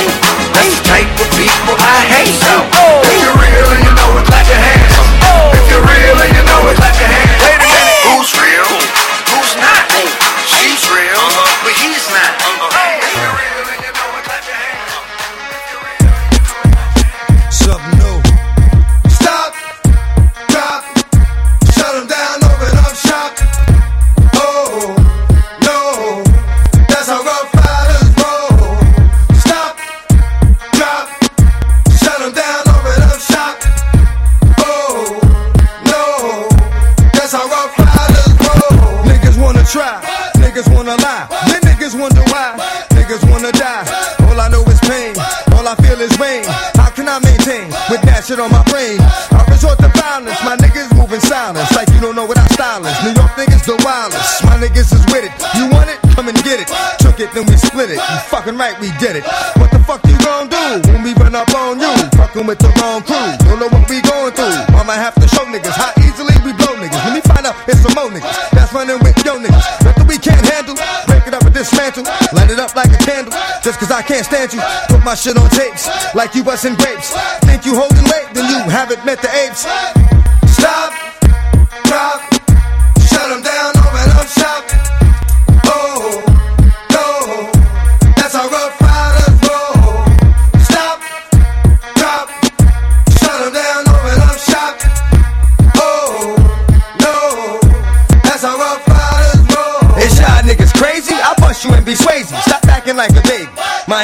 We 58.59 58.91
did 58.99 59.15
it. 59.15 59.23
What 59.63 59.71
the 59.71 59.79
fuck 59.87 60.03
you 60.11 60.19
gon' 60.19 60.51
do 60.51 60.83
when 60.91 61.07
we 61.07 61.15
run 61.15 61.35
up 61.39 61.47
on 61.55 61.79
you? 61.79 61.95
Fucking 62.19 62.43
with 62.43 62.59
the 62.59 62.75
wrong 62.83 63.07
crew, 63.07 63.31
don't 63.47 63.63
know 63.63 63.71
what 63.71 63.87
we 63.87 64.03
going 64.03 64.35
through. 64.35 64.51
I 64.75 64.83
might 64.83 64.99
have 64.99 65.15
to 65.15 65.29
show 65.31 65.47
niggas 65.47 65.79
how 65.79 65.95
easily 66.03 66.35
we 66.43 66.51
blow 66.59 66.75
niggas. 66.75 66.99
When 67.07 67.15
we 67.15 67.23
find 67.23 67.47
out 67.47 67.55
it's 67.71 67.79
some 67.87 67.95
more 67.95 68.11
niggas 68.11 68.35
that's 68.51 68.75
running 68.75 68.99
with 68.99 69.15
yo 69.23 69.39
niggas. 69.39 69.63
Nothing 69.87 70.07
we 70.11 70.19
can't 70.19 70.43
handle. 70.43 70.75
Break 71.07 71.31
it 71.31 71.35
up 71.39 71.47
and 71.47 71.55
dismantle. 71.55 72.03
Light 72.35 72.51
it 72.51 72.59
up 72.59 72.75
like 72.75 72.91
a 72.91 72.99
candle. 72.99 73.31
Just 73.63 73.79
cause 73.79 73.95
I 73.95 74.03
can't 74.03 74.27
stand 74.27 74.53
you. 74.53 74.61
Put 74.91 75.05
my 75.07 75.15
shit 75.15 75.39
on 75.39 75.49
tapes 75.55 75.87
like 76.19 76.35
you 76.35 76.43
busting 76.43 76.75
grapes. 76.75 77.15
Think 77.47 77.63
you 77.65 77.79
holding 77.79 78.03
weight, 78.11 78.35
then 78.35 78.51
you 78.51 78.59
haven't 78.67 79.07
met 79.07 79.23
the 79.23 79.31
apes. 79.31 79.63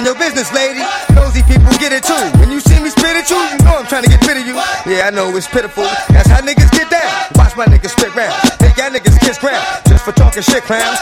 Mind 0.04 0.20
your 0.20 0.28
business, 0.28 0.52
lady. 0.52 0.84
Nosy 1.14 1.40
people 1.48 1.72
get 1.80 1.88
it 1.90 2.04
too. 2.04 2.12
When 2.38 2.50
you 2.52 2.60
see 2.60 2.76
me 2.78 2.90
spit 2.90 3.16
at 3.16 3.30
you, 3.30 3.40
you 3.40 3.56
know 3.64 3.80
I'm 3.80 3.86
trying 3.86 4.04
to 4.04 4.10
get 4.10 4.20
rid 4.28 4.36
of 4.36 4.44
you. 4.44 4.52
Yeah, 4.84 5.08
I 5.08 5.10
know 5.10 5.34
it's 5.34 5.48
pitiful. 5.48 5.84
That's 6.12 6.28
how 6.28 6.44
niggas 6.44 6.70
get 6.76 6.90
down. 6.90 7.08
Watch 7.36 7.56
my 7.56 7.64
niggas 7.64 7.96
spit 7.96 8.14
round. 8.14 8.36
Think 8.60 8.76
y'all 8.76 8.90
niggas 8.90 9.18
kiss 9.20 9.38
ground. 9.38 9.64
Just 9.88 10.04
for 10.04 10.12
talking 10.12 10.42
shit, 10.42 10.62
clowns. 10.64 11.00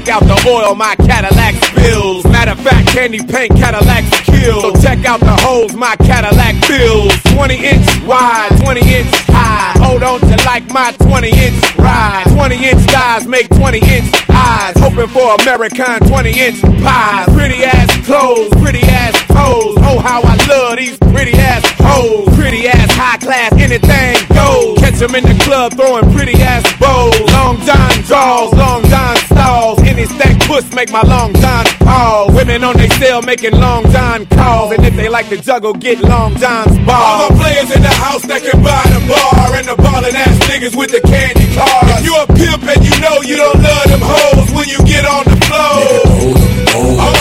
Check 0.00 0.14
out 0.14 0.22
the 0.22 0.48
oil 0.48 0.74
my 0.74 0.96
Cadillac 0.96 1.62
spills. 1.62 2.24
Matter 2.24 2.52
of 2.52 2.60
fact, 2.60 2.88
candy 2.88 3.18
paint 3.18 3.54
Cadillacs 3.54 4.29
So 4.44 4.72
check 4.80 5.04
out 5.04 5.20
the 5.20 5.36
holes 5.42 5.74
my 5.74 5.96
Cadillac 5.96 6.64
fills. 6.64 7.12
20 7.34 7.54
inch 7.56 7.86
wide, 8.04 8.50
20 8.62 8.80
inch 8.80 9.10
high. 9.28 9.72
Hold 9.84 10.00
Don't 10.00 10.22
you 10.22 10.36
like 10.44 10.68
my 10.70 10.92
20 10.92 11.28
inch 11.28 11.76
ride? 11.76 12.24
20 12.28 12.56
inch 12.56 12.80
thighs 12.90 13.26
make 13.26 13.48
20 13.50 13.78
inch 13.78 14.08
eyes. 14.30 14.74
Hoping 14.78 15.08
for 15.08 15.36
American 15.42 16.00
20 16.08 16.30
inch 16.30 16.62
pies. 16.82 17.28
Pretty 17.34 17.64
ass 17.64 17.88
clothes, 18.06 18.50
pretty 18.60 18.80
ass 18.82 19.12
toes. 19.28 19.76
Oh, 19.84 19.98
how 19.98 20.20
I 20.22 20.36
love 20.48 20.78
these 20.78 20.96
pretty 21.12 21.34
ass 21.38 21.64
hoes. 21.78 22.34
Pretty 22.36 22.68
ass 22.68 22.90
high 22.92 23.18
class, 23.18 23.52
anything 23.52 24.16
goes. 24.34 24.78
Catch 24.78 24.98
them 24.98 25.14
in 25.14 25.24
the 25.24 25.36
club 25.44 25.74
throwing 25.74 26.10
pretty 26.12 26.34
ass 26.42 26.64
bows. 26.80 27.18
Long 27.32 27.60
John 27.64 27.92
draws, 28.08 28.52
long 28.54 28.82
John 28.88 29.16
stalls. 29.26 29.78
Any 29.80 30.06
stack 30.06 30.40
puss 30.46 30.72
make 30.72 30.90
my 30.90 31.02
long 31.02 31.34
John 31.34 31.64
pause. 31.80 32.34
Women 32.34 32.64
on 32.64 32.76
they 32.76 32.88
cell 33.00 33.22
making 33.22 33.52
long 33.52 33.84
John 33.92 34.26
calls. 34.30 34.72
And 34.72 34.84
if 34.84 34.94
they 34.96 35.08
like 35.08 35.28
to 35.28 35.36
juggle, 35.36 35.74
get 35.74 36.00
long 36.00 36.36
John's 36.36 36.78
balls. 36.86 37.04
All 37.04 37.28
the 37.28 37.36
players 37.38 37.70
in 37.74 37.82
the 37.82 37.94
house 38.02 38.22
that 38.26 38.42
can 38.42 38.62
buy 38.62 38.82
the 38.94 39.02
bar 39.10 39.56
and 39.56 39.66
the 39.68 39.76
ballin' 39.76 40.16
ass 40.16 40.38
niggas 40.48 40.76
with 40.76 40.90
the 40.90 41.00
candy 41.02 41.46
cars. 41.54 42.00
If 42.00 42.04
you 42.04 42.14
a 42.16 42.26
pimp 42.26 42.64
and 42.64 42.80
you 42.84 42.94
know 43.00 43.20
you 43.22 43.36
don't 43.36 43.60
love 43.60 43.86
them 43.90 44.02
hoes 44.02 44.50
when 44.56 44.68
you 44.68 44.78
get 44.86 45.04
on 45.04 45.24
the 45.24 45.36
floor. 45.46 46.50
All 46.74 46.96
my 46.96 47.10
women 47.12 47.19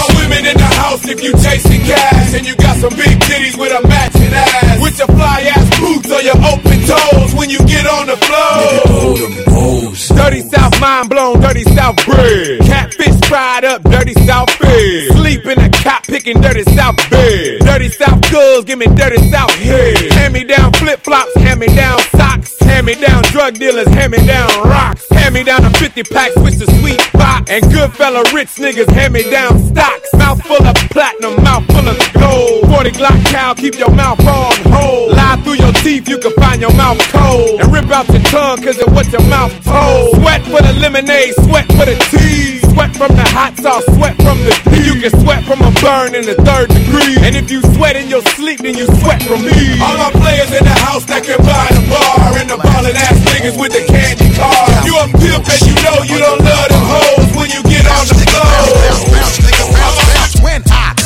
if 0.90 1.22
you 1.22 1.32
chasing 1.34 1.82
cash 1.82 2.34
and 2.34 2.46
you 2.48 2.56
got 2.56 2.76
some 2.78 2.90
big 2.96 3.20
titties 3.22 3.58
with 3.58 3.72
a 3.72 3.88
matching 3.88 4.34
ass. 4.34 4.82
With 4.82 4.98
your 4.98 5.08
fly 5.08 5.42
ass 5.54 5.80
boots 5.80 6.12
or 6.12 6.22
your 6.22 6.38
open 6.38 6.80
toes 6.88 7.34
when 7.36 7.50
you 7.50 7.60
get 7.60 7.86
on 7.86 8.08
the 8.08 8.18
floor. 8.18 9.50
Dirty 10.18 10.42
South 10.50 10.80
mind 10.82 11.10
blown, 11.10 11.40
dirty 11.42 11.64
South 11.76 11.96
bread. 12.06 12.62
Catfish 12.62 13.20
fried 13.28 13.66
up, 13.66 13.84
dirty 13.84 14.14
South 14.26 14.50
fed. 14.52 15.12
Sleep 15.14 15.46
in 15.46 15.60
a 15.60 15.70
cop 15.70 16.04
picking 16.04 16.42
dirty 16.42 16.64
South 16.74 16.98
bed. 17.10 17.60
Dirty 17.62 17.90
South 17.90 18.32
girls, 18.32 18.66
give 18.66 18.80
me 18.80 18.88
dirty 18.88 19.22
South 19.30 19.54
head. 19.56 20.12
Hand 20.14 20.34
me 20.34 20.44
down 20.44 20.74
flip 20.74 21.02
flops, 21.02 21.34
hand 21.36 21.60
me 21.60 21.68
down 21.68 22.00
socks. 22.16 22.58
Hand 22.62 22.86
me 22.88 22.96
down 22.96 23.24
drug 23.24 23.56
dealers, 23.56 23.88
hand 23.88 24.12
me 24.12 24.26
down 24.26 24.50
rocks. 24.64 25.08
Hand 25.12 25.34
me 25.36 25.44
down 25.44 25.64
a 25.66 25.70
50 25.70 26.04
pack, 26.04 26.32
switch 26.34 26.56
the 26.56 26.66
sweet 26.80 27.02
box. 27.14 27.50
And 27.52 27.64
good 27.72 27.94
fella 27.94 28.24
rich 28.34 28.56
niggas, 28.56 28.90
hand 28.92 29.14
me 29.14 29.24
down 29.30 29.60
stocks. 29.68 30.14
Mouth 30.14 30.42
full 30.44 30.66
of 30.66 30.79
platinum, 30.90 31.36
mouth 31.44 31.66
full 31.68 31.88
of 31.88 31.98
gold. 32.14 32.70
40 32.72 32.92
Glock 32.92 33.20
cow, 33.26 33.54
keep 33.54 33.76
your 33.78 33.92
mouth 33.92 34.20
on 34.26 34.56
hold. 34.72 35.12
Lie 35.16 35.42
through 35.44 35.60
your 35.60 35.74
teeth, 35.84 36.08
you 36.08 36.18
can 36.18 36.34
find 36.34 36.62
your 36.62 36.74
mouth 36.74 37.00
cold. 37.12 37.60
And 37.60 37.72
rip 37.74 37.90
out 37.92 38.08
your 38.10 38.24
tongue, 38.32 38.62
cause 38.62 38.80
of 38.80 38.94
what 38.94 39.12
your 39.12 39.24
mouth 39.28 39.54
told. 39.64 40.16
Sweat 40.22 40.42
for 40.44 40.62
the 40.62 40.74
lemonade, 40.80 41.34
sweat 41.46 41.68
for 41.74 41.86
the 41.86 41.98
tea. 42.12 42.60
Sweat 42.72 42.96
from 42.96 43.12
the 43.16 43.28
hot 43.36 43.58
sauce, 43.58 43.84
sweat 43.96 44.16
from 44.24 44.40
the 44.46 44.56
tea. 44.72 44.86
You 44.88 44.96
can 45.02 45.12
sweat 45.20 45.44
from 45.44 45.60
a 45.62 45.72
burn 45.82 46.16
in 46.16 46.24
the 46.26 46.36
third 46.48 46.70
degree. 46.70 47.18
And 47.20 47.36
if 47.36 47.52
you 47.52 47.62
sweat 47.76 47.96
in 47.96 48.08
your 48.08 48.22
sleep, 48.38 48.62
then 48.62 48.78
you 48.78 48.86
sweat 49.04 49.22
from 49.24 49.44
me. 49.44 49.80
All 49.82 49.98
my 49.98 50.12
players 50.12 50.52
in 50.54 50.64
the 50.64 50.78
house 50.88 51.04
that 51.12 51.24
can 51.24 51.40
buy 51.44 51.68
the 51.76 51.84
bar 51.92 52.38
and 52.40 52.50
the 52.50 52.58
ballin' 52.58 52.96
ass 52.96 53.20
niggas 53.28 53.60
with 53.60 53.74
the 53.74 53.84
candy 53.86 54.32
cars. 54.36 54.86
You 54.86 54.96
a 54.96 55.06
pimp 55.12 55.44
and 55.44 55.62
you 55.68 55.76
know 55.84 55.98
you 56.08 56.18
don't 56.20 56.40
love 56.40 56.70
them 56.72 56.86
hoes 56.88 57.30
when 57.36 57.50
you 57.52 57.62
get 57.68 57.84
on 57.84 58.06
the 58.08 58.16
floor. 58.16 59.59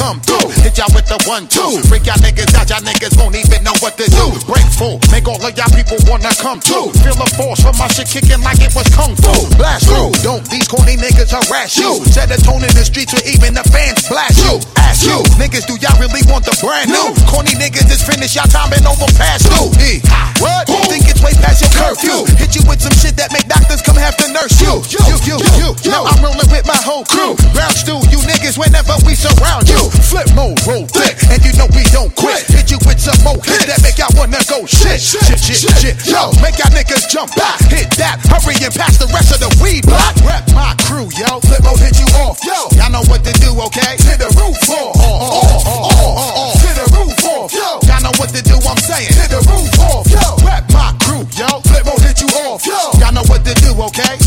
Come 0.04 0.20
through, 0.20 0.52
hit 0.60 0.76
y'all 0.76 0.92
with 0.92 1.08
the 1.08 1.16
one, 1.32 1.48
two. 1.48 1.80
Freak 1.88 2.12
y'all 2.12 2.20
niggas 2.20 2.52
out, 2.60 2.68
y'all 2.68 2.84
niggas 2.84 3.16
won't 3.16 3.40
even 3.40 3.64
know 3.64 3.72
what 3.80 3.96
to 3.96 4.04
do. 4.04 4.36
Break 4.44 4.68
full, 4.76 5.00
make 5.16 5.32
all 5.32 5.40
of 5.40 5.56
y'all 5.56 5.72
people 5.72 5.96
wanna 6.12 6.28
come 6.44 6.60
through. 6.60 6.92
Feel 7.08 7.16
the 7.16 7.24
force 7.40 7.64
from 7.64 7.72
my 7.80 7.88
shit 7.88 8.12
kicking 8.12 8.44
like 8.44 8.60
it 8.60 8.76
was 8.76 8.84
kung 8.92 9.16
fu. 9.16 9.32
Blast 9.56 9.88
through, 9.88 10.12
don't 10.20 10.44
these 10.52 10.68
corny 10.68 11.00
niggas 11.00 11.32
harass 11.32 11.80
you. 11.80 12.04
Set 12.12 12.28
a 12.36 12.38
tone 12.44 12.68
in 12.68 12.74
the 12.76 12.84
streets 12.84 13.16
where 13.16 13.24
even 13.32 13.56
the 13.56 13.64
fans 13.72 14.04
blast 14.12 14.44
you. 14.44 14.60
Ask 14.76 15.08
you, 15.08 15.24
niggas, 15.40 15.72
do 15.72 15.80
y'all 15.80 15.96
really 15.96 16.20
want 16.28 16.44
the 16.44 16.52
brand 16.60 16.92
new? 16.92 17.16
Corny 17.24 17.56
niggas 17.56 17.88
is 17.88 18.04
finished, 18.04 18.36
y'all 18.36 18.52
time 18.52 18.76
and 18.76 18.84
over 18.84 19.08
past. 19.16 19.48
E, 19.80 20.04
what? 20.44 20.68
Think 20.92 21.08
it's 21.08 21.24
way 21.24 21.32
past 21.40 21.64
your 21.64 21.72
curfew. 21.80 22.28
Hit 22.36 22.60
you 22.60 22.64
with 22.68 22.84
some 22.84 22.92
shit 23.00 23.16
that 23.16 23.32
make 23.32 23.48
doctors 23.48 23.80
come 23.80 23.96
have 23.96 24.20
to 24.20 24.28
nurse 24.36 24.60
you. 24.60 24.84
You, 24.92 25.00
you, 25.08 25.16
you, 25.32 25.38
you. 25.64 25.70
Now 25.88 26.04
I'm 26.04 26.20
rolling 26.20 26.52
with 26.52 26.68
my 26.68 26.76
whole 26.84 27.08
crew. 27.08 27.40
Ground 27.56 27.72
stew, 27.72 28.04
you 28.12 28.20
niggas 28.28 28.60
whenever 28.60 29.00
we 29.08 29.16
surround 29.16 29.72
you. 29.72 29.93
Flip 30.02 30.30
mode, 30.34 30.58
roll 30.66 30.86
thick, 30.88 31.18
and 31.30 31.42
you 31.46 31.54
know 31.58 31.68
we 31.74 31.84
don't 31.94 32.14
quit. 32.16 32.46
Hit 32.50 32.70
you 32.72 32.80
with 32.86 33.00
some 33.00 33.18
more 33.24 33.38
hits 33.44 33.66
that 33.66 33.82
make 33.82 33.98
y'all 33.98 34.14
wanna 34.18 34.42
go 34.50 34.66
shit, 34.66 35.02
shit, 35.02 35.26
shit, 35.38 35.62
shit. 35.78 35.96
Yo, 36.06 36.34
make 36.42 36.58
y'all 36.58 36.74
niggas 36.74 37.10
jump 37.10 37.34
back, 37.36 37.60
hit 37.70 37.90
that, 37.98 38.22
hurry 38.30 38.58
and 38.64 38.74
pass 38.74 38.98
the 38.98 39.10
rest 39.14 39.34
of 39.34 39.40
the 39.42 39.52
weed 39.62 39.86
block. 39.86 40.14
Rep 40.26 40.46
my 40.54 40.74
crew, 40.86 41.10
yo. 41.18 41.42
Flipmode 41.44 41.82
hit 41.82 42.00
you 42.00 42.08
off, 42.24 42.40
yo. 42.46 42.70
Y'all 42.78 42.94
know 42.94 43.06
what 43.10 43.26
to 43.26 43.34
do, 43.42 43.52
okay? 43.70 43.98
Hit 44.06 44.22
the 44.22 44.30
roof 44.38 44.58
off, 44.70 44.96
off, 44.98 45.66
off, 45.66 45.98
off. 46.00 46.62
Hit 46.62 46.76
the 46.78 46.88
roof 46.94 47.18
off, 47.26 47.52
yo. 47.52 47.82
Y'all 47.90 48.02
know 48.02 48.14
what 48.18 48.30
to 48.34 48.42
do, 48.42 48.56
I'm 48.64 48.80
saying. 48.80 49.12
Hit 49.14 49.30
the 49.34 49.42
roof 49.50 49.74
off, 49.82 50.08
yo. 50.10 50.24
Rep 50.46 50.64
my 50.72 50.94
crew, 51.04 51.26
yo. 51.36 51.60
Flip 51.68 51.84
mode 51.86 52.02
hit 52.06 52.22
you 52.22 52.30
off, 52.48 52.66
yo. 52.66 52.80
Y'all 53.00 53.14
know 53.14 53.26
what 53.28 53.44
to 53.46 53.54
do, 53.60 53.76
okay? 53.90 54.23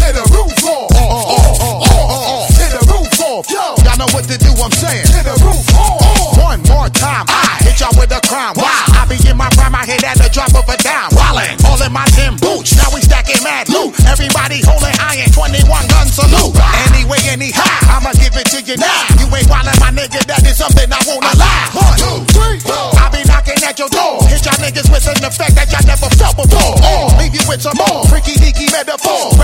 At 23.76 23.78
your 23.78 23.88
door. 23.90 24.16
Hit 24.28 24.44
y'all 24.44 24.56
niggas 24.56 24.88
with 24.90 25.06
an 25.06 25.24
effect 25.24 25.54
that 25.56 25.68
y'all 25.68 25.84
never 25.84 26.08
felt 26.16 26.36
before. 26.36 26.74
Or 26.80 27.12
leave 27.20 27.34
you 27.34 27.44
with 27.48 27.60
some 27.60 27.76
more 27.76 28.04
freaky 28.08 28.32
deaky 28.40 28.72
metaphor. 28.72 29.35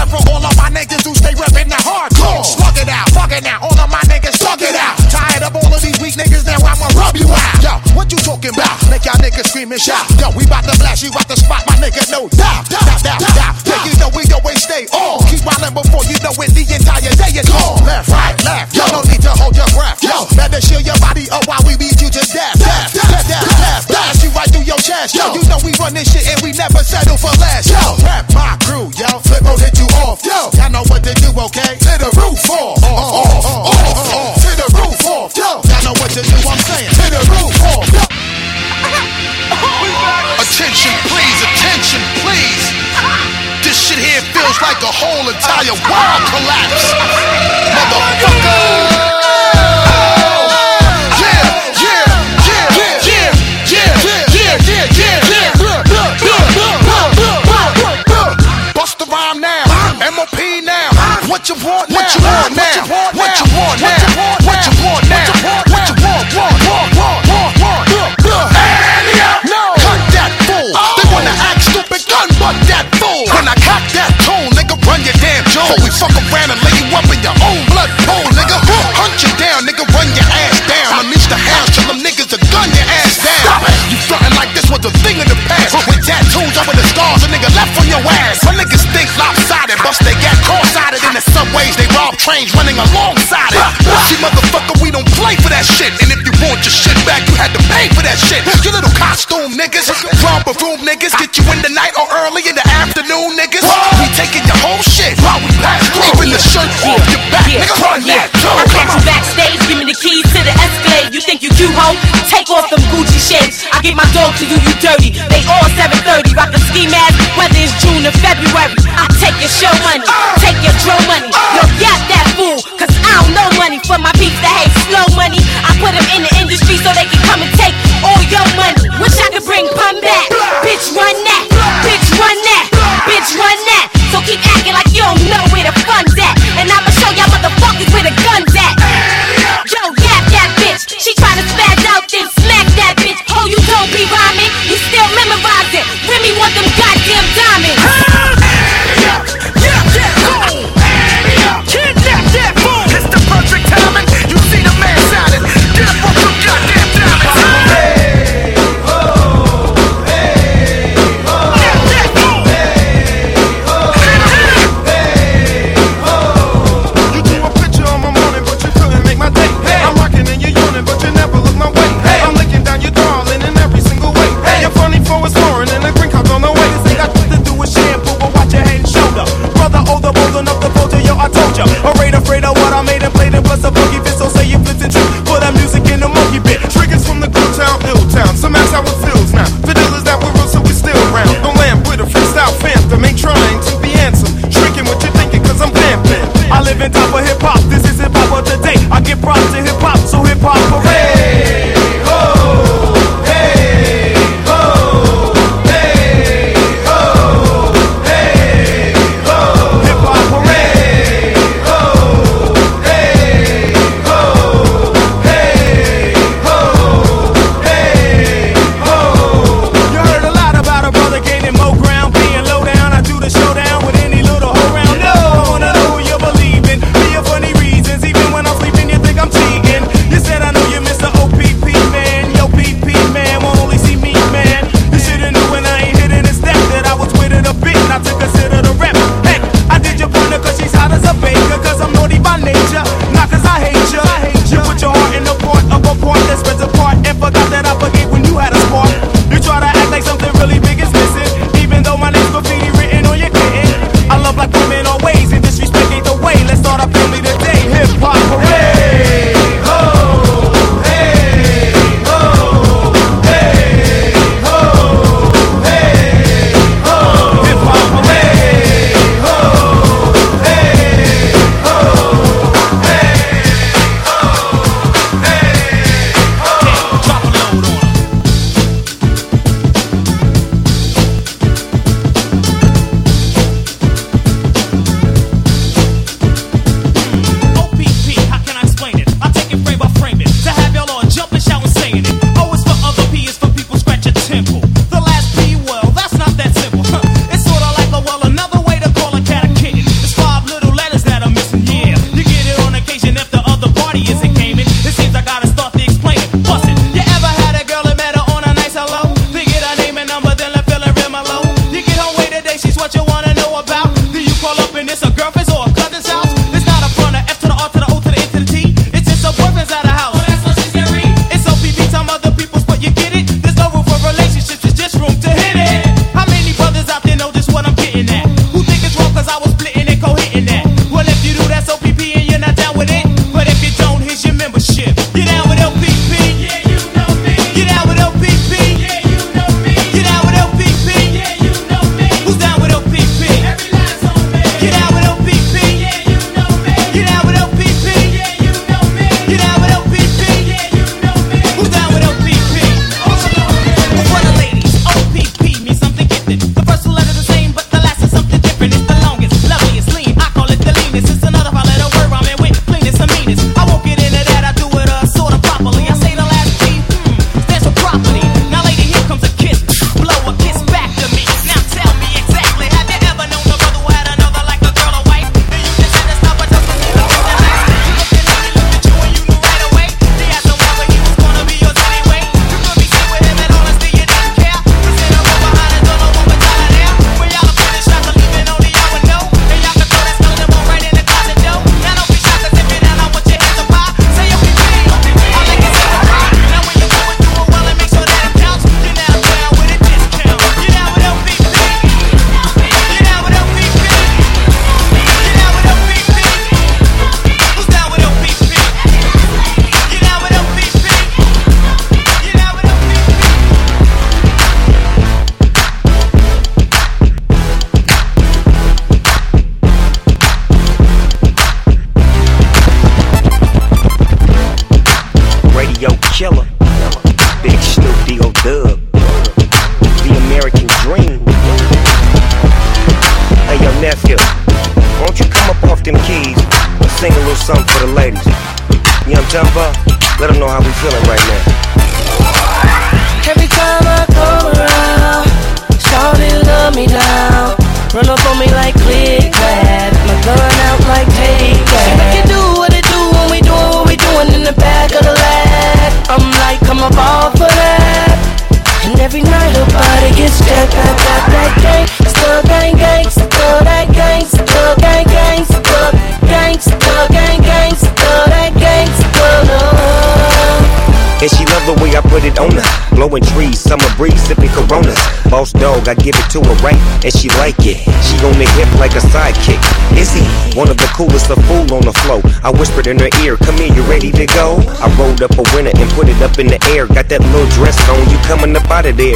trains 92.22 92.54
running 92.54 92.78
alongside 92.78 93.50
it. 93.50 93.66
See, 94.06 94.18
motherfucker, 94.22 94.78
we 94.78 94.94
don't 94.94 95.06
play 95.18 95.34
for 95.42 95.50
that 95.50 95.66
shit. 95.66 95.90
And 95.98 96.06
if 96.14 96.22
you 96.22 96.30
want 96.38 96.62
your 96.62 96.70
shit 96.70 96.94
back, 97.02 97.26
you 97.26 97.34
had 97.34 97.50
to 97.50 97.62
pay 97.66 97.90
for 97.90 98.02
that 98.06 98.14
shit. 98.14 98.46
You 98.62 98.70
little 98.70 98.94
costume 98.94 99.58
niggas, 99.58 99.90
romper 100.22 100.54
room 100.62 100.86
niggas, 100.86 101.18
get 101.18 101.34
you 101.34 101.42
in 101.50 101.58
the 101.66 101.72
night 101.74 101.90
or 101.98 102.06
early 102.22 102.46
in 102.46 102.54
the 102.54 102.62
afternoon, 102.78 103.34
niggas. 103.34 103.66
We 103.98 104.06
taking 104.14 104.46
your 104.46 104.58
whole 104.62 104.82
shit 104.86 105.18
while 105.26 105.42
we 105.42 105.50
pass 105.58 105.82
through. 105.90 106.14
Even 106.14 106.30
the 106.30 106.38
shirt 106.38 106.70
off 106.86 107.02
your 107.10 107.22
back, 107.34 107.46
nigga, 107.50 107.74
run 107.82 108.06
that 108.06 108.30
too. 108.38 108.54
I 108.54 108.64
catch 108.70 108.94
you 108.94 109.02
backstage, 109.02 109.60
give 109.66 109.78
me 109.82 109.86
the 109.90 109.98
keys 109.98 110.22
to 110.22 110.40
the 110.46 110.54
Escalade. 110.54 111.10
You 111.10 111.20
think 111.26 111.42
you 111.42 111.50
cute, 111.58 111.74
ho? 111.74 111.98
Take 112.30 112.46
off 112.54 112.70
some 112.70 112.82
Gucci 112.94 113.18
shades. 113.18 113.66
I 113.74 113.82
get 113.82 113.98
my 113.98 114.06
dog 114.14 114.30
to 114.38 114.46
do 114.46 114.54
you 114.54 114.74
dirty. 114.78 115.10
They 115.26 115.42
all 115.50 115.66
730, 115.74 116.38
rock 116.38 116.54
a 116.54 116.60
ski 116.70 116.86
mask, 116.86 117.18
whether 117.34 117.58
it's 117.58 117.74
June 117.82 118.06
or 118.06 118.14
February. 118.22 118.78
I 118.94 119.10
take 119.18 119.34
your 119.42 119.50
show 119.50 119.74
money, 119.82 120.06
ah! 120.06 120.38
take 120.38 120.58
your 120.62 120.74
drill 120.86 121.02
money. 121.10 121.31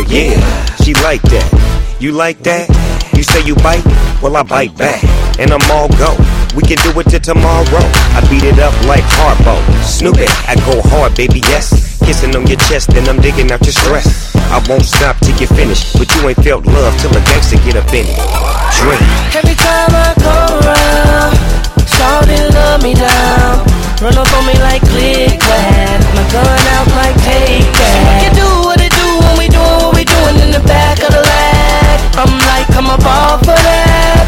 Yeah. 0.09 0.37
She 0.83 0.95
like 0.95 1.23
that. 1.33 1.49
You 2.01 2.13
like 2.13 2.43
that? 2.45 2.69
You 3.17 3.23
say 3.23 3.41
you 3.45 3.55
bite? 3.57 3.85
Well, 4.21 4.37
I 4.37 4.43
bite 4.43 4.77
back. 4.77 5.03
And 5.39 5.51
I'm 5.53 5.65
all 5.73 5.89
go. 5.97 6.17
We 6.57 6.63
can 6.65 6.77
do 6.85 6.93
it 7.01 7.09
till 7.09 7.21
tomorrow. 7.21 7.85
I 8.17 8.21
beat 8.29 8.45
it 8.45 8.59
up 8.59 8.73
like 8.89 9.05
Harpo. 9.17 9.57
Snoop 9.85 10.17
it, 10.19 10.33
I 10.49 10.57
go 10.65 10.81
hard, 10.89 11.17
baby, 11.17 11.41
yes. 11.49 11.97
Kissing 12.05 12.35
on 12.37 12.47
your 12.47 12.61
chest, 12.69 12.89
then 12.93 13.09
I'm 13.09 13.21
digging 13.21 13.53
out 13.53 13.61
your 13.65 13.73
stress. 13.73 14.35
I 14.53 14.63
won't 14.69 14.85
stop 14.85 15.17
till 15.21 15.37
you 15.37 15.47
finish. 15.47 15.93
But 15.93 16.09
you 16.15 16.29
ain't 16.29 16.41
felt 16.45 16.65
love 16.67 16.97
till 17.01 17.11
a 17.13 17.21
gangster 17.25 17.57
get 17.65 17.77
up 17.77 17.89
in 17.93 18.05
it. 18.09 18.17
Drink. 18.77 19.03
Every 19.37 19.57
time 19.57 19.93
I 19.93 20.13
go 20.17 20.37
around, 20.65 21.33
Shawty 21.85 22.41
love 22.53 22.83
me 22.83 22.95
down. 22.95 23.65
Run 24.01 24.17
up 24.17 24.29
on 24.33 24.45
me 24.47 24.53
like 24.61 24.83
click 24.93 25.41
clap, 25.41 26.01
my 26.15 26.25
gun 26.33 26.61
out 26.77 26.89
like 27.01 27.17
take 27.25 27.65
that. 27.65 28.36
The 30.57 30.69
back 30.69 30.99
of 31.05 31.13
the 31.13 31.21
lag. 31.21 31.99
I'm 32.17 32.33
like, 32.49 32.67
come 32.73 32.89
up 32.89 33.05
off 33.05 33.43
of 33.45 33.61
that. 33.61 34.25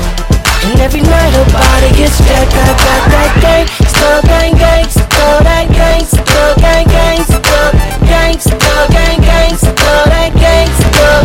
And 0.68 0.80
every 0.80 1.00
night 1.00 1.32
her 1.32 1.48
body 1.48 1.88
gets 1.96 2.20
jacked, 2.20 2.52
that, 2.52 2.76
that, 2.76 3.02
that 3.08 3.32
gang, 3.40 3.64
still 3.88 4.20
gang, 4.28 4.52
gang, 4.60 4.84
still 4.92 5.40
that 5.48 5.66
gang, 5.72 6.04
still 6.04 6.52
gang, 6.60 6.84
gang, 6.84 7.24
still 7.24 7.70
gang, 8.04 8.36
still 8.36 8.84
gang, 8.92 9.20
gang, 9.24 9.52
still 9.56 10.04
that 10.12 10.32
gang, 10.36 10.68
still. 10.84 11.24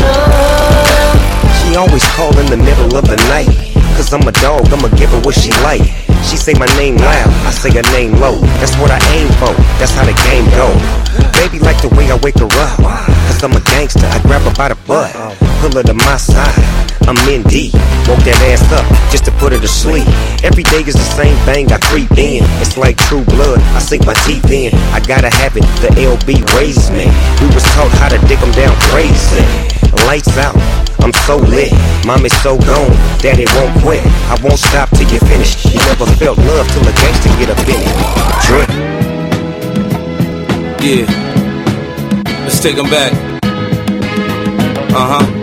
She 1.59 1.75
always 1.75 2.05
call 2.15 2.31
in 2.39 2.47
the 2.47 2.57
middle 2.57 2.95
of 2.95 3.03
the 3.03 3.19
night. 3.27 3.51
Cause 3.99 4.13
I'm 4.13 4.25
a 4.27 4.31
dog, 4.39 4.71
I'ma 4.71 4.87
give 4.95 5.09
her 5.11 5.21
what 5.21 5.35
she 5.35 5.51
like. 5.67 6.12
She 6.23 6.37
say 6.37 6.53
my 6.53 6.65
name 6.77 6.97
loud, 6.97 7.29
I 7.45 7.51
say 7.51 7.71
her 7.71 7.85
name 7.91 8.13
low. 8.19 8.39
That's 8.59 8.75
what 8.77 8.91
I 8.91 8.99
aim 9.13 9.27
for, 9.37 9.53
that's 9.77 9.91
how 9.91 10.05
the 10.05 10.15
game 10.25 10.47
go. 10.55 10.71
Baby 11.37 11.59
like 11.59 11.81
the 11.81 11.89
way 11.95 12.09
I 12.11 12.17
wake 12.23 12.39
her 12.39 12.49
up. 12.63 12.79
Cause 13.27 13.43
I'm 13.43 13.53
a 13.53 13.61
gangster, 13.71 14.07
I 14.07 14.19
grab 14.23 14.41
her 14.41 14.53
by 14.55 14.69
the 14.69 14.77
butt. 14.87 15.11
Pull 15.59 15.75
her 15.75 15.83
to 15.83 15.93
my 15.93 16.17
side, 16.17 16.55
I'm 17.07 17.17
in 17.29 17.43
deep. 17.43 17.73
Woke 18.07 18.23
that 18.27 18.39
ass 18.51 18.63
up 18.71 18.83
just 19.11 19.25
to 19.25 19.31
put 19.39 19.51
her 19.51 19.59
to 19.59 19.67
sleep. 19.67 20.07
Every 20.43 20.63
day 20.63 20.83
is 20.83 20.95
the 20.95 21.09
same 21.15 21.35
thing, 21.47 21.71
I 21.71 21.79
creep 21.79 22.11
in. 22.17 22.43
It's 22.59 22.77
like 22.77 22.97
true 22.97 23.23
blood, 23.25 23.59
I 23.75 23.79
sink 23.79 24.05
my 24.05 24.15
teeth 24.27 24.49
in. 24.51 24.73
I 24.91 24.99
gotta 24.99 25.29
have 25.29 25.55
it, 25.55 25.63
the 25.83 25.91
LB 25.99 26.43
raised 26.55 26.91
me. 26.91 27.07
We 27.39 27.47
was 27.53 27.63
taught 27.75 27.91
how 27.99 28.09
to 28.09 28.19
dig 28.27 28.39
them 28.39 28.51
down 28.51 28.75
crazy. 28.91 29.43
Lights 30.07 30.35
out, 30.37 30.55
I'm 31.03 31.11
so 31.27 31.35
lit. 31.37 31.71
Mom 32.05 32.25
is 32.25 32.33
so 32.41 32.57
gone, 32.57 32.95
daddy 33.19 33.45
won't 33.55 33.75
quit. 33.83 34.01
I 34.31 34.39
won't 34.41 34.57
stop 34.57 34.89
till 34.91 35.09
you 35.11 35.19
finish. 35.19 35.65
You 35.65 35.79
never 35.79 36.05
felt 36.15 36.37
love 36.37 36.67
till 36.71 36.87
a 36.87 36.93
gangster 36.93 37.29
get 37.37 37.49
up 37.49 37.59
in 37.67 37.75
it. 37.83 37.95
Drip. 38.47 38.69
Yeah. 40.79 41.05
Let's 42.43 42.59
take 42.61 42.77
back. 42.89 43.13
Uh 44.95 45.19
huh. 45.19 45.42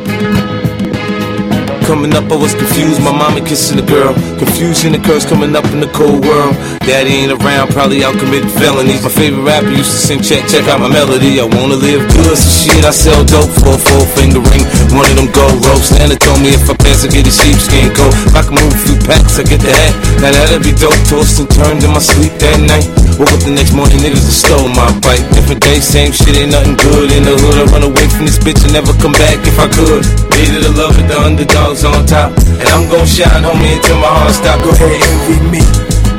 Coming 1.91 2.15
up, 2.15 2.31
I 2.31 2.39
was 2.39 2.55
confused. 2.55 3.03
My 3.03 3.11
mama 3.11 3.43
kissing 3.43 3.75
a 3.75 3.83
girl. 3.83 4.15
Confusion 4.39 4.95
occurs 4.95 5.27
coming 5.27 5.59
up 5.59 5.67
in 5.75 5.83
the 5.83 5.91
cold 5.91 6.23
world. 6.23 6.55
Daddy 6.87 7.27
ain't 7.27 7.35
around, 7.35 7.75
probably 7.75 8.07
out 8.07 8.15
committing 8.15 8.47
felonies. 8.63 9.03
My 9.03 9.11
favorite 9.11 9.43
rapper 9.43 9.75
used 9.75 9.91
to 9.91 9.99
sing, 9.99 10.23
check, 10.23 10.47
check 10.47 10.71
out 10.71 10.79
my 10.79 10.87
melody. 10.87 11.43
I 11.43 11.51
wanna 11.51 11.75
live 11.75 12.07
good, 12.15 12.39
so 12.39 12.47
shit, 12.47 12.87
I 12.87 12.95
sell 12.95 13.19
dope 13.27 13.51
for 13.59 13.75
a 13.75 13.81
four 13.91 14.07
finger 14.15 14.39
ring. 14.39 14.63
One 14.95 15.03
of 15.03 15.19
them 15.19 15.35
gold 15.35 15.67
ropes. 15.67 15.91
Nana 15.91 16.15
told 16.15 16.39
me 16.39 16.55
if 16.55 16.71
I 16.71 16.79
pass, 16.79 17.03
I 17.03 17.11
get 17.11 17.27
a 17.27 17.35
sheepskin 17.35 17.91
coat. 17.91 18.15
If 18.31 18.39
I 18.39 18.47
can 18.47 18.55
move 18.55 18.71
a 18.71 18.81
few 18.87 18.95
packs, 19.03 19.43
I 19.43 19.45
get 19.51 19.59
the 19.59 19.75
hat. 19.75 19.91
Now 20.23 20.31
that'd 20.31 20.63
be 20.63 20.71
dope. 20.71 20.95
Tossed 21.11 21.43
and 21.43 21.51
turned 21.51 21.83
in 21.83 21.91
my 21.91 21.99
sleep 21.99 22.39
that 22.39 22.71
night. 22.71 22.87
Woke 23.19 23.35
up 23.35 23.43
the 23.43 23.51
next 23.51 23.75
morning, 23.75 23.99
niggas 23.99 24.23
have 24.23 24.39
stole 24.47 24.71
my 24.79 24.87
bike. 25.03 25.27
Different 25.35 25.59
day, 25.59 25.83
same 25.83 26.15
shit, 26.15 26.39
ain't 26.39 26.55
nothing 26.55 26.79
good. 26.79 27.11
In 27.11 27.27
the 27.27 27.35
hood, 27.35 27.59
I 27.59 27.65
run 27.75 27.83
away 27.83 28.07
from 28.15 28.31
this 28.31 28.39
bitch 28.39 28.63
and 28.63 28.79
never 28.79 28.95
come 29.03 29.13
back 29.19 29.43
if 29.43 29.59
I 29.59 29.67
could. 29.67 30.07
Needed 30.39 30.65
the 30.65 30.73
love 30.79 30.95
of 30.95 31.05
the 31.05 31.19
underdogs 31.19 31.80
on 31.85 32.05
top. 32.07 32.33
And 32.61 32.69
I'm 32.69 32.89
gon' 32.91 33.07
shine, 33.07 33.43
homie, 33.43 33.77
until 33.77 33.97
my 34.01 34.09
heart 34.09 34.35
stop. 34.35 34.61
Go 34.61 34.71
ahead, 34.71 35.01
envy 35.01 35.39
me. 35.49 35.63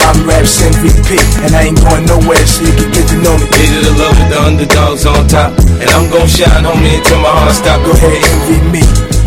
I'm 0.01 0.17
Raps 0.25 0.61
MVP, 0.61 1.19
and 1.45 1.53
I 1.53 1.69
ain't 1.69 1.79
going 1.81 2.05
nowhere, 2.05 2.45
so 2.45 2.65
you 2.65 2.73
can 2.73 2.89
get 2.89 3.05
to 3.09 3.17
know 3.21 3.37
me. 3.37 3.45
Needed 3.61 3.85
the 3.85 3.93
love 4.01 4.17
of 4.17 4.27
the 4.29 4.39
underdogs 4.41 5.05
on 5.05 5.27
top. 5.27 5.53
And 5.77 5.89
I'm 5.93 6.09
gon' 6.09 6.27
shine, 6.27 6.65
homie, 6.65 6.97
until 6.97 7.21
my 7.21 7.29
heart 7.29 7.53
stop. 7.53 7.77
Go 7.85 7.91
ahead, 7.93 8.17
envy 8.17 8.57
me. 8.73 9.20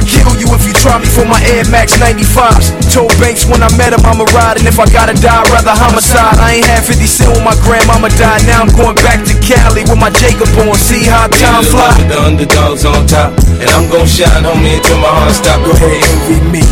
I'll 0.00 0.08
kill 0.08 0.32
you 0.40 0.48
if 0.56 0.64
you 0.64 0.72
try 0.72 0.96
me 0.96 1.04
for 1.04 1.28
my 1.28 1.36
Air 1.52 1.68
Max 1.68 1.92
95s. 2.00 2.72
Told 2.88 3.12
Banks 3.20 3.44
when 3.44 3.60
I 3.60 3.68
met 3.76 3.92
him, 3.92 4.00
I'ma 4.00 4.24
ride, 4.32 4.56
and 4.56 4.64
if 4.64 4.80
I 4.80 4.88
gotta 4.88 5.12
die, 5.12 5.28
I'd 5.28 5.52
rather 5.52 5.76
homicide. 5.76 6.40
I 6.40 6.56
ain't 6.56 6.64
had 6.64 6.88
50 6.88 7.04
cent 7.04 7.28
when 7.36 7.44
my 7.44 7.52
grandmama 7.60 8.08
died. 8.16 8.48
Now 8.48 8.64
I'm 8.64 8.72
going 8.72 8.96
back 9.04 9.20
to 9.28 9.36
Cali 9.44 9.84
with 9.84 10.00
my 10.00 10.08
Jacob 10.16 10.48
on. 10.56 10.72
See 10.80 11.04
how 11.04 11.28
time 11.28 11.68
fly. 11.68 11.92
The 12.08 12.16
underdogs 12.16 12.88
on 12.88 13.04
top. 13.04 13.36
And 13.60 13.68
I'm 13.76 13.92
gon' 13.92 14.08
shine, 14.08 14.40
homie, 14.40 14.80
until 14.80 15.04
my 15.04 15.12
heart 15.12 15.36
stop. 15.36 15.60
Go 15.68 15.76
ahead, 15.76 16.00
envy 16.00 16.40
me. 16.48 16.64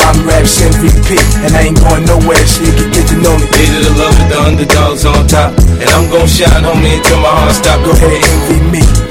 I'm 0.00 0.16
Raps 0.24 0.64
MVP, 0.64 1.20
and 1.44 1.52
I 1.52 1.68
ain't 1.68 1.76
going 1.84 2.08
nowhere, 2.08 2.40
so 2.48 2.64
you 2.64 2.72
can 2.72 2.88
get 2.96 3.04
to 3.12 3.16
know 3.20 3.36
me. 3.36 3.44
Needed 3.60 3.92
the 3.92 3.92
love 4.00 4.16
with 4.16 4.28
the 4.32 4.38
underdogs 4.40 5.04
on 5.04 5.28
top. 5.28 5.52
And 5.76 5.88
I'm 5.92 6.08
gon' 6.08 6.24
shine, 6.24 6.64
homie, 6.64 6.96
until 6.96 7.20
my 7.20 7.28
heart 7.28 7.60
stop. 7.60 7.76
Go 7.84 7.92
ahead, 7.92 8.24
envy 8.24 8.56
me. 8.72 9.09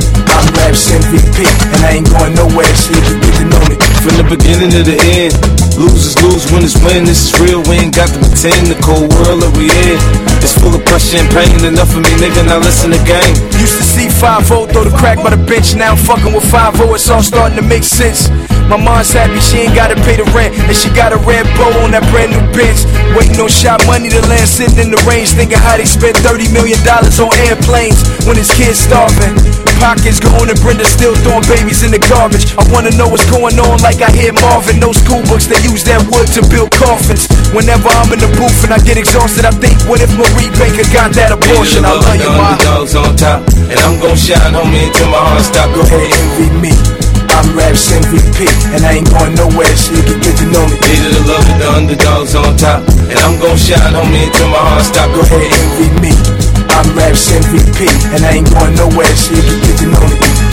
I'm 0.69 0.77
Raps 0.77 0.93
MVP, 0.93 1.49
and 1.73 1.81
I 1.81 1.97
ain't 1.97 2.05
going 2.13 2.37
nowhere, 2.37 2.69
so 2.77 2.93
you 2.93 3.01
can 3.01 3.17
get 3.25 3.33
to 3.41 3.45
know 3.49 3.63
me. 3.65 3.75
From 4.05 4.21
the 4.21 4.25
beginning 4.29 4.69
to 4.77 4.85
the 4.85 5.01
end, 5.17 5.33
losers 5.73 6.13
lose, 6.21 6.45
winners 6.53 6.77
win. 6.85 7.09
This 7.09 7.25
is 7.25 7.33
real, 7.41 7.65
we 7.65 7.81
ain't 7.81 7.97
got 7.97 8.13
to 8.13 8.21
pretend. 8.21 8.69
The 8.69 8.77
cold 8.77 9.09
world 9.17 9.41
that 9.41 9.49
we 9.57 9.65
in 9.65 9.97
is 10.45 10.53
full 10.53 10.69
of 10.69 10.85
pressure 10.85 11.25
and 11.25 11.29
pain. 11.33 11.57
Enough 11.65 11.89
of 11.97 12.05
me, 12.05 12.13
nigga, 12.21 12.45
now 12.45 12.61
listen 12.61 12.93
to 12.93 13.01
game. 13.01 13.33
Used 13.57 13.81
to 13.81 13.85
see 13.97 14.13
5 14.13 14.45
throw 14.45 14.85
the 14.85 14.93
crack 14.93 15.17
by 15.25 15.33
the 15.33 15.41
bench. 15.41 15.73
Now 15.73 15.97
I'm 15.97 16.01
fucking 16.05 16.37
with 16.37 16.45
5 16.45 16.77
it's 16.93 17.09
all 17.09 17.25
starting 17.25 17.57
to 17.57 17.65
make 17.65 17.81
sense. 17.81 18.29
My 18.69 18.77
mom's 18.77 19.09
happy 19.09 19.41
she 19.41 19.65
ain't 19.65 19.73
gotta 19.73 19.97
pay 20.05 20.21
the 20.21 20.29
rent, 20.37 20.53
and 20.53 20.77
she 20.77 20.93
got 20.93 21.09
a 21.09 21.19
red 21.25 21.49
bow 21.57 21.73
on 21.81 21.97
that 21.97 22.05
brand 22.13 22.29
new 22.29 22.45
bench. 22.53 22.85
Waiting 23.17 23.41
on 23.41 23.49
shot 23.49 23.81
money 23.89 24.13
to 24.13 24.21
land, 24.29 24.45
sitting 24.45 24.77
in 24.77 24.93
the 24.93 25.01
range, 25.09 25.33
thinking 25.33 25.57
how 25.57 25.81
they 25.81 25.89
spent 25.89 26.13
30 26.21 26.53
million 26.53 26.77
dollars 26.85 27.17
on 27.17 27.33
airplanes 27.49 27.97
when 28.29 28.37
his 28.37 28.53
kids 28.53 28.77
starving. 28.77 29.58
Pockets 29.79 30.19
going 30.19 30.51
and 30.51 30.59
Brenda 30.59 30.83
still 30.83 31.15
throwing 31.23 31.47
babies 31.47 31.87
in 31.87 31.95
the 31.95 32.03
garbage. 32.11 32.51
I 32.59 32.67
wanna 32.67 32.91
know 32.99 33.07
what's 33.07 33.23
going 33.31 33.55
on, 33.57 33.79
like 33.79 34.03
I 34.03 34.11
hear 34.11 34.35
Marvin. 34.43 34.77
Those 34.83 34.99
school 34.99 35.23
books 35.31 35.47
they 35.47 35.57
use 35.63 35.87
that 35.87 36.03
wood 36.11 36.27
to 36.35 36.43
build 36.51 36.75
coffins. 36.75 37.31
Whenever 37.55 37.87
I'm 37.87 38.11
in 38.11 38.19
the 38.19 38.27
booth 38.35 38.59
and 38.67 38.75
I 38.75 38.79
get 38.83 38.99
exhausted, 38.99 39.47
I 39.47 39.55
think, 39.55 39.79
what 39.87 40.03
if 40.03 40.11
Marie 40.19 40.51
Baker 40.59 40.83
got 40.91 41.15
that 41.15 41.31
abortion? 41.31 41.87
I 41.87 41.95
love 41.95 42.19
you, 42.19 42.27
ma. 42.35 42.59
underdogs 42.59 42.93
on 42.99 43.15
top. 43.15 43.39
And 43.71 43.79
I'm 43.79 43.95
gon' 44.03 44.19
shine, 44.19 44.51
homie, 44.51 44.91
until 44.91 45.09
my 45.15 45.23
heart 45.23 45.47
stop. 45.47 45.71
Go 45.71 45.81
ahead, 45.87 46.11
envy 46.11 46.51
me. 46.59 46.73
I'm 47.31 47.55
Raps 47.55 47.87
MVP, 47.87 48.51
and 48.75 48.83
I 48.83 48.99
ain't 48.99 49.07
going 49.07 49.31
nowhere, 49.39 49.71
so 49.79 49.95
you 49.95 50.03
can 50.03 50.19
get 50.19 50.35
to 50.43 50.45
know 50.51 50.67
me. 50.67 50.75
Needed 50.75 51.13
the 51.15 51.23
love 51.23 51.47
of 51.47 51.55
the 51.55 51.67
underdogs 51.71 52.35
on 52.35 52.51
top. 52.59 52.83
And 53.07 53.15
I'm 53.15 53.39
gon' 53.39 53.55
shine, 53.55 53.95
homie, 53.95 54.27
until 54.27 54.51
my 54.51 54.59
heart 54.59 54.83
stop. 54.83 55.07
Go 55.15 55.23
ahead, 55.23 55.47
envy 55.47 55.87
me. 56.03 56.48
I'm 56.67 56.95
Raps 56.97 57.31
MVP, 57.31 57.87
and 58.13 58.25
I 58.25 58.37
ain't 58.37 58.49
going 58.51 58.75
nowhere, 58.75 59.15
shit, 59.15 59.43
you 59.43 59.61
get 59.61 59.77
to 59.79 59.85
know 59.87 60.07
me. 60.07 60.48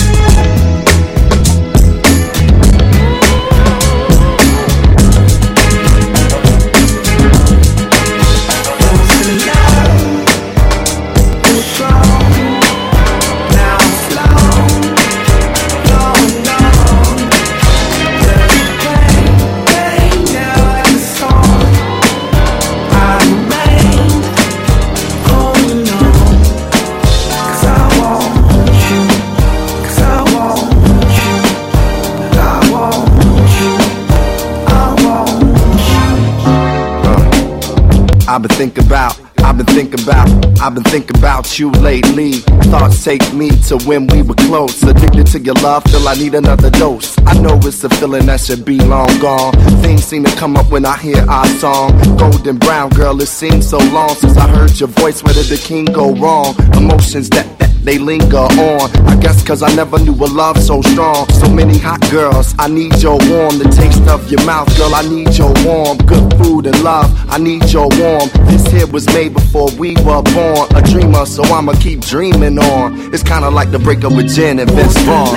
I've 38.37 38.43
been 38.43 38.51
thinking 38.51 38.85
about, 38.85 39.19
I've 39.47 39.57
been 39.57 39.67
thinking 39.67 40.03
about, 40.03 40.29
I've 40.61 40.75
been 40.75 40.83
thinking 40.83 41.17
about 41.19 41.57
you 41.57 41.71
lately. 41.71 42.33
Thoughts 42.73 43.05
take 43.05 43.33
me 43.33 43.51
to 43.69 43.79
when 43.87 44.09
we 44.09 44.21
were 44.23 44.35
close. 44.35 44.83
Addicted 44.83 45.29
to 45.29 45.39
your 45.39 45.55
love, 45.55 45.85
feel 45.85 46.07
I 46.09 46.15
need 46.15 46.35
another 46.35 46.69
dose. 46.69 47.17
I 47.21 47.39
know 47.39 47.57
it's 47.63 47.85
a 47.85 47.89
feeling 47.89 48.27
that 48.27 48.41
should 48.41 48.65
be 48.65 48.81
long 48.81 49.17
gone. 49.21 49.53
Things 49.83 50.03
seem 50.03 50.25
to 50.25 50.37
come 50.37 50.57
up 50.57 50.69
when 50.73 50.85
I 50.85 50.97
hear 50.97 51.25
our 51.31 51.47
song. 51.47 51.97
Golden 52.17 52.59
brown 52.59 52.91
girl, 52.91 53.23
it 53.23 53.29
seems 53.29 53.69
so 53.71 53.79
long 53.79 54.11
since 54.17 54.37
I 54.37 54.49
heard 54.49 54.79
your 54.81 54.89
voice. 54.89 55.23
Where 55.23 55.33
did 55.33 55.47
the 55.47 55.59
king 55.59 55.85
go 55.85 56.13
wrong? 56.17 56.57
Emotions 56.77 57.31
that, 57.31 57.47
that 57.61 57.71
they 57.87 57.99
linger 57.99 58.37
on. 58.37 58.91
I 59.07 59.15
guess 59.21 59.45
cause 59.47 59.63
I 59.63 59.73
never 59.77 59.97
knew 60.01 60.13
a 60.15 60.27
love 60.27 60.59
so 60.59 60.83
strong. 60.83 61.29
So 61.29 61.49
many 61.49 61.79
hot 61.79 62.01
girls, 62.11 62.53
I 62.59 62.67
need 62.67 63.01
your 63.01 63.17
warm. 63.31 63.59
The 63.59 63.73
taste 63.79 64.09
of 64.09 64.29
your 64.29 64.45
mouth, 64.45 64.67
girl, 64.77 64.93
I 64.93 65.03
need 65.03 65.39
your 65.39 65.55
warm. 65.65 65.97
Good 65.99 66.35
food 66.37 66.67
and 66.67 66.83
love, 66.83 67.09
I 67.31 67.39
need 67.39 67.71
your 67.71 67.89
warm. 67.95 68.29
This 68.51 68.67
here 68.67 68.89
was 68.89 69.07
made 69.15 69.36
before 69.37 69.71
we 69.79 69.95
were 70.05 70.23
born. 70.23 70.67
A 70.75 70.83
dreamer, 70.83 71.27
so 71.27 71.43
I'ma 71.45 71.75
keep 71.81 72.01
dreaming 72.01 72.59
on. 72.59 73.15
It's 73.15 73.23
kinda 73.23 73.51
like 73.51 73.71
the 73.71 73.79
breakup 73.79 74.13
with 74.13 74.35
Jen 74.35 74.59
and 74.59 74.71
Vince 74.71 74.99
Vaughn. 75.03 75.37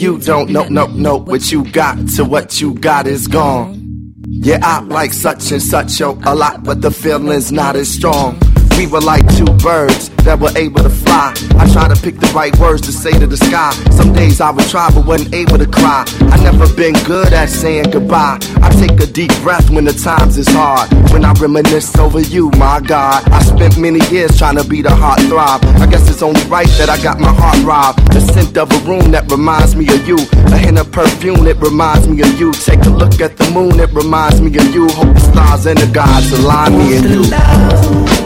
You 0.00 0.18
don't 0.18 0.50
know, 0.50 0.64
no, 0.68 0.86
no, 0.86 1.16
what 1.16 1.50
you 1.50 1.64
got 1.70 2.08
to 2.16 2.24
what 2.24 2.60
you 2.60 2.74
got 2.74 3.06
is 3.06 3.26
gone. 3.26 4.14
Yeah, 4.28 4.60
I 4.62 4.80
like 4.80 5.12
such 5.12 5.50
and 5.52 5.62
such, 5.62 5.98
yo, 6.00 6.18
a 6.24 6.34
lot, 6.34 6.62
but 6.64 6.82
the 6.82 6.90
feeling's 6.90 7.52
not 7.52 7.76
as 7.76 7.88
strong. 7.88 8.38
We 8.76 8.86
were 8.86 9.00
like 9.00 9.24
two 9.36 9.48
birds 9.64 10.10
that 10.26 10.38
were 10.38 10.52
able 10.56 10.82
to 10.82 10.90
fly. 10.90 11.32
I 11.56 11.64
try 11.72 11.88
to 11.88 11.96
pick 11.96 12.20
the 12.20 12.30
right 12.34 12.54
words 12.58 12.82
to 12.82 12.92
say 12.92 13.12
to 13.18 13.26
the 13.26 13.36
sky. 13.36 13.72
Some 13.90 14.12
days 14.12 14.40
I 14.40 14.50
would 14.50 14.68
try, 14.68 14.90
but 14.90 15.06
wasn't 15.06 15.34
able 15.34 15.56
to 15.56 15.66
cry. 15.66 16.04
I 16.28 16.36
never 16.42 16.68
been 16.74 16.92
good 17.04 17.32
at 17.32 17.48
saying 17.48 17.90
goodbye. 17.90 18.38
I 18.60 18.68
take 18.76 19.00
a 19.00 19.06
deep 19.06 19.32
breath 19.40 19.70
when 19.70 19.86
the 19.86 19.94
times 19.94 20.36
is 20.36 20.48
hard. 20.48 20.92
When 21.10 21.24
I 21.24 21.32
reminisce 21.32 21.96
over 21.96 22.20
you, 22.20 22.50
my 22.58 22.80
God. 22.80 23.26
I 23.30 23.42
spent 23.42 23.78
many 23.78 24.00
years 24.10 24.36
trying 24.36 24.56
to 24.56 24.64
be 24.64 24.82
the 24.82 24.94
heart 24.94 25.20
throb. 25.20 25.64
I 25.80 25.86
guess 25.86 26.08
it's 26.10 26.22
only 26.22 26.42
right 26.42 26.68
that 26.76 26.90
I 26.90 27.02
got 27.02 27.18
my 27.18 27.32
heart 27.32 27.58
robbed. 27.64 28.12
The 28.12 28.20
scent 28.20 28.58
of 28.58 28.70
a 28.70 28.78
room 28.84 29.10
that 29.12 29.30
reminds 29.30 29.74
me 29.74 29.88
of 29.88 30.06
you. 30.06 30.18
A 30.52 30.58
hint 30.58 30.78
of 30.78 30.92
perfume 30.92 31.44
that 31.44 31.56
reminds 31.56 32.08
me 32.08 32.20
of 32.20 32.38
you. 32.38 32.52
Take 32.52 32.84
a 32.84 32.90
look 32.90 33.20
at 33.22 33.38
the 33.38 33.50
moon, 33.52 33.80
it 33.80 33.90
reminds 33.92 34.40
me 34.42 34.54
of 34.58 34.74
you. 34.74 34.86
Hope 34.90 35.14
the 35.14 35.20
stars 35.20 35.64
and 35.64 35.78
the 35.78 35.86
gods 35.94 36.30
align 36.32 36.76
me 36.76 36.96
and 36.96 37.08
you. 37.08 38.25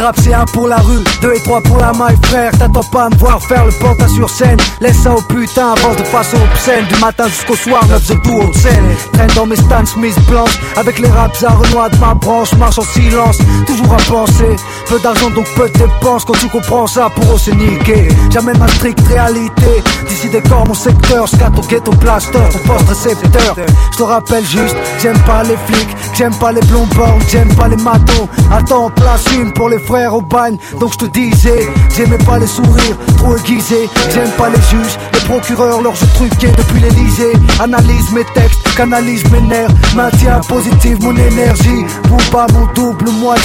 Rap 0.00 0.16
c'est 0.22 0.34
un 0.34 0.44
pour 0.46 0.68
la 0.68 0.76
rue, 0.76 1.02
deux 1.20 1.34
et 1.34 1.40
trois 1.40 1.60
pour 1.60 1.78
la 1.78 1.92
maille 1.92 2.16
frère. 2.24 2.52
T'attends 2.58 2.82
pas 2.84 3.04
à 3.04 3.10
me 3.10 3.16
voir 3.16 3.42
faire 3.42 3.64
le 3.64 3.72
pantin 3.72 4.08
sur 4.08 4.28
scène. 4.30 4.56
Laisse 4.80 4.98
ça 4.98 5.12
au 5.12 5.20
putain, 5.22 5.72
avance 5.72 5.96
de 5.96 6.04
façon 6.04 6.36
obscène. 6.50 6.84
Du 6.86 7.00
matin 7.00 7.28
jusqu'au 7.28 7.56
soir, 7.56 7.86
neuf 7.88 8.06
de 8.08 8.14
tout 8.14 8.40
haute 8.40 8.54
scène. 8.54 8.84
Traîne 9.12 9.30
dans 9.34 9.46
mes 9.46 9.56
Stan 9.56 9.84
Smith 9.84 10.18
blanches 10.28 10.58
Avec 10.76 10.98
les 10.98 11.08
raps 11.08 11.42
à 11.44 11.50
renois 11.50 11.88
de 11.88 11.96
ma 11.98 12.14
branche 12.14 12.52
Marche 12.54 12.78
en 12.78 12.82
silence, 12.82 13.38
toujours 13.66 13.92
à 13.92 14.02
penser. 14.10 14.56
Peu 14.88 14.98
d'argent 15.00 15.30
donc 15.30 15.46
peu 15.54 15.68
de 15.68 15.78
dépenses. 15.78 16.24
Quand 16.24 16.38
tu 16.38 16.48
comprends 16.48 16.86
ça, 16.86 17.10
pour 17.14 17.34
eux 17.34 17.38
c'est 17.38 17.54
niqué. 17.54 18.08
Jamais 18.30 18.54
ma 18.54 18.68
stricte 18.68 19.06
réalité. 19.08 19.82
D'ici 20.08 20.28
des 20.28 20.42
corps 20.42 20.66
mon 20.66 20.74
secteur, 20.74 21.28
scat 21.28 21.50
au 21.56 21.62
ghetto 21.62 21.92
plaster 21.92 22.38
Ton 22.52 22.58
poste 22.58 22.88
récepteur. 22.88 23.56
Je 23.92 23.96
te 23.96 24.02
rappelle 24.02 24.44
juste, 24.44 24.76
j'aime 25.00 25.18
pas 25.20 25.42
les 25.42 25.56
flics. 25.66 25.96
J'aime 26.14 26.34
pas 26.34 26.52
les 26.52 26.60
plombons, 26.60 27.18
j'aime 27.30 27.52
pas 27.54 27.68
les 27.68 27.76
matons 27.76 28.28
Attends, 28.50 28.90
place 28.90 29.24
une 29.34 29.52
pour 29.52 29.68
les 29.68 29.78
frères 29.86 30.14
au 30.14 30.20
bagne 30.22 30.56
Donc 30.80 30.92
je 30.92 30.98
te 30.98 31.04
disais, 31.06 31.68
j'aimais 31.94 32.18
pas 32.18 32.38
les 32.38 32.46
sourires 32.46 32.96
trop 33.16 33.36
aiguisés 33.36 33.88
J'aime 34.12 34.30
pas 34.38 34.48
les 34.48 34.62
juges, 34.70 34.98
les 35.12 35.20
procureurs, 35.20 35.82
leurs 35.82 35.94
jeux 35.94 36.06
truqués 36.14 36.52
depuis 36.56 36.80
l'Elysée 36.80 37.32
Analyse 37.60 38.10
mes 38.12 38.24
textes, 38.34 38.60
canalise 38.76 39.24
mes 39.30 39.40
nerfs 39.40 39.70
Maintiens 39.94 40.40
positive 40.48 40.98
mon 41.02 41.16
énergie 41.16 41.84
Pour 42.08 42.22
pas 42.30 42.46
mon 42.52 42.66
double, 42.74 43.10
moi 43.20 43.36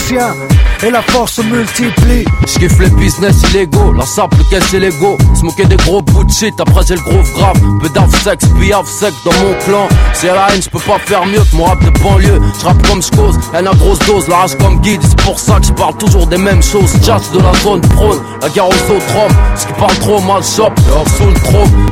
et 0.83 0.91
la 0.91 1.01
force 1.01 1.33
se 1.33 1.41
multiplie. 1.41 2.25
J'kiffe 2.47 2.79
les 2.79 2.89
business 2.89 3.41
illégaux, 3.49 3.93
la 3.93 4.05
simple 4.05 4.37
caisse 4.49 4.71
l'ego. 4.73 5.17
Smoker 5.35 5.67
des 5.67 5.75
gros 5.77 6.01
bouts 6.01 6.23
de 6.23 6.31
shit, 6.31 6.59
après 6.59 6.81
j'ai 6.87 6.95
le 6.95 7.01
groove 7.01 7.31
grave. 7.33 7.57
Peu 7.81 7.89
d'af 7.89 8.11
sexe, 8.23 8.45
piaf 8.59 8.87
sec 8.87 9.13
dans 9.25 9.33
mon 9.33 9.53
clan. 9.65 9.87
C'est 10.13 10.27
la 10.27 10.47
haine, 10.49 10.61
j'peux 10.61 10.79
pas 10.79 10.99
faire 10.99 11.25
mieux 11.25 11.39
que 11.39 11.55
mon 11.55 11.65
rap 11.65 11.83
de 11.83 11.89
banlieue. 12.01 12.41
J'rappe 12.61 12.85
comme 12.87 13.01
j'cause, 13.01 13.37
elle 13.53 13.67
a 13.67 13.71
grosse 13.71 13.99
dose, 13.99 14.27
la 14.27 14.37
rage 14.37 14.57
comme 14.57 14.79
guide. 14.81 15.01
C'est 15.01 15.21
pour 15.21 15.39
ça 15.39 15.59
que 15.59 15.65
j'parle 15.65 15.95
toujours 15.97 16.27
des 16.27 16.37
mêmes 16.37 16.63
choses. 16.63 16.93
Jazz 17.03 17.31
de 17.33 17.39
la 17.39 17.53
zone 17.61 17.81
prône, 17.81 18.19
la 18.41 18.49
guerre 18.49 18.67
aux 18.67 18.91
autres 18.91 19.35
Ce 19.55 19.65
qui 19.65 19.73
parle 19.73 19.97
trop 19.99 20.21
mal 20.21 20.43
shop, 20.43 20.73
sous 21.17 21.25
le. 21.25 21.37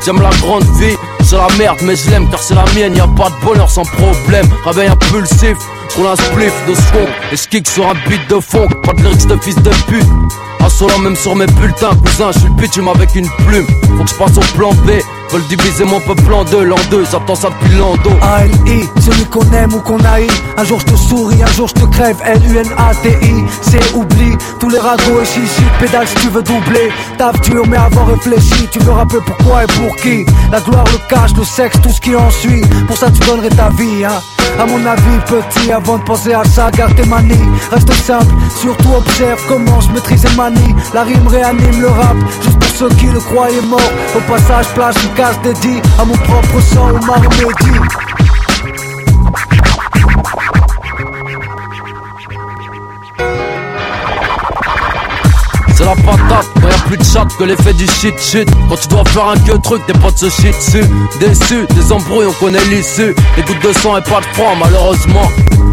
J'aime 0.06 0.22
la 0.22 0.30
grande 0.42 0.64
vie. 0.80 0.96
C'est 1.24 1.38
la 1.38 1.48
merde, 1.58 1.78
mais 1.82 1.96
je 1.96 2.10
l'aime 2.12 2.30
car 2.30 2.40
c'est 2.40 2.54
la 2.54 2.66
mienne. 2.76 2.96
Y 2.96 3.00
a 3.00 3.08
pas 3.08 3.30
de 3.30 3.46
bonheur 3.46 3.70
sans 3.70 3.84
problème. 3.84 4.48
Réveil 4.64 4.90
impulsif, 4.90 5.58
qu'on 5.94 6.06
un 6.08 6.16
spliff 6.16 6.54
de 6.68 6.74
son. 6.74 7.06
Et 7.32 7.36
je 7.36 7.48
kick 7.48 7.68
sur 7.68 7.88
un 7.88 7.94
beat 8.08 8.30
de 8.30 8.40
fond. 8.40 8.68
Pas 8.84 8.94
de 8.94 9.02
lyrics 9.02 9.28
de 9.28 9.38
fils 9.38 9.56
de 9.56 9.70
pute. 9.88 10.55
Assolant 10.66 10.98
même 10.98 11.16
sur 11.16 11.36
mes 11.36 11.46
bulletins, 11.46 11.96
cousin. 12.04 12.32
Je 12.34 12.40
suis 12.40 12.48
le 12.48 12.56
bitume 12.56 12.88
avec 12.88 13.14
une 13.14 13.30
plume. 13.46 13.68
Faut 13.98 14.04
que 14.04 14.10
je 14.10 14.16
passe 14.16 14.36
au 14.38 14.56
plan 14.58 14.72
B. 14.74 14.92
Veulent 15.32 15.48
diviser 15.48 15.86
mon 15.86 16.00
peuple 16.00 16.34
en 16.34 16.44
deux, 16.44 16.64
l'an 16.64 16.76
deux. 16.90 17.06
J'attends 17.06 17.36
ça 17.36 17.50
depuis 17.50 17.78
l'an 17.78 17.96
dos. 18.04 18.18
A-L-I, 18.22 18.90
celui 19.00 19.26
qu'on 19.26 19.52
aime 19.52 19.74
ou 19.76 19.80
qu'on 19.80 20.00
haït 20.04 20.28
Un 20.58 20.64
jour 20.64 20.80
je 20.80 20.86
te 20.86 20.96
souris, 20.96 21.44
un 21.44 21.52
jour 21.52 21.68
je 21.68 21.74
te 21.74 21.86
crève 21.86 22.18
L-U-N-A-T-I, 22.24 23.44
c'est 23.62 23.94
oubli 23.94 24.38
Tous 24.60 24.70
les 24.70 24.80
ragots 24.80 25.22
et 25.22 25.26
chichi, 25.26 25.64
pédale 25.80 26.08
si 26.08 26.16
tu 26.16 26.30
veux 26.30 26.42
doubler 26.44 26.90
Taf 27.18 27.40
dur 27.42 27.64
mais 27.68 27.78
avant 27.78 28.06
réfléchi 28.06 28.68
Tu 28.72 28.80
veux 28.80 28.92
rappeler 28.92 29.20
pourquoi 29.26 29.64
et 29.64 29.68
pour 29.68 29.96
qui 29.98 30.26
La 30.52 30.60
gloire, 30.62 30.86
le 30.86 31.00
cash, 31.10 31.32
le 31.36 31.44
sexe, 31.44 31.78
tout 31.82 31.90
ce 31.90 32.02
qui 32.02 32.16
en 32.16 32.30
suit 32.30 32.62
Pour 32.88 32.98
ça 32.98 33.12
tu 33.12 33.20
donnerais 33.28 33.50
ta 33.50 33.70
vie, 33.70 34.06
hein 34.06 34.22
à 34.58 34.66
mon 34.66 34.86
avis 34.86 35.20
petit, 35.28 35.72
avant 35.72 35.98
de 35.98 36.04
penser 36.04 36.34
à 36.34 36.44
ça, 36.46 36.72
garde 36.72 36.96
tes 36.96 37.04
manies 37.04 37.36
Reste 37.72 37.92
simple, 37.94 38.34
surtout 38.58 38.94
observe 38.96 39.42
comment 39.50 39.82
je 39.82 39.92
maîtrise 39.92 40.24
et 40.24 40.36
manie 40.38 40.55
La 40.94 41.04
rime 41.04 41.28
réanime 41.28 41.82
le 41.82 41.88
rap, 41.88 42.16
juste 42.42 42.58
pour 42.58 42.70
ceux 42.70 42.90
qui 42.96 43.08
le 43.08 43.20
croyaient 43.20 43.62
mort 43.62 43.92
Au 44.16 44.20
passage, 44.32 44.68
place 44.74 44.96
une 45.04 45.14
case 45.14 45.38
dédiée 45.44 45.82
à 46.00 46.06
mon 46.06 46.14
propre 46.14 46.62
sang, 46.62 46.90
au 46.90 47.06
Marimedi 47.06 47.80
C'est 55.68 55.74
c'est 55.76 55.86
la 55.86 55.96
patate. 55.96 56.48
Quand 56.62 56.70
y'a 56.70 56.78
plus 56.88 56.98
de 56.98 57.04
chat 57.04 57.28
que 57.38 57.44
l'effet 57.44 57.74
du 57.74 57.86
shit 57.88 58.18
shit. 58.18 58.50
Quand 58.70 58.78
tu 58.78 58.88
dois 58.88 59.04
faire 59.06 59.28
un 59.28 59.38
que 59.38 59.58
truc, 59.58 59.86
tes 59.86 59.94
potes 59.94 60.18
se 60.18 60.30
shit 60.30 60.56
dessus. 60.56 60.86
Déçu, 61.20 61.66
des 61.76 61.92
embrouilles, 61.92 62.28
on 62.28 62.46
connaît 62.46 62.64
l'issue. 62.70 63.14
Des 63.36 63.42
gouttes 63.42 63.62
de 63.62 63.74
sang 63.74 63.98
et 63.98 64.02
pas 64.02 64.22
de 64.22 64.26
froid, 64.28 64.54
malheureusement. 64.58 65.30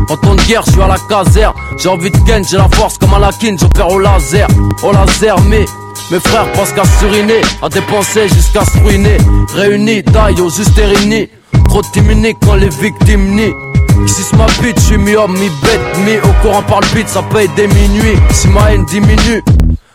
En 0.08 0.16
temps 0.16 0.34
de 0.34 0.42
guerre, 0.42 0.62
je 0.66 0.72
suis 0.72 0.82
à 0.82 0.88
la 0.88 0.96
caserne. 1.08 1.54
J'ai 1.78 1.88
envie 1.88 2.10
de 2.10 2.18
ken, 2.18 2.44
j'ai 2.44 2.56
la 2.56 2.68
force 2.68 2.98
comme 2.98 3.14
un 3.14 3.18
lakin, 3.18 3.56
j'opère 3.58 3.90
au 3.90 3.98
laser. 3.98 4.48
Au 4.82 4.92
laser, 4.92 5.40
mais 5.42 5.64
mes 6.10 6.20
frères 6.20 6.50
pensent 6.52 6.72
qu'à 6.72 6.84
suriner, 6.98 7.40
à 7.62 7.68
dépenser 7.68 8.28
jusqu'à 8.28 8.64
se 8.64 8.78
ruiner. 8.78 9.16
Réunis, 9.54 10.02
taille 10.04 10.40
au 10.40 10.50
juste 10.50 10.78
et 10.78 10.84
réunis. 10.84 11.28
Trop 11.68 11.82
timide 11.82 12.36
quand 12.44 12.56
les 12.56 12.68
victimes 12.68 13.34
nient. 13.34 13.54
C'est 14.06 14.36
ma 14.36 14.46
bite, 14.60 14.78
je 14.78 14.84
suis 14.84 14.98
mi-homme, 14.98 15.32
mi-bête, 15.32 15.80
mi 16.04 16.16
au 16.18 16.32
courant 16.42 16.62
par 16.62 16.80
le 16.80 16.86
beat, 16.94 17.08
ça 17.08 17.22
paye 17.22 17.48
des 17.56 17.68
minuits. 17.68 18.18
Si 18.30 18.48
ma 18.48 18.72
haine 18.72 18.84
diminue, 18.86 19.42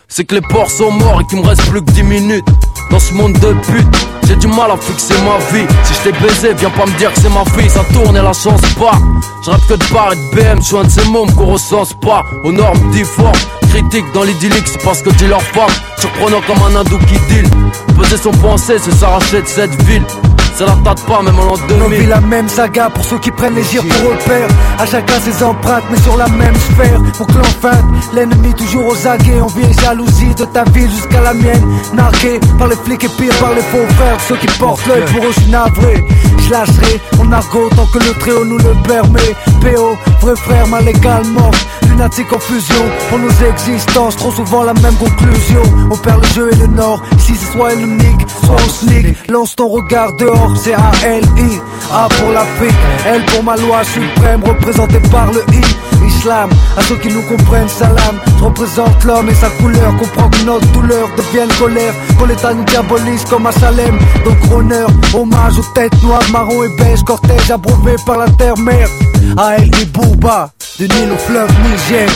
c'est 0.08 0.24
que 0.24 0.36
les 0.36 0.40
porcs 0.40 0.70
sont 0.70 0.90
morts 0.90 1.20
et 1.20 1.24
qu'il 1.26 1.40
me 1.40 1.46
reste 1.46 1.68
plus 1.68 1.82
que 1.82 1.90
10 1.90 2.02
minutes. 2.04 2.44
Dans 2.90 2.98
ce 2.98 3.12
monde 3.12 3.34
de 3.34 3.52
pute, 3.70 4.08
j'ai 4.26 4.36
du 4.36 4.46
mal 4.46 4.70
à 4.70 4.76
fixer 4.76 5.14
ma 5.22 5.36
vie. 5.52 5.66
Si 5.84 5.94
je 5.94 6.10
t'ai 6.10 6.12
baisé, 6.20 6.54
viens 6.54 6.70
pas 6.70 6.86
me 6.86 6.98
dire 6.98 7.12
que 7.12 7.20
c'est 7.20 7.28
ma 7.28 7.44
fille, 7.44 7.68
ça 7.68 7.84
tourne 7.92 8.16
et 8.16 8.22
la 8.22 8.32
chance 8.32 8.62
pas. 8.78 8.98
Je 9.44 9.50
rêve 9.50 9.60
que 9.68 9.74
de 9.74 9.92
bar 9.92 10.12
et 10.12 10.16
de 10.16 10.34
BM, 10.34 10.58
je 10.60 10.66
suis 10.66 10.76
un 10.76 10.84
de 10.84 10.88
ces 10.88 11.04
mômes 11.08 11.30
qu'on 11.34 11.46
recense 11.46 11.92
pas. 11.94 12.24
Aux 12.44 12.52
normes 12.52 12.90
difformes, 12.90 13.32
critique 13.70 14.06
dans 14.14 14.22
l'idyllique, 14.22 14.66
c'est 14.66 14.82
parce 14.82 15.02
que 15.02 15.10
dis 15.10 15.26
leur 15.26 15.42
femme. 15.42 15.70
Surprenant 15.98 16.40
comme 16.46 16.62
un 16.62 16.80
hindou 16.80 16.98
qui 16.98 17.18
deal. 17.28 17.48
Peser 17.98 18.16
son 18.16 18.30
pensée, 18.30 18.78
c'est 18.78 18.92
s'arracher 18.94 19.42
de 19.42 19.46
cette 19.46 19.82
ville. 19.82 20.04
Ça 20.58 20.66
la 20.66 20.74
tâte 20.82 21.06
pas, 21.06 21.22
même 21.22 21.38
en 21.38 21.44
l'an 21.44 21.54
On 21.84 21.88
vit 21.88 21.98
2000. 21.98 22.08
la 22.08 22.20
même 22.20 22.48
saga 22.48 22.90
pour 22.90 23.04
ceux 23.04 23.20
qui 23.20 23.30
prennent 23.30 23.54
les 23.54 23.62
gires 23.62 23.84
pour 23.84 24.10
repère. 24.10 24.48
À 24.80 24.86
chacun 24.86 25.20
ses 25.20 25.44
empreintes, 25.44 25.84
mais 25.88 26.00
sur 26.00 26.16
la 26.16 26.26
même 26.26 26.56
sphère. 26.56 27.00
Pour 27.16 27.28
que 27.28 27.34
l'enfant, 27.34 27.80
l'ennemi 28.12 28.52
toujours 28.54 28.88
aux 28.88 29.06
aguets. 29.06 29.40
On 29.40 29.46
vient 29.46 29.70
jalousie 29.80 30.34
de 30.34 30.44
ta 30.46 30.64
ville 30.64 30.90
jusqu'à 30.90 31.20
la 31.20 31.32
mienne. 31.32 31.64
Nargué 31.94 32.40
par 32.58 32.66
les 32.66 32.74
flics 32.74 33.04
et 33.04 33.08
pire 33.08 33.34
par 33.38 33.54
les 33.54 33.62
faux 33.62 33.86
frères. 33.94 34.20
Ceux 34.26 34.36
qui 34.36 34.48
portent 34.58 34.84
l'œil 34.88 35.04
pour 35.12 35.26
eux, 35.26 35.32
je 35.32 35.40
suis 35.42 35.50
navré. 35.52 36.04
Je 36.38 36.50
lâcherai 36.50 37.00
mon 37.18 37.30
argot 37.30 37.68
tant 37.76 37.86
que 37.86 37.98
le 37.98 38.12
tréau 38.14 38.44
nous 38.44 38.58
le 38.58 38.74
permet. 38.82 39.36
PO, 39.60 39.96
vrai 40.22 40.34
frère, 40.34 40.66
mal 40.66 40.88
également. 40.88 41.52
Lunatique 41.88 42.32
en 42.32 42.38
fusion 42.38 42.84
pour 43.08 43.18
nos 43.20 43.30
existences. 43.48 44.16
Trop 44.16 44.32
souvent 44.32 44.64
la 44.64 44.74
même 44.74 44.96
conclusion. 44.96 45.62
On 45.90 45.96
perd 45.96 46.20
le 46.22 46.28
jeu 46.28 46.50
et 46.52 46.56
le 46.56 46.66
nord. 46.66 47.00
Ici 47.16 47.34
c'est 47.36 47.52
soit 47.52 47.74
unique, 47.74 48.26
soit 48.44 48.56
on 48.56 48.68
sneak. 48.68 49.30
Lance 49.30 49.54
ton 49.56 49.68
regard 49.68 50.12
dehors, 50.14 50.47
c'est 50.56 50.74
A-L-I. 50.74 51.60
A 51.92 52.08
pour 52.20 52.32
l'Afrique, 52.32 52.76
L 53.06 53.22
pour 53.26 53.42
ma 53.44 53.56
loi 53.56 53.82
suprême, 53.84 54.42
représentée 54.44 55.00
par 55.10 55.32
le 55.32 55.40
I. 55.54 55.60
Islam, 56.06 56.50
à 56.76 56.82
ceux 56.82 56.96
qui 56.96 57.08
nous 57.08 57.22
comprennent, 57.22 57.68
salam. 57.68 58.18
Je 58.38 58.44
représente 58.44 59.04
l'homme 59.04 59.28
et 59.28 59.34
sa 59.34 59.48
couleur. 59.50 59.96
Comprends 59.96 60.28
que 60.28 60.42
notre 60.44 60.66
douleur 60.72 61.08
devienne 61.16 61.48
colère. 61.58 61.94
Quand 62.18 62.26
l'État 62.26 62.54
nous 62.54 62.64
diabolise 62.64 63.24
comme 63.24 63.46
à 63.46 63.52
Salem. 63.52 63.98
Donc 64.24 64.36
honneur, 64.52 64.88
hommage 65.14 65.58
aux 65.58 65.74
têtes 65.74 66.02
noires, 66.02 66.22
marron 66.32 66.64
et 66.64 66.76
beige. 66.76 67.02
Cortège 67.04 67.50
abreuvé 67.50 67.96
par 68.04 68.18
la 68.18 68.28
terre-mère. 68.30 68.88
A.L.I. 69.36 69.84
Bouba, 69.86 70.50
du 70.78 70.88
Nil 70.88 71.12
au 71.12 71.16
fleuve 71.16 71.50
Niger. 71.62 72.08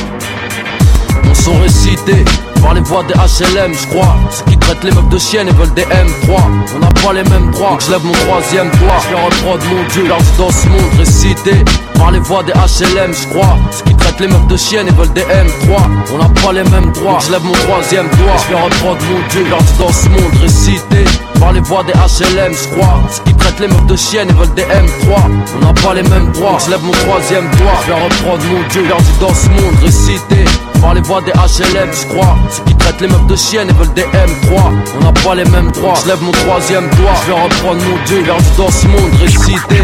Mon 1.25 1.35
son 1.35 1.59
récité 1.61 2.25
par 2.63 2.75
les 2.75 2.81
voix 2.81 3.03
des 3.05 3.15
HLM, 3.15 3.75
je 3.75 3.87
crois. 3.89 4.17
Ceux 4.31 4.45
qui 4.45 4.57
traitent 4.57 4.85
les 4.85 4.93
meufs 4.93 5.09
de 5.09 5.19
chiennes 5.19 5.49
et 5.49 5.53
veulent 5.53 5.75
des 5.75 5.83
M3. 5.83 6.41
On 6.75 6.79
n'a 6.79 6.89
pas 6.89 7.13
les 7.13 7.25
mêmes 7.29 7.51
droits, 7.51 7.77
je 7.81 7.91
lève 7.91 8.05
mon 8.05 8.13
troisième 8.13 8.71
doigt. 8.71 8.99
Je 9.05 9.13
leur 9.13 9.59
de 9.59 9.67
mon 9.67 9.89
dieu, 9.89 10.07
leur 10.07 10.19
dans 10.39 10.51
ce 10.51 10.69
monde 10.69 10.95
récité 10.99 11.53
par 11.99 12.11
les 12.11 12.21
voix 12.21 12.43
des 12.43 12.53
HLM, 12.53 13.13
je 13.13 13.29
crois. 13.29 13.59
Ceux 13.71 13.85
qui 13.85 13.97
traitent 13.97 14.21
les 14.21 14.29
meufs 14.29 14.47
de 14.47 14.57
chiennes 14.57 14.89
et 14.89 14.93
veulent 14.93 15.13
des 15.13 15.23
M3. 15.23 15.77
On 16.15 16.19
n'a 16.19 16.29
pas 16.41 16.53
les 16.53 16.65
mêmes 16.71 16.93
droits, 16.93 17.19
je 17.21 17.33
lève 17.33 17.45
mon 17.45 17.53
troisième 17.53 18.09
doigt. 18.09 18.37
Je 18.47 18.53
leur 18.53 18.69
de 18.69 18.85
mon 18.85 18.95
dieu, 19.29 19.45
leur 19.51 19.63
dans 19.79 19.93
ce 19.93 20.09
monde 20.09 20.35
récité 20.41 21.05
par 21.43 21.53
les 21.53 21.61
voix 21.61 21.83
des 21.83 21.93
HLM, 21.93 22.53
je 22.55 22.69
crois. 22.75 23.01
Ceux 23.11 23.23
qui 23.25 23.35
traitent 23.35 23.59
les 23.59 23.67
meufs 23.67 23.87
de 23.87 23.97
chiennes 23.97 24.31
et 24.31 24.33
veulent 24.33 24.55
des 24.55 24.63
M3. 24.63 25.09
On 25.57 25.67
n'a 25.67 25.73
pas 25.83 25.95
les 25.95 26.05
mêmes 26.05 26.31
droits, 26.31 26.59
je 26.65 26.71
lève 26.71 26.83
mon 26.85 26.93
troisième 26.93 27.51
doigt. 27.59 27.79
Je 27.85 27.91
leur 27.91 28.05
reprends 28.05 28.39
de 28.39 28.45
mon 28.45 28.63
dieu, 28.69 28.87
leur 28.87 28.99
dans 29.21 29.35
ce 29.35 29.49
monde 29.49 29.77
récité 29.83 30.45
par 30.81 30.95
les 30.95 31.01
voix 31.01 31.21
des 31.21 31.33
HLM, 31.33 31.91
je 31.93 32.07
crois. 32.15 32.37
Ceux 32.49 32.63
qui 32.65 32.77
traitent 32.77 33.01
les 33.01 33.09
meufs 33.09 33.27
de 33.27 33.37
chiennes 33.37 33.71
et 33.71 33.73
veulent 33.73 33.95
des 33.95 34.03
M3. 34.03 34.61
On 34.97 35.05
n'a 35.05 35.13
pas 35.13 35.35
les 35.35 35.45
mêmes 35.51 35.73
droits. 35.73 35.95
Je 36.03 36.09
lève 36.09 36.23
mon 36.23 36.33
troisième 36.33 36.89
doigt. 36.91 37.15
Je 37.23 37.33
vais 37.33 37.41
reprendre 37.41 37.83
mon 37.83 38.05
dieu, 38.07 38.23
vers 38.23 38.37
dans 38.57 38.71
ce 38.71 38.87
monde 38.87 39.13
récité. 39.21 39.83